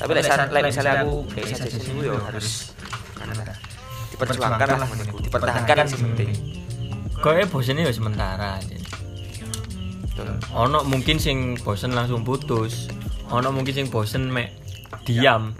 tapi 0.00 0.10
lek 0.16 0.24
saat 0.26 0.50
lek 0.50 0.62
misalnya 0.66 1.04
aku 1.04 1.22
kayak 1.30 1.46
suggestion 1.54 1.94
itu 1.94 2.10
yo 2.10 2.16
harus 2.18 2.74
lah, 3.20 3.56
diperjuangkan 4.10 4.66
lah 4.66 4.88
menurutku. 4.88 5.16
dipertahankan 5.22 5.74
kan 5.76 5.86
sih 5.86 6.00
penting 6.00 6.30
Kayaknya 7.20 7.46
bosennya 7.52 7.84
ya 7.84 7.92
sementara 7.92 8.48
aja. 8.56 8.76
Ono 10.56 10.80
mungkin 10.88 11.20
sing 11.20 11.52
bosen 11.60 11.92
langsung 11.92 12.24
putus. 12.24 12.88
Ono 13.28 13.52
mungkin 13.52 13.76
sing 13.76 13.86
bosen 13.92 14.32
mek 14.32 14.56
diam, 15.04 15.52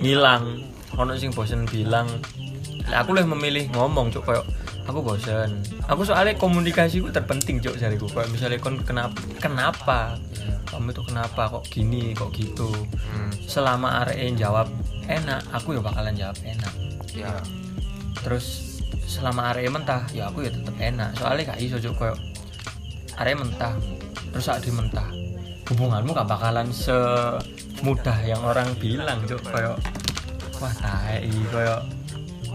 ngilang. 0.00 0.60
Ono 0.98 1.14
sing 1.18 1.34
bosen 1.34 1.66
bilang. 1.66 2.06
Aku 2.84 3.16
lebih 3.16 3.32
memilih 3.32 3.64
ngomong 3.72 4.12
cuk 4.12 4.28
kayak 4.28 4.44
aku 4.84 5.00
bosen. 5.00 5.64
Aku 5.88 6.04
soalnya 6.04 6.36
komunikasiku 6.36 7.08
terpenting 7.08 7.58
cuk 7.58 7.80
jariku. 7.80 8.06
Kayak 8.12 8.28
misalnya 8.30 8.58
kon 8.60 8.76
kenapa 8.84 9.16
kenapa? 9.40 9.98
Kamu 10.68 10.92
itu 10.92 11.02
kenapa 11.06 11.48
kok 11.48 11.64
gini 11.70 12.12
kok 12.12 12.34
gitu? 12.36 12.68
Hmm, 13.08 13.32
Selama 13.48 14.04
arek 14.04 14.36
jawab 14.36 14.68
enak, 15.08 15.40
aku 15.54 15.76
ya 15.76 15.80
bakalan 15.80 16.14
jawab 16.16 16.36
enak. 16.44 16.74
ya 17.14 17.30
terus 18.24 18.80
selama 19.06 19.52
area 19.52 19.68
mentah 19.68 20.02
ya 20.10 20.32
aku 20.32 20.42
ya 20.42 20.50
tetep 20.50 20.74
enak 20.80 21.12
soalnya 21.14 21.52
gak 21.54 21.60
iso 21.60 21.76
cuk 21.78 21.94
koyo 21.94 22.16
area 23.20 23.36
mentah 23.36 23.76
terus 24.32 24.48
saat 24.48 24.64
mentah 24.66 25.06
hubunganmu 25.70 26.10
gak 26.10 26.26
bakalan 26.26 26.72
semudah 27.84 28.16
yang 28.24 28.40
orang 28.40 28.64
bilang 28.80 29.20
cuk. 29.28 29.44
Koyo 29.44 29.76
wah 30.56 30.72
tai 30.80 31.28
koyo 31.52 31.76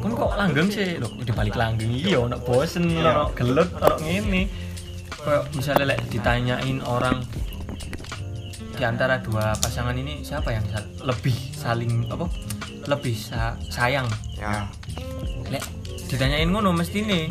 kan 0.02 0.10
kok 0.10 0.32
langgeng 0.34 0.68
sih? 0.74 0.98
Loh 0.98 1.14
di 1.22 1.30
balik 1.30 1.54
langgeng 1.54 1.94
iya 1.94 2.18
ono 2.18 2.42
bosen 2.42 2.90
ono 2.98 3.30
gelut 3.38 3.70
ono 3.78 3.94
ngene. 4.02 4.50
Koyo 5.14 5.46
misalnya 5.54 5.94
lek 5.94 6.02
ditanyain 6.10 6.82
orang 6.82 7.22
di 8.74 8.82
antara 8.82 9.22
dua 9.22 9.54
pasangan 9.62 9.94
ini 9.94 10.26
siapa 10.26 10.50
yang 10.50 10.66
sa- 10.74 10.90
lebih 11.06 11.38
saling 11.54 12.10
apa 12.10 12.26
lebih 12.90 13.14
sa- 13.14 13.54
sayang? 13.70 14.10
Ya. 14.34 14.66
Lek 15.54 15.62
ditanyain 16.10 16.50
ngono 16.50 16.74
mesti 16.74 17.06
nih 17.06 17.30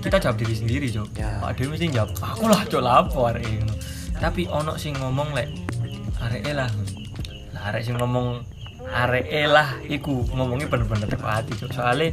kita 0.00 0.16
jawab 0.16 0.40
diri 0.40 0.56
sendiri 0.56 0.88
cok 0.88 1.08
Ya. 1.20 1.44
Pak 1.44 1.60
mesti 1.60 1.92
jawab 1.92 2.16
aku 2.24 2.48
lah 2.48 2.64
cok 2.64 2.80
lapo 2.80 3.28
arek 3.28 3.44
ngono 3.44 3.76
tapi 4.16 4.48
ono 4.48 4.80
sing 4.80 4.96
ngomong 4.96 5.36
lek 5.36 5.52
arek 6.24 6.56
lah 6.56 6.70
arek 7.62 7.82
sing 7.86 7.94
ngomong 7.98 8.42
arek 8.82 9.30
lah 9.46 9.78
iku 9.86 10.26
ngomongnya 10.34 10.66
bener-bener 10.66 11.06
teko 11.06 11.26
hati 11.26 11.54
cok 11.54 11.70
soalnya 11.70 12.10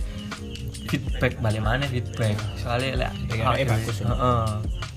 feedback 0.90 1.38
balik 1.38 1.62
mana 1.62 1.86
feedback. 1.86 2.34
Soalnya 2.58 3.06
lek 3.06 3.12
arek 3.46 3.70
bagus, 3.70 4.02
heeh. 4.02 4.46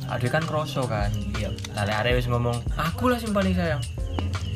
Ada 0.08 0.26
kan 0.28 0.42
kroso 0.48 0.88
kan. 0.88 1.12
Iya. 1.36 1.52
Lek 1.76 1.96
arek 2.04 2.12
wis 2.16 2.28
ngomong 2.32 2.56
aku 2.80 3.12
lah 3.12 3.20
sing 3.20 3.36
paling 3.36 3.52
sayang. 3.52 3.80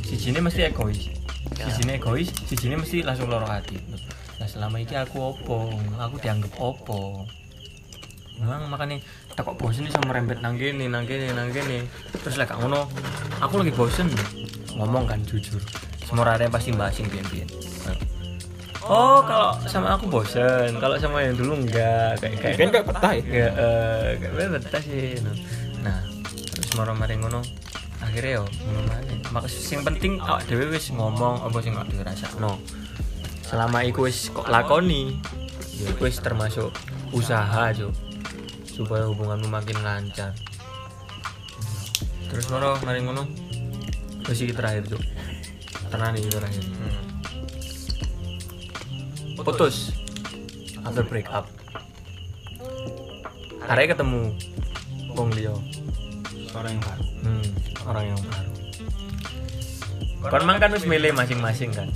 Si 0.00 0.16
sini 0.16 0.40
mesti 0.40 0.64
egois. 0.64 1.16
Ya. 1.56 1.72
sini 1.72 1.96
egois 1.96 2.28
si 2.44 2.52
sini 2.58 2.76
mesti 2.76 3.00
langsung 3.00 3.32
loro 3.32 3.48
hati 3.48 3.80
nah 4.36 4.44
selama 4.44 4.76
ini 4.76 4.92
aku 4.92 5.32
opo? 5.32 5.72
Aku 5.96 6.20
dianggap 6.20 6.52
opo? 6.60 7.24
Memang 8.36 8.68
makanya 8.68 9.00
tak 9.32 9.48
kok 9.48 9.56
bosen 9.56 9.88
nih 9.88 9.92
sama 9.96 10.12
rembet 10.12 10.44
nang 10.44 10.60
gini, 10.60 10.92
nang 10.92 11.08
gini, 11.08 11.32
nang 11.32 11.48
gini. 11.48 11.88
Terus 12.20 12.36
lah 12.36 12.44
kak 12.44 12.60
ngono, 12.60 12.84
aku 13.40 13.64
lagi 13.64 13.72
bosen 13.72 14.12
ngomong 14.76 15.08
kan 15.08 15.18
jujur. 15.24 15.60
Semua 16.06 16.28
ada 16.28 16.46
yang 16.46 16.54
pasti 16.54 16.70
basing 16.70 17.08
bian-bian. 17.10 17.48
Oh 18.86 19.18
kalau 19.26 19.58
sama 19.66 19.98
aku 19.98 20.06
bosen, 20.06 20.78
kalau 20.78 20.94
sama 20.94 21.18
yang 21.18 21.34
dulu 21.34 21.58
enggak 21.58 22.22
kayak 22.22 22.38
kayak 22.38 22.54
kan 22.54 22.68
kayak 22.70 22.86
betah 22.86 23.12
ya 23.18 23.24
ya 23.26 23.48
eh 23.50 24.08
kayak 24.22 24.62
betah 24.62 24.82
sih. 24.84 25.18
no. 25.26 25.34
Nah 25.82 25.98
terus 26.54 26.70
marah-marah 26.78 27.18
ngono 27.18 27.42
akhirnya 27.98 28.38
yo 28.38 28.44
ngono 28.46 28.80
maneh. 28.86 29.18
Maka 29.34 29.50
sing 29.50 29.82
penting 29.82 30.22
awak 30.22 30.46
dhewe 30.46 30.70
wis 30.70 30.94
ngomong 30.94 31.42
apa 31.42 31.58
sing 31.66 31.74
awak 31.74 31.90
dhewe 31.90 32.06
rasakno. 32.06 32.62
Selama 33.42 33.82
iku 33.82 34.06
wis 34.06 34.30
kok 34.30 34.46
lakoni, 34.46 35.18
ya 35.82 35.90
iku 35.90 36.06
wis 36.06 36.22
termasuk 36.22 36.70
usaha, 37.10 37.74
Cuk. 37.74 37.90
Supaya 38.66 39.06
hubunganmu 39.10 39.50
makin 39.50 39.82
lancar. 39.82 40.30
Terus 42.30 42.46
moro 42.54 42.78
mari 42.86 43.02
ngono. 43.02 43.45
Iki 44.26 44.54
terakhir, 44.54 44.82
Cuk. 44.90 45.02
Tenan 45.86 46.18
iki 46.18 46.30
terakhir. 46.30 46.64
Hmm. 46.66 46.94
Putus. 49.38 49.94
After 50.82 51.06
break 51.06 51.30
up. 51.30 51.46
Arek 53.66 53.94
ketemu 53.94 54.34
wong 55.14 55.30
liya. 55.34 55.54
orang 56.56 56.72
yang 56.72 56.84
baru 56.88 57.04
Hmm, 57.20 57.44
orang 57.84 58.04
yang 58.08 58.20
baru. 58.24 58.52
Kon 60.26 60.42
mang 60.48 60.58
kan 60.58 60.72
wis 60.72 60.88
milih 60.88 61.12
masing-masing 61.12 61.70
kan. 61.74 61.88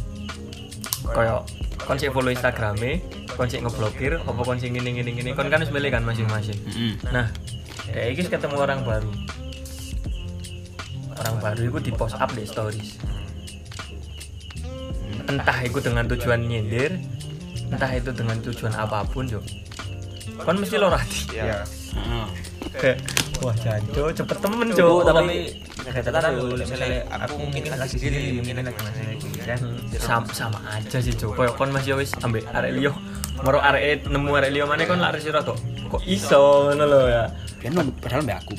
Kayak 1.11 1.49
kon 1.83 1.97
sik 1.97 2.12
follow 2.12 2.28
Instagrame, 2.28 3.01
kon 3.35 3.49
sik 3.49 3.64
ngeblokir, 3.64 4.20
apa 4.20 4.41
kon 4.45 4.61
sik 4.61 4.70
ngene 4.70 5.01
ngene 5.01 5.11
ngene, 5.16 5.31
kon 5.33 5.49
kan 5.49 5.64
wis 5.64 5.72
milih 5.72 5.89
kan 5.91 6.05
masing-masing. 6.05 6.59
Nah, 7.09 7.33
kayak 7.89 8.07
iki 8.14 8.28
ketemu 8.28 8.57
orang 8.61 8.85
baru. 8.85 9.11
Orang 11.21 11.37
baru 11.39 11.61
itu 11.68 11.79
di 11.89 11.93
post 11.93 12.16
up 12.16 12.33
di 12.33 12.49
stories. 12.49 12.97
Entah 15.29 15.59
itu 15.62 15.79
dengan 15.79 16.09
tujuan 16.09 16.41
nyindir, 16.43 16.97
entah 17.71 17.93
itu 17.93 18.11
dengan 18.11 18.41
tujuan 18.41 18.73
apa 18.75 19.05
pun, 19.07 19.29
Jo. 19.29 19.39
Kon 20.41 20.57
mesti 20.57 20.81
lo 20.81 20.89
hati. 20.89 21.37
ya. 21.37 21.61
Kayak, 22.71 22.99
wah 23.45 23.53
janco, 23.61 24.09
cepet 24.11 24.37
temen, 24.41 24.66
Cuk, 24.73 24.79
Jo. 24.79 25.05
tapi 25.05 25.61
kata 25.91 26.29
yo 26.31 26.55
misalnya 26.55 27.03
aku 27.09 27.35
mungkin 27.41 27.62
lagi 27.73 27.99
sendiri 27.99 28.39
mungkin 28.39 28.62
lagi 28.62 28.73
kan 29.43 29.61
sama, 29.99 30.29
sama 30.31 30.59
aja 30.71 30.99
sih 31.03 31.11
cuk 31.16 31.35
koyo 31.35 31.51
kon 31.59 31.73
masih 31.75 31.99
wis 31.99 32.14
ambek 32.23 32.47
arek 32.53 32.79
liyo 32.79 32.93
moro 33.43 33.59
arek 33.59 34.07
nemu 34.07 34.31
arek 34.39 34.51
liyo 34.55 34.64
mana 34.71 34.87
kon 34.87 35.01
lak 35.03 35.18
resiro 35.18 35.43
to 35.43 35.57
kok 35.91 36.03
iso 36.07 36.71
ngono 36.71 36.85
lho 36.87 37.01
ya 37.11 37.25
nom- 37.75 37.91
padahal 37.99 38.23
mbak 38.23 38.39
aku 38.47 38.55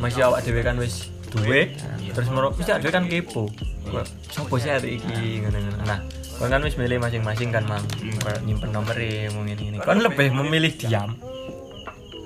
masih 0.00 0.24
awak 0.24 0.40
dhewe 0.46 0.62
kan 0.64 0.78
wis 0.80 1.10
duwe 1.30 1.72
terus 2.12 2.28
moro 2.32 2.50
awak 2.50 2.80
dhewe 2.80 2.92
kan 2.92 3.04
kepo. 3.06 3.46
Kok, 3.88 4.04
sopo 4.32 4.60
sih 4.60 4.72
arek 4.72 5.00
iki? 5.00 5.44
Ngono-ngono. 5.44 5.84
Nah 5.84 6.00
kon 6.38 6.50
kan 6.50 6.62
wis 6.62 6.78
milih 6.78 6.98
masing-masing 7.02 7.50
kan 7.50 7.64
mang. 7.66 7.84
Koyo 8.22 8.38
nyimpen 8.46 8.70
nomor 8.70 8.96
mau 9.34 9.42
ngene 9.42 9.62
ngene 9.62 9.76
kon 9.82 9.98
lebih 10.02 10.28
memilih 10.34 10.72
diam. 10.76 11.14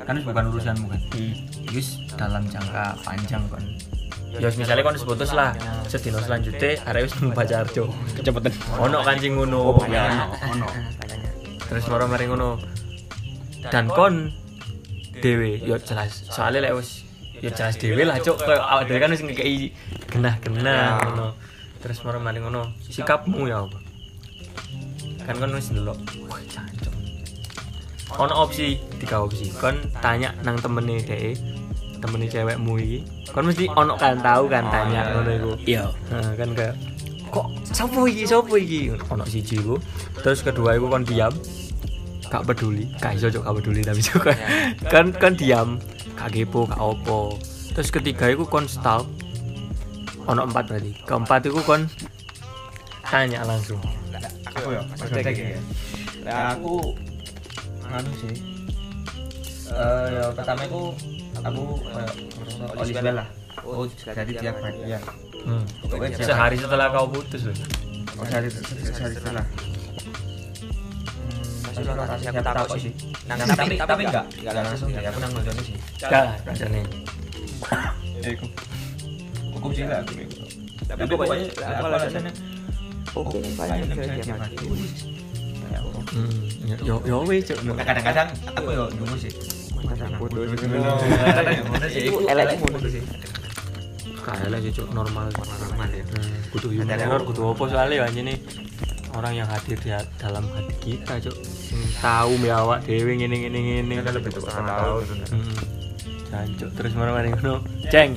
Kan 0.03 0.19
wis 0.19 0.25
bukan 0.27 0.45
urusanmu 0.51 0.87
kan 0.91 1.01
wis 1.73 2.03
dalam 2.17 2.43
jangka 2.49 2.97
panjang 3.05 3.43
kon. 3.49 3.65
Ya 4.33 4.49
misalnya 4.53 4.83
kon 4.85 4.97
wis 4.97 5.05
putus 5.05 5.31
lah 5.37 5.53
sedino 5.87 6.19
selanjutnya 6.21 6.81
arek 6.89 7.09
wis 7.09 7.15
nemu 7.21 7.31
pacar 7.37 7.69
cuk. 7.69 7.89
Kecepatan. 8.17 8.53
Ono 8.81 8.99
kancing 9.05 9.33
ngono. 9.37 9.77
Ya. 9.93 10.31
ono 10.51 10.69
terus 11.69 11.85
moro 11.89 12.05
mari 12.09 12.27
ngono. 12.29 12.59
Dan 13.69 13.87
kon 13.93 14.33
dewe 15.23 15.61
yo 15.63 15.77
jelas. 15.79 16.27
Soalnya 16.33 16.69
lek 16.69 16.81
wis 16.81 17.12
yo 17.43 17.51
jelas 17.51 17.75
dewe 17.77 18.03
lah 18.07 18.23
cuk. 18.23 18.39
koyo 18.39 18.63
awak 18.63 18.87
dhewe 18.87 18.99
kan 19.03 19.11
wis 19.11 19.23
ngekei 19.27 19.75
genah-genah 20.09 21.03
ngono. 21.03 21.35
Terus 21.83 21.99
moro 22.07 22.23
mari 22.23 22.39
ngono. 22.39 22.71
Sikapmu 22.87 23.51
ya 23.51 23.67
apa? 23.67 23.79
Kan 25.27 25.35
kon 25.43 25.59
wis 25.59 25.75
ndelok. 25.75 25.99
Wah 26.31 26.41
jancuk 26.47 27.03
ono 28.21 28.45
opsi 28.45 28.77
tiga 29.01 29.25
opsi. 29.25 29.49
Kon 29.57 29.77
tanya 30.05 30.37
nang 30.45 30.61
temene 30.61 31.01
dhek 31.01 31.39
temene 32.03 32.27
cewekmu 32.29 32.73
iki. 32.81 33.01
Kon 33.33 33.49
mesti 33.49 33.65
ono 33.73 33.97
kan 33.97 34.21
tahu 34.21 34.45
kan 34.51 34.65
tanya 34.69 35.09
ngono 35.17 35.31
iku. 35.33 35.53
iya 35.65 35.85
Nah, 36.13 36.35
kan 36.37 36.51
kayak 36.53 36.75
kok 37.33 37.49
sopo 37.73 38.05
iki 38.05 38.29
sopo 38.29 38.55
iki? 38.59 38.93
Ono 39.09 39.25
siji 39.25 39.61
iku. 39.63 39.81
Terus 40.21 40.45
kedua 40.45 40.77
iku 40.77 40.91
kon 40.93 41.07
diam. 41.07 41.33
Gak 42.29 42.49
peduli. 42.49 42.89
Gak 42.97 43.17
iso 43.21 43.29
cok 43.29 43.45
gak 43.45 43.57
peduli 43.61 43.81
tapi 43.85 44.01
juga 44.01 44.33
kan 44.89 45.13
kan 45.13 45.33
diam 45.37 45.77
gak 46.19 46.31
kepo 46.33 46.69
gak 46.69 46.81
opo 46.81 47.37
terus 47.73 47.89
ketiga 47.89 48.29
iku 48.29 48.45
kon 48.49 48.69
stalk 48.69 49.09
ono 50.23 50.47
empat 50.47 50.71
berarti. 50.71 50.93
Keempat 51.03 51.51
iku 51.51 51.61
kon 51.67 51.91
tanya 53.11 53.43
langsung. 53.43 53.83
Aku 54.55 54.71
ya 54.71 54.81
ya. 55.35 55.59
Lah, 56.23 56.55
aku 56.55 56.95
anu 57.91 58.11
sih. 58.23 58.35
Eh 59.73 60.07
ya 60.15 60.25
pertama 60.31 60.63
aku 60.69 60.83
aku 61.43 61.65
Oliver 62.79 63.19
lah. 63.19 63.29
Oh 63.63 63.87
jadi 63.87 64.33
tiap 64.43 64.59
bagian 64.59 64.99
hmm. 65.47 65.65
Sehari 66.19 66.59
setelah 66.59 66.91
kau 66.91 67.07
putus 67.07 67.47
loh 67.47 67.55
oh 68.19 68.25
sehari 68.27 68.49
sehari 68.51 69.15
setelah 69.15 69.45
Masih 71.73 71.89
rotasi 71.89 72.25
aku 72.29 72.43
takut 72.45 72.79
sih. 72.79 72.93
tapi 73.25 73.75
tapi 73.81 74.03
enggak. 74.05 74.25
enggak. 74.29 74.53
Langsung 74.61 74.89
ya 74.93 75.01
aku 75.09 75.19
nang 75.25 75.33
nonton 75.33 75.57
sih. 75.65 75.77
Dah, 76.05 76.37
rasane. 76.45 76.85
ya 78.23 78.29
iku 78.31 78.47
hukum 79.57 79.71
sih 79.75 79.87
lah 79.87 80.03
aku 80.03 80.13
tapi 80.83 81.09
pokoknya 81.09 81.47
aku 81.57 81.85
alasannya 81.89 82.33
oke 83.15 83.39
paling 83.57 83.87
bisa 83.89 84.13
dia 84.19 84.35
mati. 84.37 84.57
Hmm, 86.13 86.45
yo 86.69 86.77
yo 86.85 86.97
yo 87.09 87.17
wis 87.25 87.49
cuk. 87.49 87.59
kadang-kadang 87.81 88.29
aku 88.53 88.69
yo 88.77 88.85
nunggu 88.93 89.17
sih. 89.17 89.33
Putus. 90.21 90.53
elek 92.29 92.59
ngono 92.61 92.89
sih. 92.93 93.03
Cuk. 94.77 94.87
Normal. 94.93 95.27
Normal 95.33 95.89
ya. 95.89 96.05
Hmm, 96.05 96.37
kudu 96.53 96.69
humor, 96.77 97.21
kudu 97.25 97.41
apa 97.57 97.63
soalnya 97.73 97.95
ya 97.97 98.05
anjene 98.05 98.35
orang 99.17 99.33
yang 99.37 99.49
hadir 99.49 99.77
di 99.81 99.91
dalam 100.21 100.45
hati 100.53 100.75
kita 100.81 101.15
cuk 101.29 101.37
tahu 102.03 102.33
mi 102.39 102.49
awak 102.51 102.85
dhewe 102.85 103.15
ngene 103.17 103.37
ngene 103.47 103.59
ngene. 103.59 103.93
Kan 104.03 104.13
lebih 104.19 104.31
tua 104.35 104.43
setengah 104.49 104.65
tahun. 104.69 105.05
hmm. 105.31 105.55
Jancuk 106.33 106.71
terus 106.77 106.93
mana-mana 106.97 107.29
ngono. 107.33 107.55
Ceng. 107.93 108.17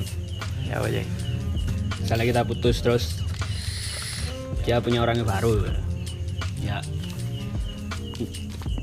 Ya 0.66 0.80
apa 0.80 0.88
ceng? 0.88 1.08
Misalnya 2.00 2.24
kita 2.24 2.42
putus 2.46 2.76
terus 2.80 3.04
dia 4.64 4.80
punya 4.82 5.04
orang 5.04 5.20
yang 5.20 5.28
baru. 5.28 5.68
Ya. 6.64 6.78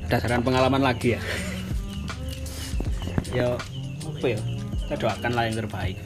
Berdasarkan 0.06 0.46
pengalaman 0.46 0.82
lagi 0.82 1.18
ya. 1.18 1.20
Ya 3.34 3.46
apa 4.04 4.26
ya? 4.26 4.40
Kita 4.84 4.94
doakan 5.00 5.32
lah 5.34 5.44
yang 5.50 5.56
terbaik. 5.58 5.96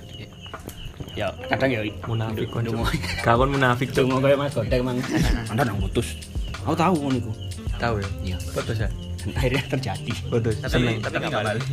Ya 1.19 1.35
kadang 1.51 1.75
ya 1.75 1.83
munafik 2.07 2.47
dungo 2.63 2.87
gak 3.27 3.35
kon 3.35 3.51
munafik 3.51 3.91
dungo 3.91 4.23
kayak 4.23 4.39
mas 4.39 4.55
godek 4.55 4.79
emang 4.79 5.03
anda 5.51 5.67
nang 5.67 5.83
putus. 5.83 6.15
Aku 6.63 6.79
tahu 6.79 6.95
ngono 6.95 7.19
iku 7.19 7.33
tahu 7.79 7.95
ya? 8.03 8.09
Iya. 8.23 8.37
Putus 8.53 8.79
ya 8.83 8.89
dan 9.19 9.31
akhirnya 9.35 9.63
terjadi. 9.67 10.13
Putus 10.31 10.55
seneng 10.67 10.97
tapi 11.03 11.15
enggak 11.23 11.45
balik. 11.47 11.65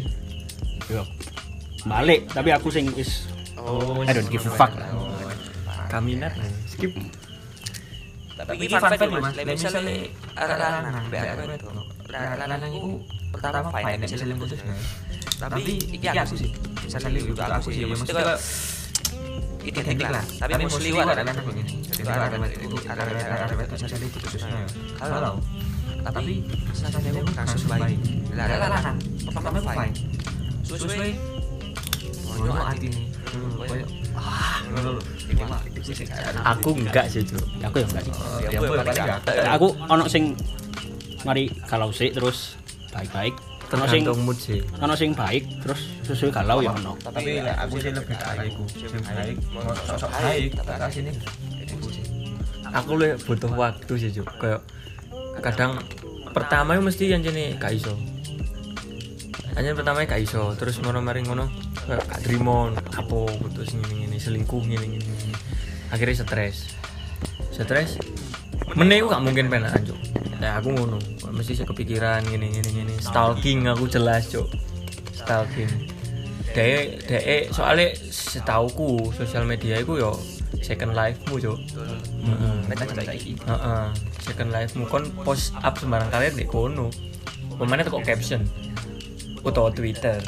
yo 0.85 1.01
balik 1.85 2.21
tapi 2.29 2.49
aku 2.53 2.67
sing 2.69 2.85
wis 2.93 3.25
oh 3.57 4.05
I 4.05 4.13
don't 4.13 4.29
give 4.29 4.45
a 4.45 4.51
fuck. 4.53 4.71
Lah 4.73 4.89
kaminat 5.89 6.33
skip. 6.69 6.93
Tapi 8.35 8.67
ini 8.67 8.75
fun 8.75 8.91
fact 8.91 9.11
mas. 9.15 9.31
Misalnya 9.47 9.81
lanang 10.35 11.03
itu 11.07 11.67
lanang 12.13 12.71
itu 12.71 12.89
pertama 13.35 13.67
fine 13.71 13.99
misalnya 13.99 14.35
putus 14.39 14.59
tapi 15.35 15.61
iki 15.91 16.07
aku 16.07 16.35
sih. 16.39 16.51
misalnya 16.87 17.19
itu 17.19 17.35
aku 17.35 17.69
sih 17.75 17.83
ya 17.83 17.87
kayak 17.91 18.39
identik 19.65 20.07
lah. 20.07 20.23
tapi 20.39 20.63
mostly 20.63 20.95
ada 20.95 21.23
putusnya 24.07 24.47
kalau 24.95 25.35
tapi 26.05 26.45
misalnya 26.45 27.09
itu 27.09 27.21
kasus 27.33 27.63
baik. 27.65 27.97
lanang 28.37 28.97
pertama 29.25 29.57
fine. 29.57 29.93
sesuai 30.65 31.11
Ono 32.35 32.51
hati. 32.51 32.87
nih. 32.91 33.05
Ah, 34.15 34.59
aku 36.55 36.69
enggak 36.75 37.07
sih 37.07 37.23
cuk. 37.23 37.43
Aku 37.63 37.75
ya 37.79 37.87
enggak 37.87 38.03
sih. 38.03 38.13
Ya, 38.51 38.59
aku 38.59 38.73
paling 38.75 38.95
enggak. 38.95 39.19
aku 39.55 39.67
ono 39.87 40.03
sing 40.07 40.23
mari 41.23 41.47
kalau 41.67 41.89
sih 41.95 42.11
terus 42.11 42.59
baik-baik. 42.91 43.35
Ono 43.75 43.85
sing 43.87 44.03
mood 44.05 44.37
sih. 44.39 44.59
ono 44.83 44.93
sing 44.99 45.15
baik 45.15 45.43
terus 45.63 45.81
sesuai 46.03 46.31
galau 46.31 46.59
ya 46.59 46.75
ono. 46.75 46.99
Tapi 46.99 47.39
lah 47.39 47.55
aku 47.65 47.79
sih 47.79 47.91
lebih 47.91 48.15
ke 48.15 48.25
arah 48.25 48.45
iku 48.45 48.63
sing 48.67 49.01
baik 49.03 49.37
mau 49.55 49.71
sosok 49.87 50.11
baik 50.11 50.51
tapi 50.59 50.91
sini. 50.91 51.11
iku 51.65 51.87
sih. 51.91 52.03
Aku 52.75 52.99
le 52.99 53.15
butuh 53.23 53.51
waktu 53.55 53.93
sih 53.95 54.09
cuk. 54.11 54.27
Kayak 54.43 54.61
kadang 55.43 55.81
pertama 56.35 56.75
mesti 56.79 57.11
yang 57.11 57.23
jenis 57.23 57.55
gak 57.55 57.75
iso. 57.75 57.95
Hanya 59.55 59.71
pertama 59.71 60.03
gak 60.03 60.19
iso 60.19 60.51
terus 60.59 60.83
ngono 60.83 60.99
mari 60.99 61.23
ngono 61.23 61.47
gak 61.87 62.27
terima 62.27 62.75
apa 62.75 63.17
putus 63.39 63.71
ngene 63.71 64.03
ngene 64.03 64.17
selingkuh 64.19 64.63
ngene 64.67 64.99
ngene. 64.99 65.31
akhirnya 65.95 66.27
stres. 66.27 66.75
Stres? 67.55 67.95
Meneh 68.75 68.99
gak 69.07 69.23
mungkin 69.23 69.47
penakan 69.47 69.83
cuk. 69.87 69.99
Ya 70.43 70.59
aku 70.59 70.75
ngono 70.75 70.99
mesti 71.31 71.55
saya 71.55 71.71
kepikiran 71.71 72.27
ngene 72.27 72.51
ngene 72.51 72.69
ngene 72.75 72.93
stalking 72.99 73.71
aku 73.71 73.87
jelas 73.87 74.27
cuk. 74.27 74.51
Stalking. 75.15 75.71
Dek 76.51 77.07
dek 77.07 77.51
soalnya 77.55 77.95
setauku 78.11 79.11
sosial 79.15 79.47
media 79.47 79.79
itu 79.79 79.99
yo 79.99 80.19
second 80.61 80.93
life 80.93 81.19
mu 81.27 81.39
Heeh. 81.41 82.55
mereka 82.69 82.83
juga 82.87 83.11
iki 83.11 83.33
Heeh. 83.39 83.85
second 84.21 84.49
life 84.53 84.71
mu 84.75 84.85
kon 84.87 85.07
post 85.23 85.55
up 85.63 85.75
sembarang 85.79 86.09
kalian 86.11 86.35
di 86.35 86.45
kono. 86.47 86.89
Pemainnya 87.55 87.87
kok 87.87 88.03
caption? 88.03 88.43
Utawa 89.45 89.71
twitter. 89.71 90.19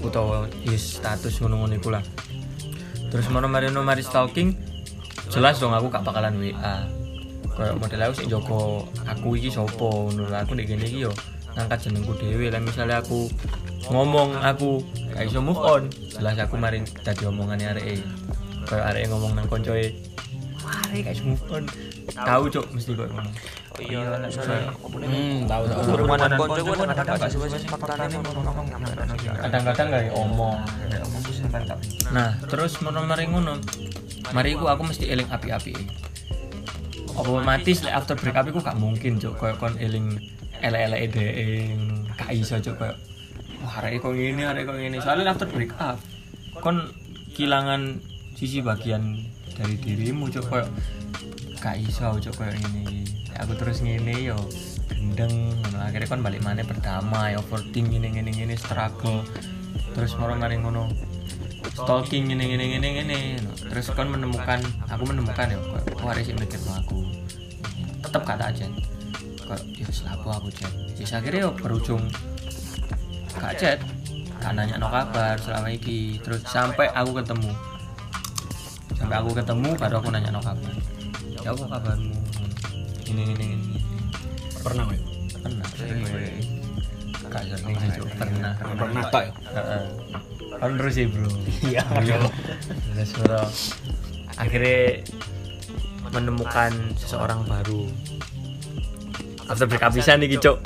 Utawa 0.00 0.46
yes 0.62 1.00
status 1.02 1.42
ngono-ngono 1.42 1.74
iku 1.74 1.90
lah. 1.90 2.04
Terus 3.10 3.26
mana 3.34 3.50
mari 3.50 3.70
no 3.70 3.82
mari 3.82 4.02
stalking? 4.04 4.54
Jelas 5.26 5.58
dong 5.58 5.74
aku 5.74 5.90
gak 5.90 6.06
bakalan 6.06 6.38
WA 6.38 6.86
kayak 7.56 7.80
model 7.80 8.04
aku 8.04 8.14
sih 8.20 8.28
joko 8.28 8.84
aku 9.08 9.34
iki 9.34 9.50
sopo? 9.50 10.12
Ngono 10.12 10.30
aku 10.30 10.54
nek 10.54 10.68
gini 10.70 10.86
iki 10.86 10.98
yo 11.08 11.12
ngangkat 11.58 11.88
jenengku 11.90 12.14
dhewe. 12.14 12.52
Lah 12.52 12.62
misalnya 12.62 13.02
aku 13.02 13.26
ngomong 13.90 14.38
aku 14.38 14.84
gak 15.16 15.26
iso 15.26 15.42
move 15.42 15.58
on. 15.58 15.90
Jelas 16.14 16.38
aku 16.38 16.54
mari 16.54 16.84
dadi 17.02 17.26
omongane 17.26 17.64
areke 17.66 18.04
kayak 18.66 18.84
areke 18.92 19.06
ngomong 19.10 19.32
nang 19.38 19.46
koncoe 19.46 19.86
gak 20.66 21.14
iso 21.14 21.22
move 21.22 21.44
on 21.50 21.64
tahu 22.10 22.44
cok 22.50 22.66
mesti 22.74 22.90
kok 22.98 23.06
ngono 23.10 23.30
oh 23.76 23.80
iya 23.82 24.18
nek 24.18 24.30
soalnya 24.34 24.72
hmm 25.06 25.46
tahu 25.46 25.62
tahu 25.70 25.80
hubungan 25.94 26.18
dan 26.18 26.30
konco 26.34 26.60
kan 26.62 26.76
kadang-kadang 26.90 27.16
gak 27.22 27.30
sesuai 27.30 27.48
sih 27.54 27.70
faktornya 27.70 28.06
ngomong 28.18 28.66
kadang-kadang 29.46 29.86
gak 29.94 30.02
omong 30.14 30.58
ngomong 30.58 31.22
Nah, 32.14 32.38
terus 32.46 32.78
mono 32.82 33.02
mari 33.02 33.26
ngono. 33.26 33.58
Mari 34.34 34.58
ku 34.58 34.66
aku 34.66 34.82
mesti 34.86 35.10
eling 35.10 35.28
api-api. 35.30 35.74
Otomatis 37.16 37.80
like 37.80 37.96
after 37.96 38.14
break 38.18 38.36
up 38.36 38.44
iku 38.44 38.60
gak 38.60 38.76
mungkin, 38.76 39.16
Cuk. 39.16 39.40
Kayak 39.40 39.56
kon 39.62 39.74
eling 39.80 40.20
elek-elek 40.60 41.00
dhek 41.14 41.32
gak 42.18 42.30
iso, 42.34 42.60
Cuk. 42.60 42.76
Kayak 42.76 42.96
wah 43.64 43.80
arek 43.80 44.02
kok 44.04 44.12
ngene, 44.12 44.42
arek 44.44 44.62
kok 44.68 44.76
ngene. 44.76 44.96
Soalnya 45.00 45.32
after 45.32 45.48
break 45.48 45.72
up 45.80 45.98
kon 46.60 46.92
kehilangan 47.36 48.00
sisi 48.36 48.60
bagian 48.60 49.16
dari 49.56 49.74
dirimu, 49.80 50.28
Cuk. 50.28 50.52
Kayak 50.52 50.68
gak 51.58 51.76
iso, 51.80 52.20
iki. 52.20 53.08
Ya, 53.32 53.42
aku 53.42 53.56
terus 53.56 53.80
ngene 53.82 54.32
yo 54.32 54.38
gendeng 54.86 55.56
akhirnya 55.76 56.08
kon 56.08 56.22
balik 56.22 56.44
mana 56.44 56.62
pertama 56.62 57.32
ya 57.32 57.42
overthink 57.42 57.90
ngene 57.90 58.12
ngene 58.12 58.30
ngene 58.36 58.54
struggle. 58.54 59.24
Terus 59.96 60.12
moro 60.20 60.36
mari 60.36 60.60
ngono 60.60 60.92
stalking 61.72 62.30
gini 62.30 62.44
gini 62.46 62.64
gini 62.78 62.88
gini 63.02 63.20
terus 63.68 63.90
kan 63.92 64.08
menemukan 64.08 64.62
aku 64.88 65.02
menemukan 65.10 65.52
ya 65.52 65.58
kok 65.58 66.16
sih 66.20 66.36
mikir 66.36 66.60
aku. 66.68 67.02
Tetap 68.04 68.22
kata 68.22 68.44
aja. 68.52 68.66
Kok 69.44 69.60
ya 69.74 69.88
selaku 69.90 70.28
aku 70.30 70.48
chat 70.52 70.72
ya 70.96 71.04
akhirnya 71.20 71.46
ya 71.46 71.50
berujung 71.52 72.02
gak 73.36 73.54
chat 73.60 73.78
gak 74.40 74.52
nanya 74.56 74.80
no 74.80 74.88
kabar 74.88 75.36
selama 75.36 75.68
ini 75.68 76.16
terus 76.24 76.40
sampai 76.48 76.88
aku 76.96 77.20
ketemu 77.20 77.52
sampai 78.96 79.16
aku 79.20 79.30
ketemu 79.36 79.70
baru 79.76 79.94
aku 80.00 80.08
nanya 80.10 80.30
no 80.32 80.40
kabar 80.40 80.74
ya 81.28 81.48
apa 81.52 81.64
kabarmu 81.68 82.16
ini 83.06 83.22
ini 83.22 83.46
ini, 83.54 83.78
pernah 84.60 84.84
ya 84.90 85.00
pernah 85.40 85.66
sering 85.78 86.02
sering 86.02 86.36
sih 87.78 88.02
pernah 88.18 88.52
pernah 88.58 89.04
ya 89.12 89.32
Heeh. 89.56 89.84
Kan 90.56 90.72
terus 90.80 90.94
sih 90.96 91.06
bro. 91.08 91.28
Iya. 91.68 91.84
Terus 92.96 93.10
bro. 93.20 93.42
Akhirnya 94.40 95.04
menemukan 96.12 96.72
seseorang 96.96 97.44
baru. 97.44 97.84
After 99.46 99.68
break 99.68 99.84
nih 99.84 100.40
Cok. 100.40 100.58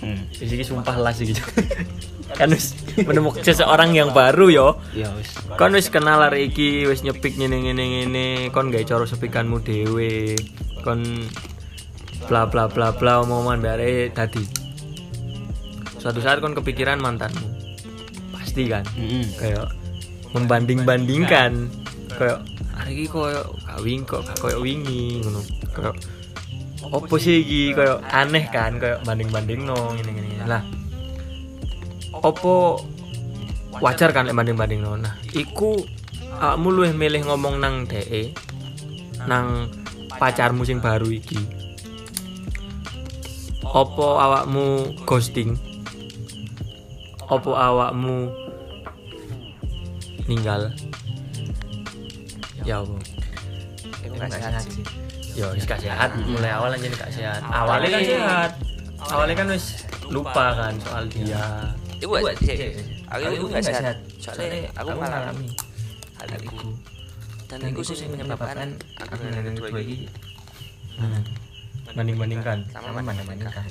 Hmm 0.00 0.22
Di 0.34 0.46
sini 0.46 0.62
sumpah 0.62 0.96
lah 0.96 1.12
sih 1.12 1.26
gitu. 1.28 1.42
kan 2.38 2.52
wis 2.52 2.76
menemukan 3.02 3.40
seseorang 3.40 3.96
yang 3.96 4.12
baru 4.12 4.46
yo. 4.52 4.68
ya 4.92 5.08
wis 5.16 5.32
Kon 5.56 5.72
wis 5.72 5.88
kenal 5.88 6.20
arek 6.20 6.52
iki, 6.52 6.84
wis 6.84 7.00
nyepik 7.00 7.34
ngene 7.34 7.56
ngene 7.64 7.84
ngene, 7.84 8.26
kon 8.52 8.68
gawe 8.68 8.84
cara 8.84 9.04
sepikanmu 9.04 9.64
dhewe. 9.64 10.36
Kon 10.84 11.02
bla 12.28 12.44
bla 12.46 12.68
bla 12.68 12.92
bla 12.92 13.24
omongan 13.24 13.58
bare 13.58 14.12
tadi. 14.12 14.44
Suatu 15.98 16.20
saat 16.20 16.38
kon 16.38 16.52
kepikiran 16.52 17.00
mantanmu. 17.00 17.48
Pasti 18.30 18.68
kan? 18.68 18.84
hmm 18.94 19.24
kayak 19.40 19.66
membanding-bandingkan 20.28 21.72
kayak 22.12 22.44
hari 22.76 22.92
ini 22.92 23.06
koyo 23.08 23.56
kawin 23.64 24.04
kok 24.04 24.20
gak 24.28 24.36
koyo 24.38 24.60
wingi 24.60 25.24
ngono 25.24 25.40
kayak 25.72 25.96
opo 26.86 27.14
sih 27.18 27.42
iki? 27.42 27.74
Kayak 27.74 28.06
aneh 28.10 28.44
kan 28.48 28.78
kayak 28.78 29.02
banding-banding 29.02 29.66
no 29.66 29.92
gini 29.98 30.10
gini 30.14 30.28
gini. 30.34 30.46
lah 30.46 30.62
opo 32.18 32.80
wajar 33.78 34.10
kan 34.16 34.26
lek 34.26 34.34
banding-banding 34.34 34.80
no 34.80 34.96
nah 34.96 35.14
iku 35.36 35.82
awakmu 36.38 36.68
luwih 36.70 36.92
milih 36.94 37.26
ngomong 37.28 37.58
nang 37.60 37.84
DE 37.86 38.32
nang 39.26 39.68
pacarmu 40.18 40.66
sing 40.66 40.78
baru 40.82 41.10
iki. 41.10 41.38
Opo 43.68 44.16
awakmu 44.16 44.96
ghosting? 45.04 45.60
Opo 47.28 47.52
awakmu 47.52 48.32
ninggal? 50.24 50.72
Ya 52.64 52.80
apa 52.80 52.96
Iku 54.02 54.14
gak 54.16 54.64
ya 55.38 55.46
wis 55.54 55.64
gak 55.64 55.80
sehat. 55.80 56.10
Mulai 56.26 56.50
awal 56.50 56.74
aja 56.74 56.86
gak 56.90 57.12
sehat. 57.14 57.40
Awalnya 57.46 57.88
kan 57.94 58.02
sehat. 58.02 58.50
awalnya 58.98 59.34
kan 59.38 59.46
wis 59.54 59.66
lupa. 60.10 60.46
kan 60.58 60.74
soal 60.82 61.04
dia. 61.06 61.70
Gak 62.02 62.36
sih. 62.42 62.58
Aku 63.06 63.22
iku 63.30 63.46
gak 63.54 63.62
sehat. 63.62 63.96
Soalnya 64.18 64.66
aku 64.74 64.90
mengalami 64.98 65.48
hal 66.18 66.26
hal 66.26 66.42
itu. 66.42 66.68
Dan 67.48 67.58
itu 67.70 67.80
sih 67.94 68.06
menyebabkan 68.10 68.76
aku 68.98 69.14
dengan 69.22 69.32
dengan 69.40 69.52
dua 69.56 69.68
dua 69.70 69.80
ini. 69.80 70.04
ini. 70.04 70.08
Banding 71.96 72.16
bandingkan 72.20 72.58
sama 72.68 72.92
mana 72.92 73.14
banding-bandingkan. 73.14 73.64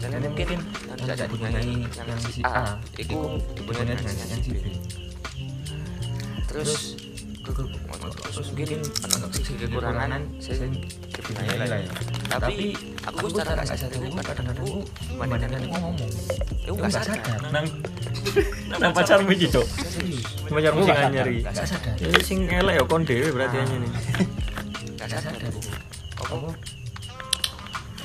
Dan 0.00 0.10
mungkin 0.24 0.58
tidak 1.04 1.16
dipunyai 1.28 1.60
dipunyai 1.60 2.08
yang 2.08 2.20
si 2.24 2.40
A, 2.40 2.80
itu 2.96 3.18
dipunyai 3.52 3.84
dipunyai 3.92 3.94
dengan 4.00 4.14
yang 4.16 4.40
si 4.40 4.50
B. 4.56 4.56
Terus 6.50 6.89
mungkin 7.40 8.78
sisi 9.32 9.52
kekurangan 9.56 10.22
saya 10.38 10.68
ya. 10.68 11.92
Tapi 12.28 12.76
aku 13.08 13.26
secara 13.32 13.64
gak 13.64 13.78
sadar 13.80 13.96
aku 13.96 14.20
kadang-kadang 14.20 15.62
aku 15.64 15.76
ngomong. 15.80 15.96
Aku 16.68 16.76
gak 16.76 16.92
sadar. 16.92 17.40
nang 17.50 17.66
nang 18.76 18.92
pacarmu 18.92 19.32
iki 19.32 19.48
cok 19.48 19.66
pacarmu 20.52 20.80
Gak 20.84 20.98
sadar. 21.08 21.26
ya 21.96 22.20
sing 22.20 22.44
elek 22.46 22.74
ya 22.76 22.84
kon 22.84 23.02
dhewe 23.02 23.32
berarti 23.32 23.56
aja 23.64 23.74
nih 23.80 23.90
Gak 25.00 25.08
sadar 25.08 25.32
aku. 25.40 25.60
Apa? 26.20 26.48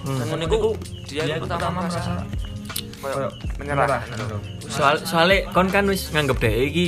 Hmm. 0.06 0.40
Dia 1.12 1.38
pertama 1.42 1.68
merasa 1.84 2.24
menyerah. 3.60 4.02
soal 4.66 4.96
soalnya 5.04 5.46
kon 5.54 5.68
kan 5.70 5.86
wis 5.86 6.10
nganggep 6.10 6.38
deh 6.42 6.56
iki 6.72 6.88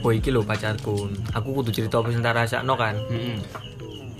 oh 0.00 0.12
iki 0.12 0.30
lho 0.32 0.40
pacarku 0.44 1.08
aku 1.36 1.48
kudu 1.60 1.70
cerita 1.72 2.00
apa 2.00 2.08
sing 2.12 2.22
tak 2.24 2.34
rasakno 2.36 2.74
kan 2.76 2.96
Heeh. 3.08 3.36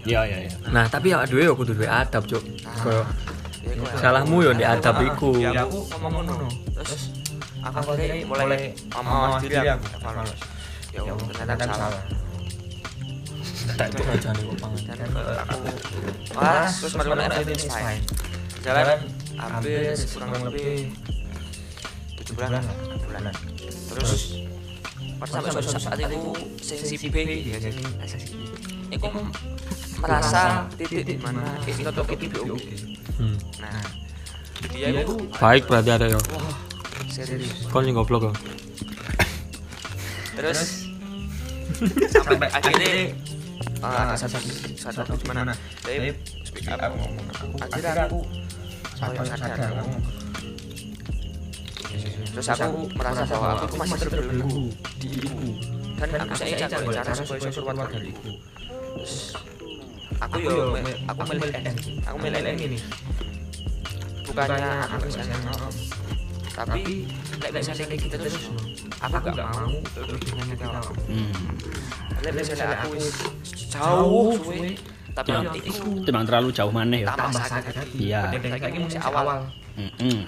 Iya 0.00 0.20
iya 0.24 0.38
iya. 0.48 0.52
nah 0.72 0.88
tapi 0.88 1.12
awak 1.12 1.28
dhewe 1.28 1.44
yo 1.44 1.52
kudu 1.52 1.76
duwe 1.76 1.88
adab 1.88 2.24
cuk 2.24 2.40
koyo 2.80 3.04
Ya, 3.60 3.76
salahmu 4.00 4.40
yo 4.40 4.56
di 4.56 4.64
adab 4.64 4.96
iku 5.04 5.36
Ya 5.36 5.52
aku 5.68 5.84
ngomong 5.92 6.24
ngono. 6.24 6.48
Terus 6.80 7.12
aku 7.60 7.92
akhirnya 7.92 8.24
mulai 8.24 8.72
ngomong 8.88 9.36
diri 9.44 9.68
aku. 9.68 9.84
Ya 10.96 11.12
ternyata 11.12 11.52
aku 11.68 11.76
salah. 11.76 12.02
tak 13.76 13.86
itu 13.92 14.02
aja 14.02 14.30
nih 14.34 14.42
kok 14.50 14.56
pangan 14.58 14.82
Dan 14.82 15.08
aku 15.12 15.68
wah 16.34 16.66
terus 16.66 16.92
melakukan 16.96 17.20
everything 17.28 17.60
is 17.60 17.68
fine. 17.68 18.04
Jalan 18.64 18.98
hampir 19.36 19.92
kurang 20.16 20.30
lebih 20.48 20.72
tujuh 22.16 22.32
bulan 22.32 22.50
lah, 22.56 22.64
bulan. 23.04 23.22
Terus 23.92 24.40
sampai 25.28 25.50
suatu 25.52 25.76
saat 25.76 25.98
itu 25.98 26.18
sing 26.60 26.96
si 26.96 27.08
B. 27.08 27.16
Ya 27.44 27.58
jadi 27.60 27.80
Aku 28.90 29.06
merasa 30.02 30.66
titik 30.74 31.06
di 31.06 31.14
mana? 31.20 31.44
itu 31.62 31.86
tuh 31.86 32.04
itu 32.18 32.40
oke. 32.42 32.74
hmm. 33.20 33.36
Nah, 33.60 33.84
dia 34.72 34.88
itu 34.90 35.14
baik 35.36 35.68
berarti 35.70 35.90
ada 35.94 36.06
yo 36.10 36.18
serius. 37.06 37.68
kon 37.70 37.84
sing 37.86 37.94
goblok 37.94 38.28
yo 38.28 38.32
Terus? 40.34 40.88
Sampai 42.10 42.48
akhirnya 42.56 43.12
ah, 43.84 44.16
satu 44.16 44.40
satu 44.74 45.04
satu 45.04 45.14
mana 45.28 45.52
Dave 45.84 46.16
speak 46.42 46.66
up. 46.66 46.80
ngomong. 46.90 47.24
Aku 47.36 47.46
akhirnya 47.60 47.92
aku 48.08 48.18
sampai 48.96 49.24
sadar 49.28 49.70
ngomong. 49.78 50.00
Terus 52.28 52.48
aku 52.50 52.88
merasa 52.94 53.22
bahwa 53.24 53.48
aku 53.64 53.74
masih 53.80 53.96
terbelenggu 54.04 54.62
di 55.00 55.08
ibu 55.20 55.38
dan 56.00 56.08
aku 56.24 56.32
saya 56.36 56.66
cari 56.68 56.86
cara 56.92 57.12
supaya 57.16 57.40
saya 57.40 57.52
keluar 57.54 57.88
dari 57.88 58.08
ibu 58.12 58.30
terus 58.96 59.14
aku 60.20 60.36
yo 60.44 60.76
aku 61.08 61.20
milih 61.32 61.50
N. 61.54 61.76
Aku 62.04 62.16
milih 62.20 62.40
N 62.44 62.56
ini. 62.60 62.78
Bukannya 64.28 64.70
aku 64.86 65.06
sayang 65.08 65.42
tapi 66.50 67.08
lek 67.40 67.50
misalnya 67.56 67.84
kayak 67.88 68.00
gitu 68.04 68.16
terus 68.20 68.36
aku 69.00 69.16
gak 69.32 69.48
mau 69.48 69.70
lebih 69.96 70.30
nyanyi 70.36 70.54
kamu. 70.60 70.92
Hmm. 71.08 71.32
lek 72.20 72.32
misalnya 72.36 72.76
aku 72.84 72.94
jauh 73.70 74.28
suwe 74.36 74.76
tapi 75.10 75.28
Ya. 75.30 75.36
nanti 75.42 75.58
iku 75.66 75.90
Timbang 76.06 76.24
terlalu 76.28 76.48
jauh 76.54 76.70
maneh 76.70 77.02
ya. 77.02 77.16
tambah 77.16 77.42
sakit 77.42 77.74
hati. 77.74 77.96
Iya. 78.12 78.30
dan 78.30 78.60
lagi 78.60 78.78
masih 78.78 79.00
awal. 79.02 79.38
Heeh. 79.74 80.18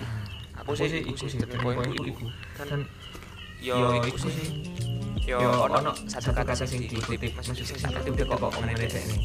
Aku 0.63 0.79
sih 0.79 1.03
iku 1.03 1.27
sih 1.27 1.39
turning 1.43 1.59
point 1.59 1.91
iku 1.91 2.27
kan 2.55 2.87
yo 3.59 3.99
iku 3.99 4.31
sih. 4.31 4.35
yo 5.27 5.39
ono 5.67 5.91
satu 6.07 6.31
kata 6.31 6.55
sing 6.63 6.87
dikutip 6.87 7.35
maksudnya 7.35 7.67
sing 7.67 7.79
sakit 7.79 8.11
udah 8.11 8.27
kok 8.27 8.39
kok 8.39 8.53
ngene 8.63 8.87
ini? 8.87 9.19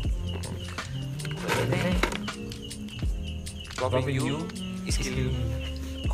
Loving 3.78 4.10
you 4.10 4.42
is 4.90 4.98
killing 4.98 5.38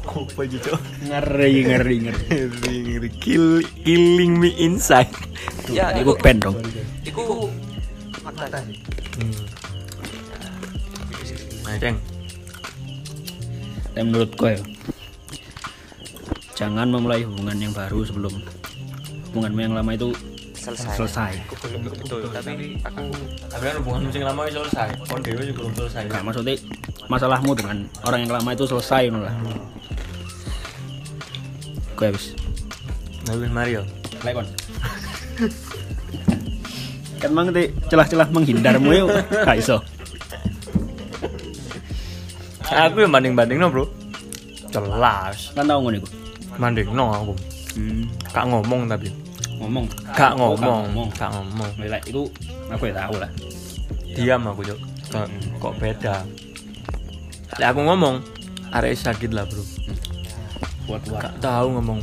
apa 0.03 0.43
aja 0.43 0.57
cok? 0.59 0.80
Ngeri 1.07 1.53
ngeri 1.63 1.95
ngeri. 2.11 2.76
ngeri 2.91 3.09
kill 3.24 3.63
killing 3.88 4.36
me 4.36 4.51
inside. 4.59 5.07
Ya, 5.71 5.95
Iku 5.95 6.11
iku 6.11 6.21
band 6.21 6.39
dong. 6.43 6.55
iku 7.07 7.24
fakta. 8.19 8.59
sih. 8.67 8.78
hmm. 9.19 9.43
nah 11.63 11.76
ceng. 11.80 11.95
Dan 13.95 14.03
menurutku 14.11 14.43
ya. 14.51 14.59
Jangan 16.54 16.86
memulai 16.86 17.26
hubungan 17.26 17.58
yang 17.58 17.74
baru 17.74 18.06
sebelum 18.06 18.34
hubunganmu 19.34 19.60
yang 19.60 19.74
lama 19.74 19.91
itu 19.97 20.14
Selesai. 20.54 20.95
selesai. 20.95 21.34
Betul, 21.84 22.24
tapi 22.32 22.80
aku 22.80 23.04
tapi 23.51 23.64
kan 23.68 23.76
hubungan 23.84 24.01
musim 24.08 24.24
lama 24.24 24.47
wis 24.47 24.56
selesai 24.56 24.88
kon 25.12 25.20
dhewe 25.20 25.43
juga 25.43 25.60
belum 25.68 25.74
selesai 25.76 26.04
Nah, 26.08 26.22
maksudnya 26.24 26.56
masalahmu 27.12 27.51
dengan 27.51 27.78
orang 28.08 28.20
yang 28.24 28.32
lama 28.32 28.49
itu 28.56 28.64
selesai 28.64 29.12
ngono 29.12 29.28
lah. 29.28 29.36
Gue 31.99 32.06
habis. 32.08 32.32
nah 33.28 33.36
wis 33.36 33.51
Mario 33.51 33.82
Lekon. 34.24 34.47
kan 37.20 37.32
mang 37.36 37.51
celah-celah 37.91 38.28
menghindarmu 38.32 38.89
yuk. 38.93 39.10
Gak 39.43 39.58
iso. 39.60 39.84
aku 42.72 43.04
yang 43.04 43.12
banding 43.12 43.36
banding 43.36 43.60
no 43.60 43.68
bro 43.68 43.86
jelas 44.72 45.51
Kan 45.51 45.68
tau 45.68 45.84
ngono 45.84 45.99
iku. 45.99 46.22
Banding 46.58 46.89
no 46.93 47.10
aku. 47.10 47.34
Hmm. 47.74 48.06
gak 48.30 48.45
ngomong 48.45 48.86
tapi. 48.86 49.10
Ngomong. 49.58 49.86
gak 49.89 50.04
Oh, 50.06 50.14
gak 50.14 50.32
ngomong. 50.38 50.84
ngomong. 50.93 51.08
gak 51.18 51.30
ngomong. 51.34 51.70
Lek 51.80 52.04
itu 52.06 52.22
aku 52.70 52.84
ya 52.89 52.93
tahu 53.06 53.16
lah. 53.18 53.32
diam 54.14 54.45
aku 54.45 54.62
cok 54.62 54.80
kok, 55.10 55.26
kok 55.58 55.74
beda? 55.82 56.16
Lah 57.58 57.68
aku 57.70 57.82
ngomong 57.82 58.16
arek 58.72 58.93
sakit 58.93 59.34
lah 59.34 59.45
bro. 59.45 59.62
Buat 60.86 61.01
keluar. 61.06 61.22
gak 61.26 61.34
tahu 61.41 61.68
ngomong. 61.78 61.99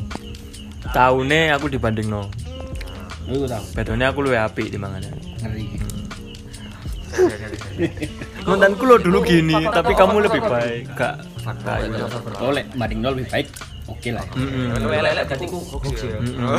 Tahunnya 0.91 1.55
aku 1.55 1.71
dibanding 1.71 2.11
no 2.11 2.27
Iku 3.31 3.47
tahu. 3.47 3.63
bedanya 3.79 4.11
aku 4.11 4.27
luwe 4.27 4.35
apik 4.35 4.75
di 4.75 4.79
mangane 4.81 5.07
Ngeri. 5.39 5.65
mantanku 8.43 8.83
lo 8.87 8.97
dulu 8.99 9.23
gini 9.23 9.55
tapi 9.71 9.93
kamu 9.95 10.27
lebih 10.27 10.43
baik. 10.43 10.83
Gak 10.99 11.15
fakta 11.43 11.85
itu 11.87 11.95
Oh, 12.43 12.51
lek 12.51 12.67
banding 12.75 13.01
nol 13.05 13.15
lebih 13.15 13.31
baik. 13.31 13.47
Oke 14.01 14.17
lah. 14.17 14.25
Mm-mm. 14.33 14.81
lu 14.81 14.89
elek 14.97 15.29
berarti 15.29 15.45
ku 15.45 15.61
hoax 15.61 16.09
ya. 16.09 16.17
Mm-mm. 16.17 16.57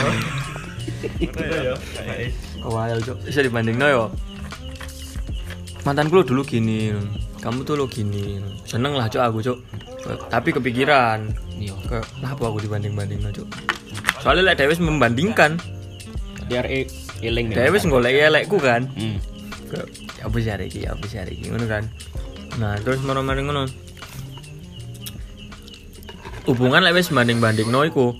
Wild 2.62 3.02
cok 3.02 3.18
bisa 3.26 3.42
dibanding 3.42 3.82
no 3.82 3.90
yo. 3.90 4.06
Mantanku 5.82 6.22
lo 6.22 6.24
dulu 6.24 6.46
gini. 6.46 6.94
Kamu 7.42 7.66
tuh 7.66 7.82
lo 7.82 7.90
gini. 7.90 8.38
Seneng 8.70 8.94
lah 8.94 9.10
cok 9.10 9.24
aku 9.26 9.42
cok 9.42 9.58
tapi 10.30 10.54
kepikiran. 10.54 11.34
Iya. 11.58 11.74
ke 11.90 11.98
apa 12.22 12.44
aku 12.46 12.62
dibanding 12.62 12.94
banding 12.94 13.22
no 13.26 13.30
cok 13.30 13.46
soalnya 14.22 14.54
lek 14.54 14.62
Dewes 14.62 14.78
membandingkan. 14.78 15.58
Biar 16.46 16.70
eling 17.26 17.58
Dewes 17.58 17.90
golek 17.90 18.22
elekku 18.22 18.62
kan. 18.62 18.86
Hmm. 18.94 19.18
ke 19.66 19.82
ya 20.22 20.30
apa 20.30 20.38
sih 20.38 20.52
hari 20.54 20.70
ini 20.70 20.86
ya 20.86 20.94
apa 20.94 21.06
sih 21.10 21.18
hari 21.18 21.42
ini 21.42 21.66
kan. 21.66 21.90
Nah 22.62 22.78
terus 22.86 23.02
marah-marah 23.02 23.42
ngono 23.42 23.66
hubungan 26.50 26.82
lek 26.82 26.98
wis 26.98 27.14
banding-banding 27.14 27.70
no 27.70 27.86
iku 27.86 28.18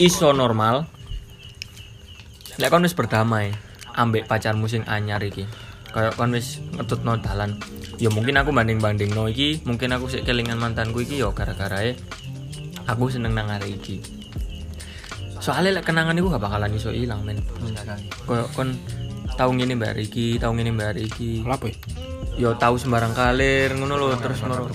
iso 0.00 0.32
normal. 0.32 0.88
Lek 2.56 2.70
kon 2.70 2.86
wis 2.86 2.94
berdamai 2.96 3.52
ambek 3.94 4.26
pacarmu 4.30 4.66
sing 4.70 4.82
anyar 4.86 5.22
iki 5.22 5.46
kayak 5.94 6.18
kon 6.18 6.34
wis 6.34 6.62
ngetutno 6.74 7.18
dalan. 7.20 7.58
Ya 8.00 8.10
mungkin 8.10 8.38
aku 8.40 8.50
banding-banding 8.50 9.12
no 9.12 9.28
iki 9.28 9.62
mungkin 9.68 9.94
aku 9.94 10.10
sik 10.10 10.26
kelingan 10.26 10.58
mantanku 10.58 11.04
iki 11.04 11.22
ya 11.22 11.30
gara-gara 11.30 11.94
aku 12.88 13.10
seneng 13.12 13.36
nang 13.36 13.50
hari 13.50 13.76
iki. 13.76 14.00
Soalnya 15.44 15.80
lek 15.80 15.84
kenangan 15.84 16.16
iku 16.16 16.32
gak 16.32 16.40
bakalan 16.40 16.72
iso 16.72 16.88
ilang 16.88 17.20
men. 17.20 17.36
Kayak 18.24 18.48
kon 18.56 18.72
tau 19.34 19.50
ngene 19.50 19.76
mbak 19.76 19.98
Riki, 19.98 20.38
tau 20.40 20.54
ngene 20.54 20.72
mbak 20.72 20.94
Riki. 20.96 21.42
Apa 21.44 21.68
ya? 21.68 21.76
Yo 22.34 22.50
tahu 22.58 22.74
sembarang 22.74 23.14
kalir 23.14 23.70
ngono 23.74 23.94
lho 23.94 24.16
terus 24.18 24.42
moro. 24.42 24.66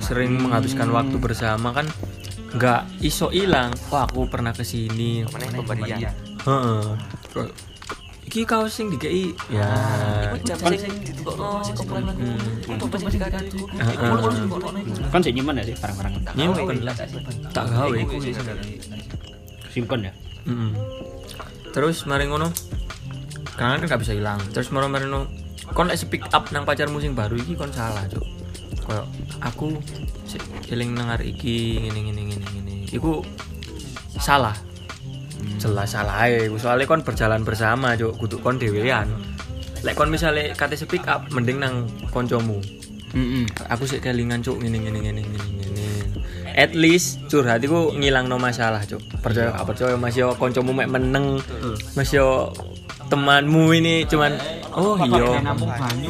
sering 0.00 0.32
menghabiskan 0.32 0.88
waktu 0.88 1.16
bersama 1.20 1.76
kan 1.76 1.84
nggak 2.52 2.84
iso 3.00 3.28
ilang 3.32 3.72
wah 3.88 4.04
aku 4.04 4.28
pernah 4.28 4.52
ke 4.52 4.64
sini 4.64 5.24
Mana 5.28 5.60
pemberian. 5.60 6.00
heeh. 6.44 6.84
Kok- 7.32 7.52
iki 8.22 8.48
kau 8.48 8.64
sing 8.64 8.88
dikei 8.88 9.28
ya. 9.52 9.68
Iku 10.32 10.36
jam 10.40 10.56
sing 10.72 10.92
ditukokno 11.04 11.60
sing 11.60 11.76
komplain 11.76 12.08
aku. 12.08 12.24
Untuk 12.72 12.88
pasti 12.88 13.08
dikakati. 13.12 13.60
Heeh. 13.76 15.08
kan 15.12 15.20
sih 15.20 15.32
nyimpen 15.36 15.60
ya 15.60 15.64
sih 15.68 15.76
barang-barang. 15.76 16.12
Nyimpen. 16.32 16.76
tak 17.52 17.64
gawe. 17.68 17.98
Simpen 19.68 20.00
ya. 20.08 20.12
Mm-mm. 20.48 20.70
terus 21.72 22.04
mari 22.04 22.24
ngono. 22.28 22.52
Kan 23.56 23.80
kan 23.80 23.88
gak 23.88 24.00
bisa 24.00 24.12
hilang. 24.16 24.40
Terus 24.52 24.68
mari 24.72 24.88
mari 24.88 25.08
ngono 25.08 25.28
kon 25.72 25.88
lek 25.88 25.98
speak 25.98 26.24
up 26.32 26.48
nang 26.52 26.68
pacarmu 26.68 27.00
sing 27.00 27.16
baru 27.16 27.36
iki 27.36 27.56
kon 27.56 27.72
salah 27.72 28.04
cuk. 28.08 28.24
Koyo 28.84 29.04
aku 29.40 29.76
sik 30.28 30.42
eling 30.68 30.92
nang 30.96 31.12
arek 31.12 31.32
iki 31.36 31.80
ngene 31.82 32.00
ngene 32.08 32.22
ngene 32.28 32.46
ngene. 32.52 32.74
Iku 32.92 33.24
salah. 34.20 34.54
Jelas 35.58 35.92
salah 35.96 36.28
ae 36.28 36.46
soalnya 36.60 36.86
kon 36.86 37.02
berjalan 37.02 37.42
bersama 37.42 37.96
cuk. 37.96 38.16
Kudu 38.20 38.36
kon 38.44 38.60
dhewean. 38.60 39.08
Lek 39.82 39.98
kon 39.98 40.12
misalnya 40.12 40.54
kate 40.54 40.78
speak 40.78 41.08
up 41.08 41.26
mending 41.34 41.58
nang 41.58 41.88
koncomu. 42.14 42.60
Heeh. 43.12 43.44
aku 43.68 43.84
sih 43.84 44.00
kelingan 44.00 44.40
cuk 44.40 44.60
ngene 44.60 44.88
ngene 44.88 44.98
ngene 45.04 45.20
ngene 45.20 45.46
ngene. 45.52 45.86
At 46.52 46.76
least 46.76 47.24
curhat 47.32 47.64
iku 47.64 47.92
ngilangno 47.96 48.36
masalah 48.36 48.84
cuk. 48.84 49.00
Percaya 49.20 49.52
gak 49.56 49.66
percaya 49.68 49.96
mas 49.96 50.16
yo 50.16 50.36
koncomu 50.36 50.72
mek 50.76 50.88
meneng. 50.88 51.40
Mas 51.96 52.12
yo 52.12 52.52
temanmu 53.12 53.76
ini 53.76 54.08
cuman 54.08 54.40
oh 54.74 54.96
iya. 54.98 55.24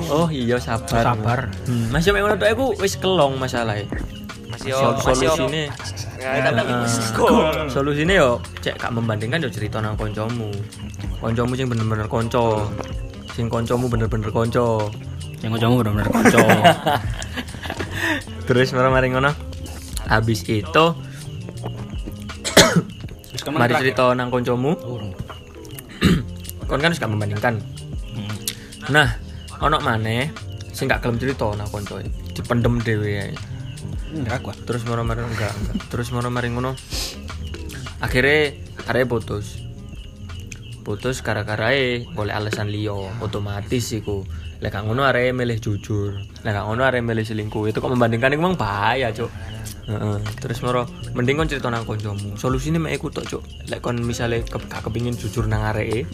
Oh 0.08 0.28
iya 0.28 0.56
sabar. 0.58 1.02
Sabar. 1.02 1.40
hmm, 1.66 1.90
mas 1.90 2.06
yo 2.06 2.14
mek 2.14 2.22
ngono 2.22 2.36
tok 2.38 2.50
aku 2.50 2.66
wis 2.78 2.94
kelong 2.96 3.36
masalahe 3.36 3.86
Masih 4.52 4.76
yo 4.76 4.78
Sol- 4.78 4.96
masih 5.00 5.26
yo. 5.26 5.32
solusine 5.34 5.62
Ya, 6.22 6.38
solusine 7.66 8.14
yo 8.14 8.38
cek 8.62 8.78
gak 8.78 8.94
membandingkan 8.94 9.42
yo 9.42 9.50
cerita 9.50 9.82
nang 9.82 9.98
koncomu. 9.98 10.54
Koncomu 11.18 11.58
sing 11.58 11.66
bener-bener 11.66 12.06
konco. 12.06 12.70
Sing 13.34 13.50
koncomu 13.50 13.90
bener-bener 13.90 14.30
konco. 14.30 14.86
Yang 15.42 15.58
kancamu 15.58 15.74
bener-bener 15.82 16.06
kanca 16.06 16.38
terus 18.46 18.70
mari 18.70 19.10
ngono. 19.10 19.34
Habis 20.06 20.46
itu 20.46 20.84
mari 23.50 23.74
cerita 23.74 24.14
nang 24.14 24.30
koncomu. 24.30 24.78
Kon 26.70 26.78
kan 26.78 26.94
suka 26.94 27.10
membandingkan 27.10 27.58
nah 28.90 29.14
ono 29.62 29.78
maneh 29.78 30.32
sing 30.72 30.88
gak 30.88 31.04
gelem 31.04 31.20
cerita 31.20 31.52
nang 31.54 31.68
konco 31.68 32.00
dipendem 32.32 32.80
dhewe 32.80 33.10
ae. 33.20 33.34
Enggak 34.12 34.40
gua 34.44 34.54
terus 34.66 34.82
moro 34.88 35.04
mari 35.04 35.24
enggak, 35.24 35.52
enggak. 35.52 35.76
Terus 35.92 36.08
moro 36.12 36.28
mari 36.32 36.48
ngono. 36.52 36.76
Akhirnya 38.00 38.56
arek 38.88 39.08
putus. 39.08 39.60
Putus 40.82 41.22
gara-gara 41.22 41.70
e 41.76 42.08
golek 42.10 42.34
alasan 42.34 42.68
liyo 42.72 43.06
otomatis 43.22 43.94
iku 43.94 44.26
lek 44.62 44.70
gak 44.70 44.86
ngono 44.86 45.02
arek 45.02 45.34
milih 45.34 45.58
jujur. 45.58 46.14
Lek 46.46 46.52
gak 46.54 46.64
ngono 46.70 46.86
arek 46.86 47.02
milih 47.02 47.26
selingkuh. 47.26 47.66
Itu 47.66 47.82
kok 47.82 47.90
membandingkan 47.90 48.30
iku 48.30 48.40
memang 48.46 48.54
bahaya 48.54 49.10
cuk. 49.10 49.26
Heeh. 49.82 50.22
terus 50.38 50.62
moro 50.62 50.86
mending 51.10 51.42
kon 51.42 51.50
cerita 51.50 51.66
nang 51.66 51.82
koncomu. 51.82 52.38
Solusine 52.38 52.78
mek 52.78 53.02
iku 53.02 53.10
tok 53.10 53.26
cuk. 53.26 53.42
Lek 53.66 53.82
kon 53.82 53.98
misale 53.98 54.46
ke, 54.46 54.54
gak 54.70 54.86
kepingin 54.86 55.18
jujur 55.18 55.50
nang 55.50 55.66
areke 55.66 56.06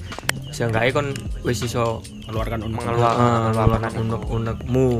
seenggaknya 0.49 0.96
kon 0.96 1.09
wis 1.44 1.61
iso 1.61 2.01
mengeluarkan 2.24 2.64
unek 2.64 2.80
Mengeluarkan 2.80 3.92
unek-unekmu 4.01 4.96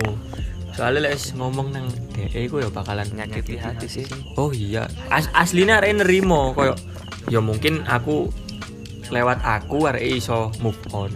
soalnya 0.77 1.11
lek 1.11 1.19
ngomong 1.35 1.75
nang 1.75 1.91
DE 2.15 2.47
iku 2.47 2.63
ya 2.63 2.71
bakalan 2.71 3.09
Nyakiti 3.11 3.59
hati 3.59 3.89
sih. 3.91 4.07
oh 4.39 4.55
iya. 4.55 4.87
As 5.11 5.27
aslinya 5.35 5.83
arek 5.83 6.05
nerimo 6.05 6.53
koyo 6.55 6.77
ya 7.33 7.41
mungkin 7.43 7.83
aku 7.89 8.31
lewat 9.09 9.41
aku 9.41 9.89
arek 9.89 10.05
iso 10.05 10.53
move 10.61 10.79
on. 10.93 11.11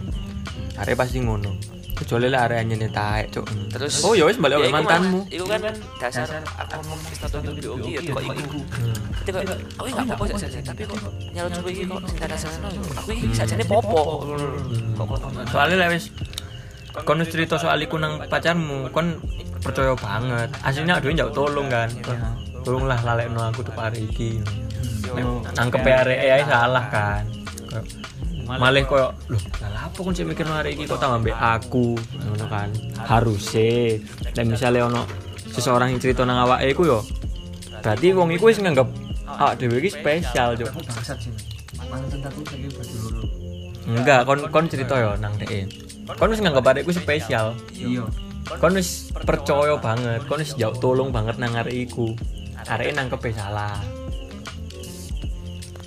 Arek 0.81 0.97
pasti 0.97 1.21
ngono 1.21 1.72
kecuali 1.93 2.27
lah 2.27 2.49
arek 2.49 2.65
nyene 2.67 2.89
taek 2.89 3.33
cuk. 3.33 3.45
Terus 3.69 4.01
oh 4.03 4.13
ya 4.17 4.25
wis 4.25 4.37
balik 4.41 4.57
ya 4.57 4.59
oleh 4.59 4.69
iku 4.69 4.77
mantanmu. 4.77 5.19
Iku 5.29 5.45
kan 5.45 5.61
dasar 6.01 6.27
aku 6.45 6.81
ngomong 6.83 7.13
status 7.13 7.41
di 7.53 7.67
oke 7.69 7.89
ya 7.89 8.01
kok 8.01 8.23
iku. 8.25 8.59
Tapi 9.23 9.29
kok 9.31 9.43
aku 9.77 9.87
enggak 9.87 10.05
apa-apa 10.17 10.23
tapi 10.41 10.81
kok 10.89 10.99
nyalon 11.31 11.51
coba 11.53 11.69
iki 11.69 11.83
kok 11.85 11.99
sing 12.09 12.17
sana 12.49 12.67
aku 12.97 13.09
iki 13.13 13.25
sajane 13.33 13.63
popo. 13.63 14.01
Kok 14.97 15.17
soalnya 15.49 15.75
lah 15.79 15.87
wis 15.93 16.09
kon 17.05 17.21
cerita 17.25 17.55
soal 17.57 17.79
iku 17.81 17.95
nang 18.01 18.21
pacarmu 18.25 18.89
kon 18.89 19.21
percaya 19.61 19.93
banget. 19.95 20.49
Aslinya 20.65 20.99
aduh 20.99 21.13
jauh 21.13 21.31
tolong 21.31 21.69
kan. 21.69 21.89
Tolonglah 22.63 22.99
lalekno 23.05 23.41
aku 23.43 23.61
tuh 23.61 23.75
hari 23.77 24.09
iki. 24.09 24.41
Nangkep 25.53 25.85
arek 25.85 26.19
ae 26.19 26.43
salah 26.49 26.85
kan 26.89 27.23
Malah 28.43 28.83
koyo 28.83 29.07
loh 29.31 29.41
lah 29.63 29.87
apa 29.87 29.99
kon 30.03 30.11
sih 30.11 30.27
mikir 30.27 30.43
hari 30.43 30.75
iki 30.75 30.83
kok 30.83 30.99
tambah 30.99 31.23
mbek 31.23 31.37
aku? 31.37 31.95
Ngono 31.95 32.45
kan. 32.51 32.69
Harus. 32.99 33.55
Sih 33.55 34.03
dan 34.35 34.51
misalnya 34.51 34.91
ono 34.91 35.07
seseorang 35.53 35.95
yang 35.95 36.01
cerita 36.01 36.27
nang 36.27 36.43
awake 36.43 36.75
iku 36.75 36.81
yo 36.83 36.99
berarti 37.83 38.15
wong 38.15 38.31
iku 38.35 38.49
wis 38.49 38.59
nganggep 38.59 38.87
awak 39.27 39.59
dhewe 39.59 39.79
iki 39.79 39.91
spesial 39.95 40.59
cuk. 40.59 40.71
Enggak 43.87 44.27
kon 44.27 44.39
kon 44.51 44.65
cerita 44.67 44.95
yo 44.99 45.15
nang 45.19 45.35
DE 45.39 45.67
kon 46.19 46.31
wis 46.31 46.43
nganggep 46.43 46.67
adekku 46.67 46.91
spesial. 46.91 47.55
Iya. 47.71 48.03
Kon 48.59 48.75
wis 48.75 49.07
percaya 49.23 49.79
banget 49.79 50.19
kon 50.27 50.43
wis 50.43 50.51
jauh 50.59 50.75
tolong 50.83 51.15
banget 51.15 51.39
nang 51.39 51.55
arek 51.55 51.87
iku. 51.87 52.11
Arek 52.67 52.91
nangkep 52.91 53.31
salah. 53.35 53.79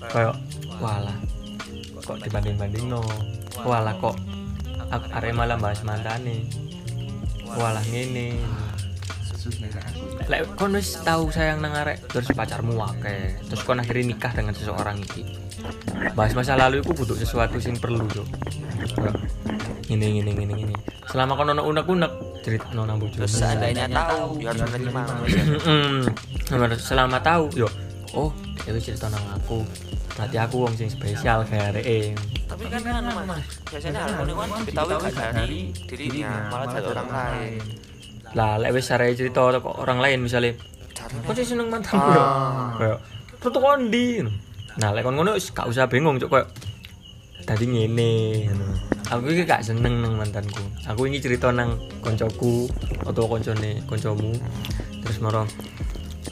Kayak 0.06 0.38
walah 0.80 1.25
kok 2.06 2.22
dibanding 2.22 2.54
banding 2.54 2.86
no. 2.86 3.02
Walah 3.66 3.98
kok. 3.98 4.14
Arek 4.94 5.34
malah 5.34 5.58
bahas 5.58 5.82
mantane. 5.82 6.46
Walah 7.58 7.82
ngene. 7.90 8.38
Lek 10.30 10.42
kon 10.54 10.74
wis 10.78 11.02
tahu 11.02 11.30
sayang 11.34 11.58
nang 11.58 11.74
arek 11.74 12.06
terus 12.06 12.30
pacarmu 12.30 12.78
akeh. 12.78 13.34
Terus 13.50 13.62
kon 13.66 13.82
akhirnya 13.82 14.14
nikah 14.14 14.30
dengan 14.30 14.54
seseorang 14.54 15.02
iki. 15.02 15.22
Bahas 16.14 16.36
masa 16.38 16.54
lalu 16.54 16.84
itu 16.84 16.94
butuh 16.94 17.16
sesuatu 17.18 17.58
sing 17.58 17.80
perlu 17.80 18.06
yo 18.12 18.22
ini 19.86 20.20
ini 20.20 20.30
ini 20.34 20.54
ini 20.66 20.74
selama 21.08 21.38
kon 21.38 21.54
ono 21.54 21.62
unek-unek 21.62 22.42
cerita 22.44 22.70
nona 22.74 22.98
bojo 22.98 23.22
terus 23.22 23.38
seandainya 23.38 23.86
tahu 23.88 24.42
ya 24.42 24.52
harus 24.52 24.62
menerima. 24.68 25.02
Selama 26.76 27.18
tahu 27.22 27.50
yo 27.56 27.68
oh 28.16 28.30
itu 28.64 28.80
cerita 28.90 29.06
nang 29.12 29.22
aku. 29.36 29.62
Berarti 30.16 30.36
aku 30.40 30.56
wong 30.64 30.74
sing 30.74 30.88
spesial 30.88 31.44
kayak 31.44 31.76
arek 31.76 32.16
Tapi 32.48 32.64
kan 32.72 32.80
kan 32.80 33.04
Mas, 33.28 33.44
biasanya 33.68 34.00
hal 34.08 34.24
ini 34.24 34.32
kan 34.32 34.48
diketahui 34.64 35.12
gak 35.12 35.30
dari 35.36 35.60
dirinya, 35.84 36.48
malah 36.48 36.66
dari 36.72 36.88
orang 36.88 37.10
lain. 37.12 37.60
lah 38.34 38.58
lek 38.58 38.74
wis 38.74 38.90
arek 38.90 39.14
cerita 39.14 39.54
kok 39.54 39.76
orang 39.80 40.02
lain 40.02 40.18
misalnya 40.26 40.52
kok 40.96 41.32
sih 41.36 41.46
seneng 41.46 41.70
mantanmu 41.70 42.10
ya? 42.10 42.24
Kayak 42.74 42.98
tutup 43.38 43.62
kondi? 43.62 44.24
Nah 44.80 44.90
lek 44.92 45.04
kon 45.06 45.14
ngono 45.14 45.36
wis 45.36 45.52
gak 45.54 45.68
usah 45.68 45.86
bingung 45.86 46.18
cuk 46.18 46.32
kayak 46.32 46.48
tadi 47.46 47.64
ngene. 47.70 48.12
Ngono. 48.50 48.66
aku 49.06 49.30
iki 49.30 49.46
gak 49.46 49.62
seneng 49.62 50.02
nang 50.02 50.18
mantanku. 50.18 50.64
Aku 50.90 51.06
ini 51.06 51.22
cerita 51.22 51.54
nang 51.54 51.78
koncoku 52.02 52.66
atau 53.06 53.24
koncone 53.30 53.84
koncomu. 53.86 54.34
Terus 55.06 55.18
moro 55.22 55.46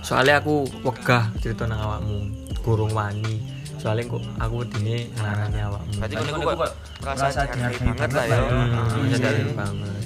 soalnya 0.04 0.38
aku 0.38 0.54
wegah 0.84 1.32
cerita 1.40 1.64
nang 1.64 1.80
awakmu 1.80 2.28
gurung 2.60 2.92
wani. 2.92 3.40
Soalnya 3.80 4.08
kok 4.08 4.22
aku 4.38 4.64
dini 4.68 5.08
ngarani 5.12 5.60
awakmu. 5.60 5.92
Berarti 5.98 6.14
kan 6.14 6.24
aku 6.28 6.40
kok 6.44 6.72
merasa 7.00 7.26
dihargai 7.48 7.78
banget 7.90 8.10
lah 8.12 8.24
ya. 8.24 8.38
hmm, 8.44 9.06
sadar 9.10 9.34
banget. 9.52 10.02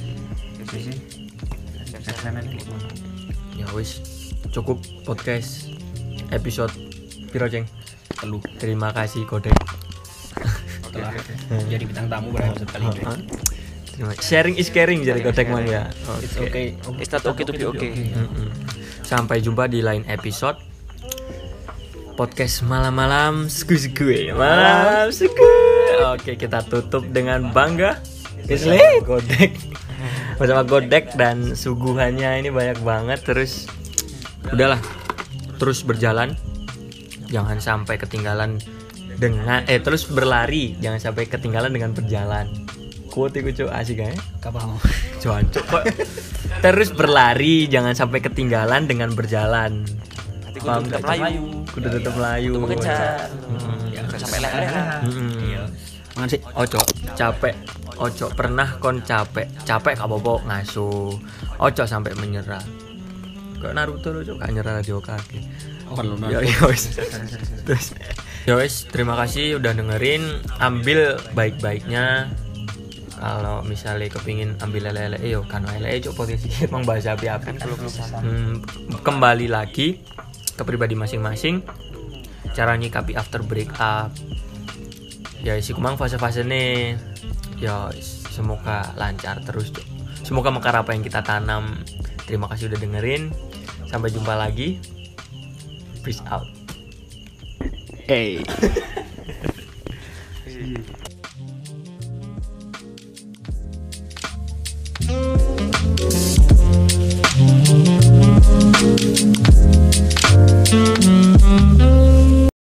Ya 3.55 3.67
wis 3.75 3.91
cukup 4.51 4.79
podcast 5.03 5.67
episode 6.31 6.71
piro 7.31 7.47
ceng? 7.47 7.67
Telu. 8.19 8.39
Terima 8.59 8.91
kasih 8.91 9.23
kodek 9.27 9.55
setelah 10.89 11.13
jadi 11.73 11.85
bintang 11.85 12.07
tamu 12.11 12.35
pada 12.35 12.51
episode 12.51 12.71
kali 12.71 12.85
ini. 12.89 13.03
Hah? 13.07 13.19
Terima- 13.95 14.19
sharing 14.19 14.55
is 14.59 14.69
caring 14.71 15.03
jadi 15.03 15.23
kodek 15.23 15.47
mang 15.47 15.63
ya. 15.63 15.87
It's 16.19 16.35
okay. 16.35 16.75
It's 16.99 17.11
not 17.11 17.23
okay 17.25 17.45
to 17.47 17.53
be 17.55 17.63
okay. 17.67 17.91
Mm-mm. 18.11 18.51
Sampai 19.09 19.41
jumpa 19.41 19.73
di 19.73 19.81
lain 19.81 20.05
episode 20.05 20.61
podcast 22.21 22.61
malam-malam 22.69 23.49
sku 23.49 23.81
gue 23.97 24.37
malam 24.37 25.09
sku 25.09 25.33
oke 26.13 26.37
kita 26.37 26.61
tutup 26.69 27.09
dengan 27.09 27.49
bangga. 27.57 27.97
Isle 28.49 29.05
godek. 29.05 29.53
Bersama 30.41 30.63
godek 30.65 31.13
dan 31.19 31.53
suguhannya 31.53 32.41
ini 32.41 32.49
banyak 32.49 32.81
banget. 32.81 33.21
Terus 33.27 33.69
udahlah. 34.49 34.81
Terus 35.61 35.85
berjalan. 35.85 36.33
Jangan 37.29 37.61
sampai 37.61 38.01
ketinggalan 38.01 38.57
dengan 39.21 39.67
eh 39.69 39.83
terus 39.83 40.09
berlari. 40.09 40.79
Jangan 40.81 41.13
sampai 41.13 41.29
ketinggalan 41.29 41.75
dengan 41.75 41.93
berjalan. 41.93 42.49
Quote 43.13 43.45
itu 43.45 43.69
asik 43.69 44.01
kan 44.01 44.17
kapal 44.41 44.81
Jancuk 45.19 45.65
kok. 45.67 45.85
Terus 46.65 46.91
berlari, 46.91 47.71
jangan 47.71 47.95
sampai 47.95 48.19
ketinggalan 48.19 48.91
dengan 48.91 49.15
berjalan. 49.15 49.87
Nanti 50.43 50.59
kudu 50.59 50.81
tetap 50.91 51.05
layu. 51.07 51.45
Kudu 51.71 51.89
tetap 51.93 52.15
layu. 52.19 52.53
Kudu 52.57 52.63
mengejar. 52.67 53.31
Mm. 53.47 53.79
Ya, 53.95 54.03
sampai 54.17 54.39
leleh 54.43 54.71
lah. 54.73 54.87
Mm-mm. 55.07 55.31
Iya. 55.45 55.63
Mangan 56.19 56.29
sih. 56.35 56.41
Ojo 56.43 56.81
capek. 57.15 57.55
Ojo 57.99 58.27
pernah 58.35 58.69
kon 58.83 58.99
capek. 59.07 59.47
Capek 59.63 59.95
gak 59.95 60.09
apa-apa 60.11 60.35
ngasuh. 60.51 61.15
Ojo 61.63 61.83
sampai 61.87 62.15
menyerah. 62.19 62.63
Kayak 63.59 63.75
Naruto 63.75 64.15
lo 64.15 64.23
gak 64.23 64.51
nyerah 64.55 64.83
di 64.83 64.91
Hokage. 64.95 65.41
Perlu 65.89 66.15
Ya 66.31 66.43
ya 66.43 66.59
wis. 66.67 66.95
Terus 67.67 67.87
ya 68.47 68.55
wis, 68.59 68.87
terima 68.87 69.19
kasih 69.19 69.59
udah 69.59 69.73
dengerin. 69.75 70.43
Ambil 70.59 71.19
baik-baiknya. 71.35 72.31
Kalau 73.19 73.67
misalnya 73.67 74.07
kepingin 74.07 74.55
ambil 74.63 74.95
lele 74.95 75.19
yo 75.27 75.43
kan 75.43 75.67
lele 75.67 75.99
cok 75.99 76.15
posisi 76.15 76.47
emang 76.67 76.87
bahasa 76.87 77.19
api-api. 77.19 77.59
Hmm, 78.23 78.63
kembali 79.03 79.51
lagi 79.51 79.99
ke 80.55 80.63
pribadi 80.63 80.95
masing-masing. 80.95 81.67
Cara 82.55 82.79
nyikapi 82.79 83.19
after 83.19 83.43
break 83.43 83.75
up. 83.83 84.15
Ya 85.43 85.59
si 85.59 85.75
kumang 85.75 85.99
fase-fase 85.99 86.47
nih. 86.47 86.95
Ya 87.59 87.91
semoga 88.31 88.95
lancar 88.95 89.43
terus 89.43 89.75
cok. 89.75 89.87
Semoga 90.23 90.55
mekar 90.55 90.79
apa 90.79 90.95
yang 90.95 91.03
kita 91.03 91.27
tanam. 91.27 91.83
Terima 92.23 92.47
kasih 92.47 92.71
udah 92.71 92.79
dengerin. 92.79 93.35
Sampai 93.91 94.15
jumpa 94.15 94.39
lagi. 94.39 94.79
Peace 96.07 96.23
out. 96.31 96.47
Hey. 98.07 98.47
Mm-hmm. 105.09 105.39